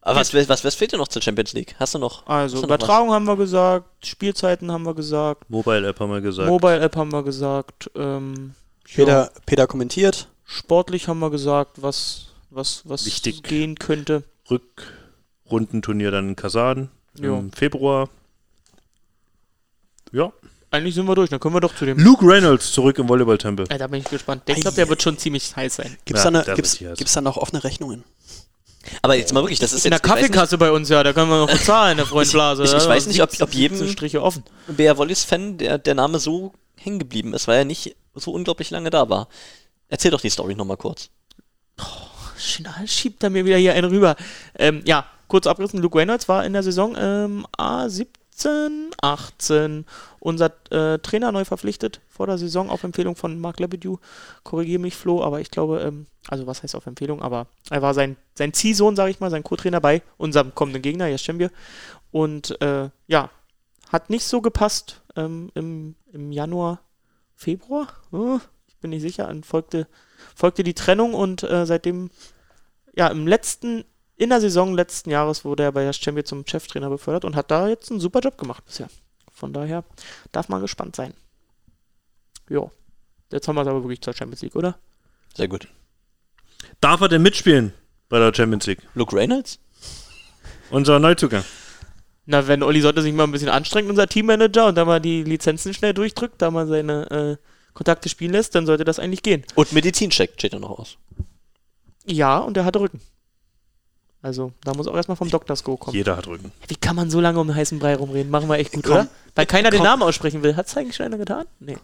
[0.02, 1.76] Aber was, was, was fehlt dir noch zur Champions League?
[1.78, 2.26] Hast du noch?
[2.26, 2.76] Also, du noch was?
[2.76, 6.48] Übertragung haben wir gesagt, Spielzeiten haben wir gesagt, Mobile App haben wir gesagt.
[6.48, 8.54] Mobile App haben wir gesagt, ähm,
[8.86, 10.28] ja, Peter, Peter kommentiert.
[10.44, 13.42] sportlich haben wir gesagt, was, was, was Wichtig.
[13.42, 14.24] gehen könnte.
[14.50, 17.38] Rückrundenturnier dann in Kasan Jo.
[17.38, 18.08] im Februar.
[20.12, 20.32] Ja,
[20.70, 21.30] eigentlich sind wir durch.
[21.30, 21.98] Dann können wir doch zu dem.
[21.98, 23.66] Luke Reynolds zurück im Volleyballtempel.
[23.70, 24.42] Ja, da bin ich gespannt.
[24.46, 25.96] Ich glaube, der wird schon ziemlich heiß sein.
[26.04, 28.04] Gibt's, Ja, da, der gibt's, gibt's noch offene Rechnungen?
[29.02, 31.02] Aber jetzt mal wirklich, das ist In der jetzt, ich nicht, Kaffeekasse bei uns, ja,
[31.02, 32.62] da können wir noch bezahlen, der Freund Blase.
[32.64, 34.42] ich- ich ja, weiß nicht, ob- ob jedem- 17 Striche offen.
[34.68, 38.88] Bea Wallis-Fan der, der Name so hängen geblieben ist, weil er nicht so unglaublich lange
[38.90, 39.28] da war.
[39.88, 41.10] Erzähl doch die Story nochmal kurz.
[41.78, 41.88] Schnell
[42.40, 44.16] schiebt er mir wieder hier einen rüber.
[44.58, 45.80] Ähm, ja, kurz abrissen.
[45.80, 49.86] Luke Reynolds war in der Saison ähm, A17, 18
[50.18, 53.96] unser äh, Trainer neu verpflichtet vor der Saison auf Empfehlung von Marc Lebedew.
[54.42, 57.94] Korrigiere mich, Flo, aber ich glaube, ähm, also was heißt auf Empfehlung, aber er war
[57.94, 61.50] sein, sein Ziehsohn, sage ich mal, sein Co-Trainer bei unserem kommenden Gegner, Jeschembir.
[62.10, 63.30] Und äh, ja,
[63.90, 66.80] hat nicht so gepasst ähm, im, im Januar,
[67.34, 67.88] Februar.
[68.12, 68.38] Oh,
[68.68, 69.34] ich bin nicht sicher.
[69.42, 69.86] Folgte,
[70.34, 72.10] folgte die Trennung und äh, seitdem,
[72.94, 73.84] ja, im letzten,
[74.16, 77.50] in der Saison letzten Jahres wurde er bei der Champion zum Cheftrainer befördert und hat
[77.50, 78.88] da jetzt einen super Job gemacht bisher.
[79.32, 79.84] Von daher
[80.32, 81.14] darf man gespannt sein.
[82.48, 82.70] Jo.
[83.32, 84.78] Jetzt haben wir es aber wirklich zur Champions League, oder?
[85.34, 85.68] Sehr gut.
[86.80, 87.72] Darf er denn mitspielen
[88.08, 88.82] bei der Champions League?
[88.94, 89.60] Luke Reynolds?
[90.70, 91.44] Unser Neuzugang.
[92.26, 95.24] Na, wenn Olli sollte sich mal ein bisschen anstrengen, unser Teammanager, und da mal die
[95.24, 97.36] Lizenzen schnell durchdrückt, da mal seine äh,
[97.74, 99.44] Kontakte spielen lässt, dann sollte das eigentlich gehen.
[99.54, 100.96] Und Medizincheck steht da noch aus.
[102.06, 103.00] Ja, und er hatte Rücken.
[104.22, 105.56] Also, da muss auch erstmal vom Dr.
[105.56, 105.96] Sko kommen.
[105.96, 106.52] Jeder hat Rücken.
[106.68, 108.30] Wie kann man so lange um den heißen Brei rumreden?
[108.30, 108.92] Machen wir echt gut, Komm.
[108.92, 109.08] oder?
[109.34, 109.86] Weil keiner den Komm.
[109.86, 110.56] Namen aussprechen will.
[110.56, 111.46] Hat es eigentlich schon einer getan?
[111.58, 111.78] Nee.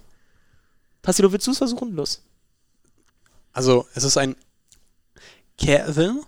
[1.01, 1.95] Tassilo, willst du es versuchen?
[1.95, 2.23] Los.
[3.53, 4.37] Also, es ist ein
[5.59, 6.23] Kevin,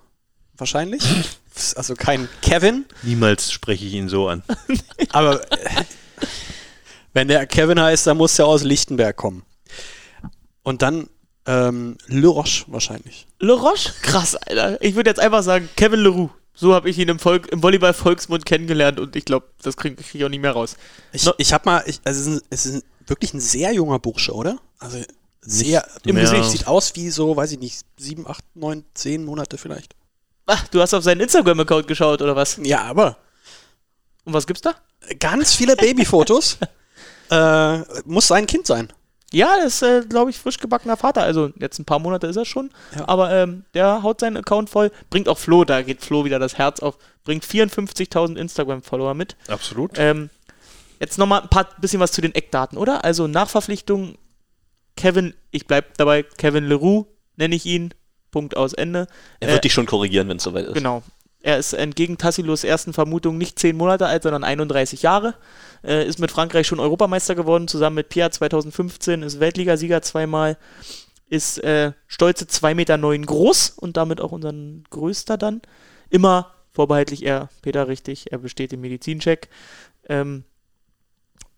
[0.56, 1.02] wahrscheinlich.
[1.74, 4.44] Also kein Kevin, Niemals spreche ich ihn so an.
[5.10, 5.84] aber äh,
[7.12, 9.42] wenn der Kevin heißt, dann muss der aus Lichtenberg kommen.
[10.68, 11.08] Und dann
[11.46, 13.26] ähm, Le Roche wahrscheinlich.
[13.40, 13.90] Le Roche?
[14.02, 14.76] Krass, Alter.
[14.82, 16.28] Ich würde jetzt einfach sagen, Kevin Leroux.
[16.52, 20.14] So habe ich ihn im, Volk, im Volleyball-Volksmund kennengelernt und ich glaube, das kriege krieg
[20.16, 20.76] ich auch nicht mehr raus.
[21.12, 23.40] Ich, No- ich habe mal, ich, also es ist, ein, es ist ein, wirklich ein
[23.40, 24.58] sehr junger Bursche, oder?
[24.78, 24.98] Also
[25.40, 26.24] sehr im mehr.
[26.24, 26.50] Gesicht.
[26.50, 29.94] Sieht aus wie so, weiß ich nicht, sieben, acht, neun, zehn Monate vielleicht.
[30.44, 32.58] Ach, du hast auf seinen Instagram-Account geschaut, oder was?
[32.62, 33.16] Ja, aber
[34.24, 34.74] Und was gibt's da?
[35.18, 36.58] ganz viele Babyfotos.
[37.30, 38.92] äh, muss sein Kind sein.
[39.32, 41.22] Ja, das ist, äh, glaube ich, frisch gebackener Vater.
[41.22, 42.70] Also jetzt ein paar Monate ist er schon.
[42.96, 43.06] Ja.
[43.08, 44.90] Aber ähm, der haut seinen Account voll.
[45.10, 46.96] Bringt auch Flo, da geht Flo wieder das Herz auf.
[47.24, 49.36] Bringt 54.000 Instagram-Follower mit.
[49.48, 49.92] Absolut.
[49.96, 50.30] Ähm,
[50.98, 53.04] jetzt nochmal ein paar bisschen was zu den Eckdaten, oder?
[53.04, 54.16] Also Nachverpflichtung
[54.96, 57.06] Kevin, ich bleib dabei, Kevin Leroux
[57.36, 57.94] nenne ich ihn.
[58.30, 59.06] Punkt aus Ende.
[59.40, 60.74] Er wird Äh, dich schon korrigieren, wenn es soweit ist.
[60.74, 61.02] Genau.
[61.40, 65.34] Er ist entgegen Tassilos ersten Vermutung nicht 10 Monate alt, sondern 31 Jahre.
[65.84, 70.58] Äh, ist mit Frankreich schon Europameister geworden, zusammen mit Pierre 2015, ist Weltligasieger zweimal,
[71.28, 74.52] ist äh, stolze 2,9 Meter groß und damit auch unser
[74.90, 75.62] größter dann.
[76.10, 79.48] Immer vorbehaltlich er, Peter richtig, er besteht den Medizincheck.
[80.08, 80.44] Ähm,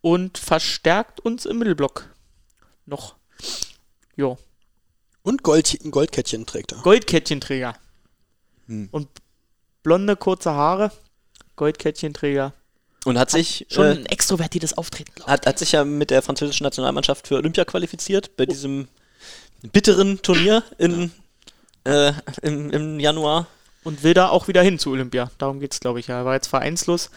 [0.03, 2.09] und verstärkt uns im Mittelblock.
[2.87, 3.17] Noch.
[4.17, 4.39] Jo.
[5.23, 6.79] Und Gold, ein Goldkettchen trägt er.
[6.79, 7.77] Goldkettchenträger.
[8.67, 8.89] Hm.
[8.91, 9.09] Und
[9.83, 10.93] blonde, kurze Haare.
[11.57, 12.55] Goldkettchenträger.
[13.05, 16.23] Und hat sich, Schon äh, ein extrovertiertes Auftreten, glaube hat, hat sich ja mit der
[16.23, 18.89] französischen Nationalmannschaft für Olympia qualifiziert, bei diesem
[19.73, 21.11] bitteren Turnier in,
[21.85, 22.13] äh,
[22.43, 23.47] im, im Januar.
[23.83, 25.31] Und will da auch wieder hin zu Olympia.
[25.39, 26.09] Darum geht es, glaube ich.
[26.09, 26.19] Ja.
[26.19, 27.11] Er war jetzt vereinslos.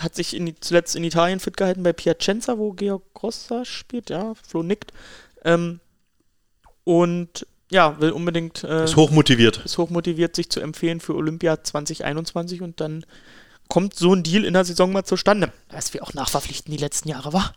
[0.00, 4.10] Hat sich in, zuletzt in Italien fit gehalten bei Piacenza, wo Georg Grossa spielt.
[4.10, 4.92] Ja, Flo nickt.
[5.44, 5.78] Ähm,
[6.82, 8.62] und ja, will unbedingt.
[8.64, 9.62] Äh, Ist hochmotiviert.
[9.64, 13.04] ist hochmotiviert, sich zu empfehlen für Olympia 2021 und dann
[13.68, 15.52] kommt so ein Deal in der Saison mal zustande.
[15.70, 17.54] Was wir auch nachverpflichten die letzten Jahre war.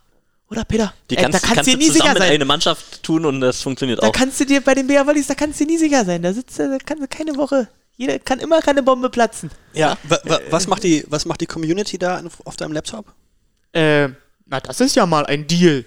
[0.50, 0.92] Oder Peter?
[1.10, 2.32] Die Ey, kannst, da kannst, kannst du nie zusammen sicher in sein.
[2.32, 4.12] eine Mannschaft tun und das funktioniert Da auch.
[4.12, 6.22] kannst du dir bei den Bea Wallis, da kannst du dir nie sicher sein.
[6.22, 7.68] Da sitzt er, da kannst du keine Woche.
[7.96, 9.50] Jeder kann immer keine Bombe platzen.
[9.74, 9.96] Ja.
[10.02, 13.12] Wa, wa, was, macht die, was macht die Community da auf deinem Laptop?
[13.72, 14.08] Äh,
[14.46, 15.84] na, das ist ja mal ein Deal.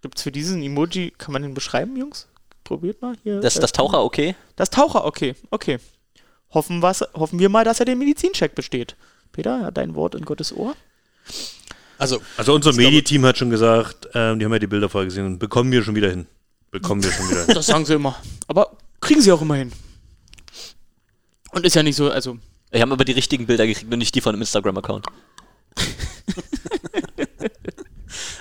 [0.00, 2.28] Gibt's für diesen Emoji, kann man den beschreiben, Jungs?
[2.66, 3.40] Probiert mal hier.
[3.40, 4.34] Das, äh, das Taucher, okay.
[4.56, 5.78] Das Taucher, okay, okay.
[6.50, 8.96] Hoffen, was, hoffen wir mal, dass er den Medizincheck besteht.
[9.30, 10.74] Peter, ja, dein Wort in Gottes Ohr.
[11.96, 15.38] Also, Also unser Mediteam hat schon gesagt, ähm, die haben ja die Bilder vorher gesehen,
[15.38, 16.26] bekommen wir schon wieder hin.
[16.72, 17.54] Bekommen wir schon wieder hin.
[17.54, 18.16] Das sagen sie immer.
[18.48, 19.72] Aber kriegen sie auch immer hin.
[21.52, 22.38] Und ist ja nicht so, also,
[22.72, 25.06] Wir haben aber die richtigen Bilder gekriegt und nicht die von dem Instagram-Account.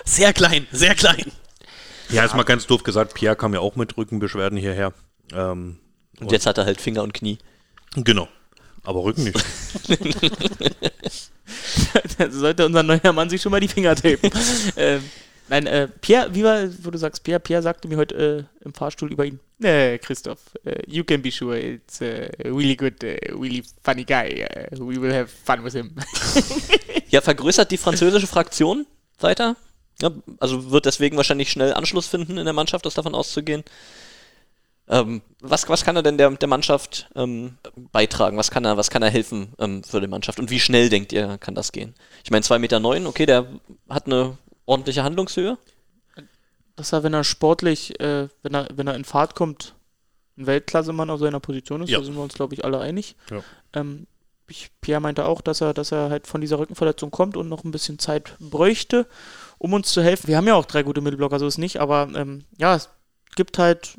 [0.04, 1.32] sehr klein, sehr klein.
[2.10, 4.94] Ja, ist mal ganz doof gesagt, Pierre kam ja auch mit Rückenbeschwerden hierher.
[5.34, 5.78] Ähm,
[6.20, 7.38] Und jetzt hat er halt Finger und Knie.
[7.96, 8.28] genau.
[8.84, 9.44] Aber Rücken nicht.
[12.18, 14.30] da sollte unser neuer Mann sich schon mal die Finger tapen.
[14.78, 15.02] ähm,
[15.50, 18.16] nein, äh, Pierre, wie war, wo du sagst, Pierre, Pierre sagte mir heute
[18.62, 22.76] äh, im Fahrstuhl über ihn, nee, Christoph, äh, you can be sure it's a really
[22.76, 24.46] good, uh, really funny guy.
[24.72, 25.96] Uh, we will have fun with him.
[27.10, 28.86] Ja, vergrößert die französische Fraktion
[29.20, 29.56] weiter.
[30.02, 33.64] Ja, also wird deswegen wahrscheinlich schnell Anschluss finden in der Mannschaft, ist davon auszugehen.
[34.88, 37.58] Ähm, was, was kann er denn der, der Mannschaft ähm,
[37.92, 38.38] beitragen?
[38.38, 40.40] Was kann er, was kann er helfen ähm, für die Mannschaft?
[40.40, 41.96] Und wie schnell denkt ihr, kann das gehen?
[42.24, 43.48] Ich meine, 2,9 Meter, neun, okay, der
[43.90, 45.58] hat eine ordentliche Handlungshöhe.
[46.76, 49.74] Dass er, wenn er sportlich, äh, wenn er, wenn er in Fahrt kommt,
[50.38, 52.00] ein Weltklassemann auf seiner Position ist, Ja.
[52.00, 53.16] da sind wir uns, glaube ich, alle einig.
[53.32, 53.42] Ja.
[53.74, 54.06] Ähm,
[54.48, 57.64] ich, Pierre meinte auch, dass er, dass er halt von dieser Rückenverletzung kommt und noch
[57.64, 59.08] ein bisschen Zeit bräuchte,
[59.58, 60.28] um uns zu helfen.
[60.28, 62.90] Wir haben ja auch drei gute Mittelblocker, so ist nicht, aber ähm, ja, es
[63.36, 63.98] gibt halt,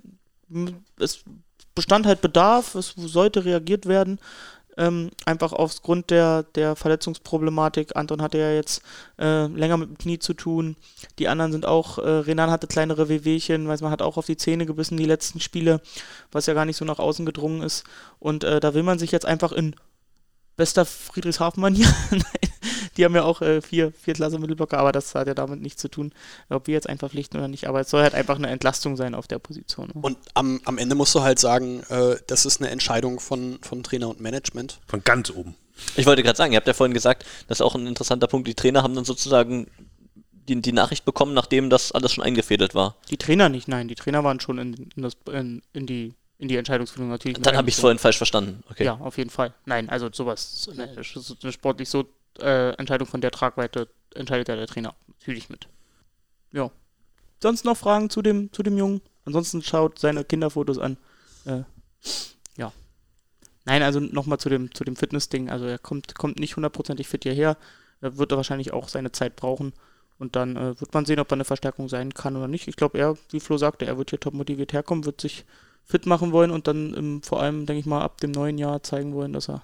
[0.99, 1.25] es
[1.75, 4.19] bestand halt Bedarf, es sollte reagiert werden.
[4.79, 7.97] Ähm, einfach aufgrund der, der Verletzungsproblematik.
[7.97, 8.83] Anton hatte ja jetzt
[9.19, 10.77] äh, länger mit dem Knie zu tun.
[11.19, 14.37] Die anderen sind auch, äh, Renan hatte kleinere Wehwehchen, weiß man hat auch auf die
[14.37, 15.81] Zähne gebissen die letzten Spiele,
[16.31, 17.85] was ja gar nicht so nach außen gedrungen ist.
[18.19, 19.77] Und äh, da will man sich jetzt einfach in
[20.57, 22.23] bester Friedrichshafen-Manier, Nein,
[22.97, 25.81] die haben ja auch äh, vier, vier Klasse Mittelblocker, aber das hat ja damit nichts
[25.81, 26.13] zu tun,
[26.49, 27.69] ob wir jetzt einfach pflichten oder nicht.
[27.69, 29.89] Aber es soll halt einfach eine Entlastung sein auf der Position.
[29.89, 30.01] ne?
[30.01, 33.83] Und am, am Ende musst du halt sagen, äh, das ist eine Entscheidung von, von
[33.83, 34.81] Trainer und Management.
[34.87, 35.55] Von ganz oben.
[35.97, 38.49] Ich wollte gerade sagen, ihr habt ja vorhin gesagt, das ist auch ein interessanter Punkt.
[38.49, 39.67] Die Trainer haben dann sozusagen
[40.49, 42.97] die, die Nachricht bekommen, nachdem das alles schon eingefädelt war.
[43.11, 46.49] Die Trainer nicht, nein, die Trainer waren schon in, in, das, in, in die in
[46.49, 47.39] die Entscheidungsfindung natürlich.
[47.39, 48.62] Dann habe ich es vorhin falsch verstanden.
[48.70, 48.84] Okay.
[48.84, 49.55] Ja, auf jeden Fall.
[49.64, 52.07] Nein, also sowas, ne, ist eine sportlich so
[52.41, 55.68] äh, Entscheidung von der Tragweite entscheidet ja der Trainer natürlich mit.
[56.53, 56.70] Ja.
[57.43, 59.01] Sonst noch Fragen zu dem, zu dem Jungen?
[59.24, 60.97] Ansonsten schaut seine Kinderfotos an.
[61.45, 61.62] Äh,
[62.57, 62.72] ja.
[63.64, 65.51] Nein, also nochmal zu dem, zu dem Fitness-Ding.
[65.51, 67.57] Also er kommt, kommt nicht hundertprozentig fit hierher.
[68.01, 69.72] Er wird wahrscheinlich auch seine Zeit brauchen.
[70.18, 72.68] Und dann äh, wird man sehen, ob er eine Verstärkung sein kann oder nicht.
[72.68, 75.45] Ich glaube, er, wie Flo sagte, er wird hier top motiviert herkommen, wird sich
[75.87, 78.82] fit machen wollen und dann ähm, vor allem, denke ich mal, ab dem neuen Jahr
[78.82, 79.62] zeigen wollen, dass er,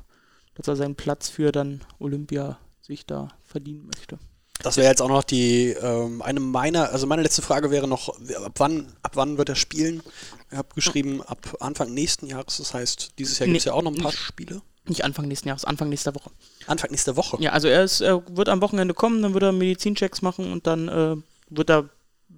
[0.55, 4.19] dass er seinen Platz für dann Olympia sich da verdienen möchte.
[4.63, 8.09] Das wäre jetzt auch noch die ähm, eine meiner, also meine letzte Frage wäre noch,
[8.09, 10.03] ab wann, ab wann wird er spielen?
[10.51, 13.83] Ich habe geschrieben, ab Anfang nächsten Jahres, das heißt, dieses Jahr gibt es ja auch
[13.83, 14.21] noch ein paar nicht.
[14.21, 14.63] Spiele.
[14.87, 16.31] Nicht Anfang nächsten Jahres, Anfang nächster Woche.
[16.67, 17.37] Anfang nächster Woche.
[17.41, 20.67] Ja, also er, ist, er wird am Wochenende kommen, dann wird er Medizinchecks machen und
[20.67, 21.17] dann äh,
[21.51, 21.89] wird er,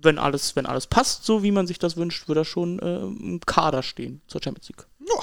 [0.03, 3.01] wenn alles, wenn alles passt, so wie man sich das wünscht, wird er schon äh,
[3.01, 4.87] im Kader stehen zur Champions League.
[5.01, 5.23] Ja.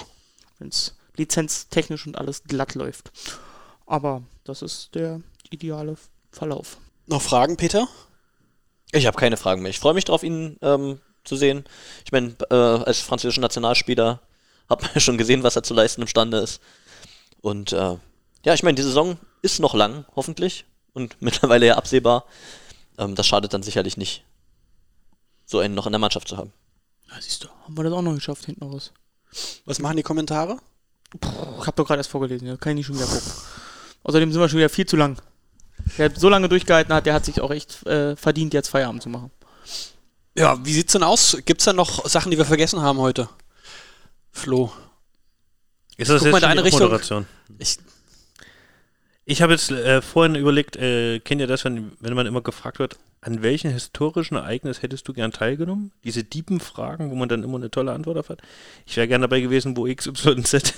[0.60, 3.12] Wenn es lizenztechnisch und alles glatt läuft.
[3.86, 5.96] Aber das ist der ideale
[6.32, 6.78] Verlauf.
[7.08, 7.88] Noch Fragen, Peter?
[8.92, 9.70] Ich habe keine Fragen mehr.
[9.70, 11.66] Ich freue mich drauf, ihn ähm, zu sehen.
[12.06, 14.22] Ich meine, äh, als französischer Nationalspieler
[14.70, 16.62] hat man ja schon gesehen, was er zu leisten imstande ist.
[17.42, 17.98] Und äh,
[18.46, 20.66] ja, ich meine, die Saison ist noch lang, hoffentlich.
[20.94, 22.26] Und mittlerweile ja absehbar.
[22.98, 24.24] Ähm, das schadet dann sicherlich nicht,
[25.52, 26.52] so einen noch in der Mannschaft zu haben.
[27.10, 28.91] Ja, siehst du, haben wir das auch noch geschafft hinten raus.
[29.66, 30.58] Was machen die Kommentare?
[31.14, 33.32] Ich habe doch gerade erst vorgelesen, ja, kann ich nicht schon wieder gucken.
[34.04, 35.18] Außerdem sind wir schon wieder viel zu lang.
[35.97, 39.10] Der so lange durchgehalten hat, der hat sich auch echt äh, verdient, jetzt Feierabend zu
[39.10, 39.32] machen.
[40.36, 41.38] Ja, wie sieht's denn aus?
[41.45, 43.28] Gibt's da noch Sachen, die wir vergessen haben heute?
[44.32, 44.72] Flo.
[45.97, 46.84] Ist das Guck mal in die Richtung.
[46.84, 47.28] Moderation?
[47.60, 47.78] Ich,
[49.26, 52.80] Ich habe jetzt äh, vorhin überlegt, äh, kennt ihr das, wenn, wenn man immer gefragt
[52.80, 55.92] wird, an welchem historischen Ereignis hättest du gern teilgenommen?
[56.04, 58.42] Diese Diebenfragen, wo man dann immer eine tolle Antwort auf hat.
[58.88, 60.74] Ich wäre gern dabei gewesen, wo XYZ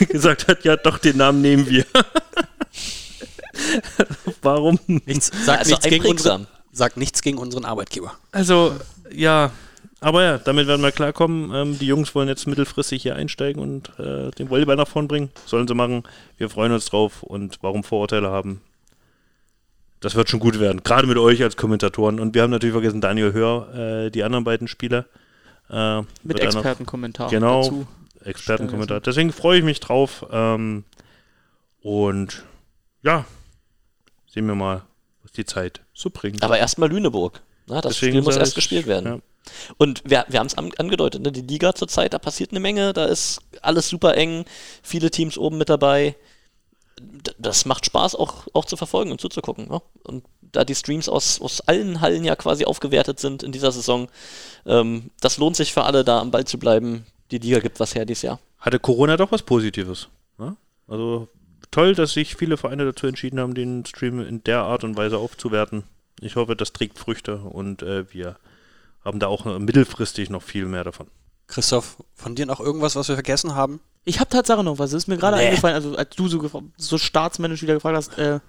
[0.08, 1.86] gesagt hat, ja doch, den Namen nehmen wir.
[4.42, 4.80] Warum?
[4.86, 8.18] nichts, sagt, Also nichts gegen unsere, sagt nichts gegen unseren Arbeitgeber.
[8.32, 8.74] Also,
[9.12, 9.52] ja,
[10.02, 11.50] aber ja, damit werden wir klarkommen.
[11.54, 15.30] Ähm, die Jungs wollen jetzt mittelfristig hier einsteigen und äh, den Volleyball nach vorn bringen.
[15.46, 16.02] Sollen sie machen.
[16.36, 18.60] Wir freuen uns drauf und warum Vorurteile haben.
[20.00, 20.82] Das wird schon gut werden.
[20.82, 22.18] Gerade mit euch als Kommentatoren.
[22.18, 23.74] Und wir haben natürlich vergessen, Daniel Hör,
[24.06, 25.06] äh, die anderen beiden Spieler.
[25.70, 27.62] Äh, Mit er Expertenkommentar Genau.
[27.62, 27.86] dazu.
[28.24, 29.00] Expertenkommentar.
[29.00, 30.26] Deswegen freue ich mich drauf.
[30.30, 30.84] Ähm,
[31.80, 32.42] und
[33.02, 33.24] ja,
[34.26, 34.82] sehen wir mal,
[35.22, 36.42] was die Zeit so bringt.
[36.42, 37.40] Aber erstmal Lüneburg.
[37.68, 39.06] Na, das Deswegen Spiel muss erst ich, gespielt werden.
[39.06, 39.18] ja.
[39.76, 41.32] Und wir, wir haben es an, angedeutet, ne?
[41.32, 44.44] die Liga zurzeit, da passiert eine Menge, da ist alles super eng,
[44.82, 46.16] viele Teams oben mit dabei.
[47.00, 49.68] D das macht Spaß auch, auch zu verfolgen und zuzugucken.
[49.68, 49.80] Ne?
[50.04, 54.08] Und da die Streams aus, aus allen Hallen ja quasi aufgewertet sind in dieser Saison,
[54.66, 57.06] ähm, das lohnt sich für alle, da am Ball zu bleiben.
[57.30, 58.38] Die Liga gibt was her dieses Jahr.
[58.58, 60.08] hatte Corona doch was Positives.
[60.38, 60.56] Ne?
[60.86, 61.28] Also
[61.70, 65.18] toll, dass sich viele Vereine dazu entschieden haben, den Stream in der Art und Weise
[65.18, 65.84] aufzuwerten.
[66.20, 68.36] Ich hoffe, das trägt Früchte und äh, wir
[69.04, 71.08] haben da auch äh, mittelfristig noch viel mehr davon.
[71.46, 73.80] Christoph, von dir noch irgendwas, was wir vergessen haben?
[74.04, 74.90] Ich habe Tatsache noch was.
[74.90, 75.48] Es ist mir gerade Nee.
[75.48, 78.40] eingefallen, also als du so, so staatsmännisch wieder gefragt hast, äh,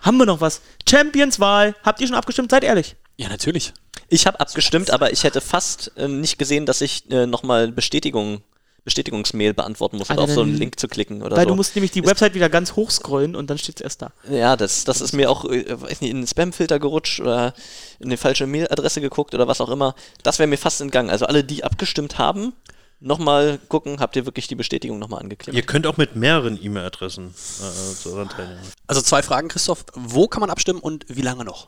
[0.00, 0.60] haben wir noch was?
[0.88, 1.74] Champions-Wahl.
[1.82, 2.50] Habt ihr schon abgestimmt?
[2.50, 2.96] Seid ehrlich.
[3.16, 3.72] Ja, natürlich.
[4.08, 8.42] Ich habe abgestimmt, aber ich hätte fast äh, nicht gesehen, dass ich äh, nochmal Bestätigung
[8.84, 11.50] Bestätigungsmail beantworten muss, Alter, oder auf so einen Link zu klicken oder Weil so.
[11.50, 14.02] du musst nämlich die Ist- Website wieder ganz hoch scrollen und dann steht es erst
[14.02, 14.12] da.
[14.30, 17.54] Ja, das, das ist mir auch, äh, weiß nicht, in den Spam-Filter gerutscht oder
[18.00, 19.94] in die falsche Mailadresse geguckt oder was auch immer.
[20.24, 21.10] Das wäre mir fast entgangen.
[21.10, 22.52] Also alle, die abgestimmt haben,
[22.98, 25.56] nochmal gucken, habt ihr wirklich die Bestätigung nochmal angeklickt.
[25.56, 27.28] Ihr könnt auch mit mehreren E-Mail-Adressen
[27.60, 28.60] äh, daran teilnehmen.
[28.86, 29.84] Also zwei Fragen, Christoph.
[29.94, 31.66] Wo kann man abstimmen und wie lange noch?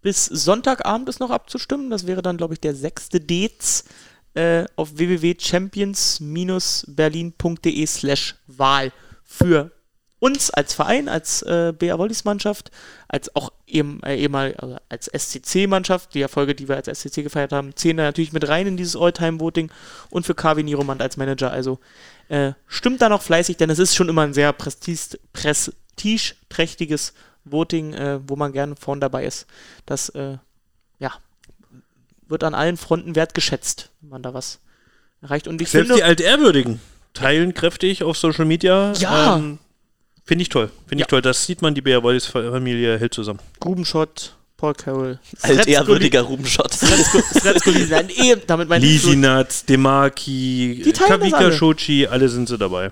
[0.00, 1.90] Bis Sonntagabend ist noch abzustimmen.
[1.90, 3.08] Das wäre dann, glaube ich, der 6.
[3.12, 3.84] Dez
[4.34, 8.92] äh, auf www.champions-berlin.de slash Wahl
[9.24, 9.72] für
[10.24, 12.70] uns als Verein, als äh, BR Wollis Mannschaft,
[13.08, 17.52] als auch eben, äh, ehemal, also als SCC-Mannschaft, die Erfolge, die wir als SCC gefeiert
[17.52, 19.70] haben, zählen da natürlich mit rein in dieses All-Time-Voting
[20.08, 21.50] und für KW Niromand als Manager.
[21.50, 21.78] Also
[22.28, 27.12] äh, stimmt da noch fleißig, denn es ist schon immer ein sehr prestige, prestigeträchtiges
[27.44, 29.46] Voting, äh, wo man gerne vorn dabei ist.
[29.84, 30.38] Das, äh,
[31.00, 31.12] ja,
[32.28, 34.60] wird an allen Fronten wertgeschätzt, wenn man da was
[35.22, 35.48] erreicht.
[35.48, 36.80] Und ich Selbst finde, die Altehrwürdigen
[37.12, 38.92] teilen kräftig auf Social Media.
[38.94, 39.36] Ja.
[39.36, 39.58] Ähm,
[40.24, 40.70] Finde ich toll.
[40.86, 41.04] Finde Ja.
[41.06, 41.22] ich toll.
[41.22, 43.40] Das sieht man, die Bea Wallis Familie hält zusammen.
[43.60, 46.78] Grubenschott, Paul Carroll, Alt ehrwürdiger Rubenschott.
[46.82, 51.52] Nein, eh, damit meine ich Lisinat, Demarki, Die teilen das Kavika alle.
[51.52, 52.90] Shochi, alle sind sie dabei.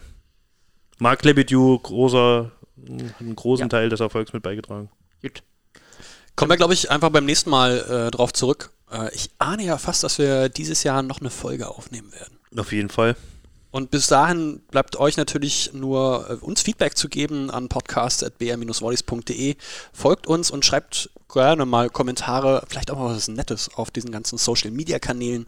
[0.98, 3.68] Marc Lebedew, großer, hat einen großen Ja.
[3.68, 4.90] Teil des Erfolgs mit beigetragen.
[5.22, 5.42] Gut.
[6.36, 7.78] Kommen wir, glaube ich, einfach beim nächsten Mal
[8.08, 8.70] äh, drauf zurück.
[8.92, 12.38] Äh, ich ahne ja fast, dass wir dieses Jahr noch eine Folge aufnehmen werden.
[12.58, 13.16] Auf jeden Fall.
[13.70, 19.56] Und bis dahin bleibt euch natürlich nur äh, uns Feedback zu geben an podcast.br-wallis.de.
[19.94, 24.36] Folgt uns und schreibt gerne mal Kommentare, vielleicht auch mal was Nettes auf diesen ganzen
[24.36, 25.46] Social Media Kanälen.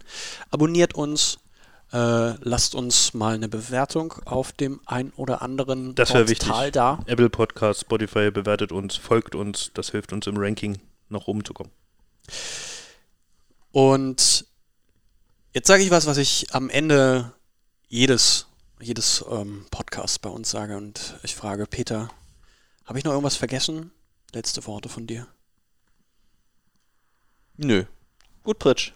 [0.50, 1.36] Abonniert uns,
[1.92, 6.10] äh, lasst uns mal eine Bewertung auf dem ein oder anderen Das.
[6.10, 7.00] Portal da.
[7.04, 9.70] Apple Podcast, Spotify bewertet uns, folgt uns.
[9.74, 10.78] Das hilft uns im Ranking
[11.10, 11.70] nach oben zu kommen.
[13.74, 14.46] Und
[15.52, 17.32] jetzt sage ich was, was ich am Ende
[17.88, 18.46] jedes,
[18.80, 20.76] jedes ähm, Podcasts bei uns sage.
[20.76, 22.08] Und ich frage Peter,
[22.84, 23.90] habe ich noch irgendwas vergessen?
[24.32, 25.26] Letzte Worte von dir.
[27.56, 27.84] Nö.
[28.44, 28.92] Gut, Pritsch.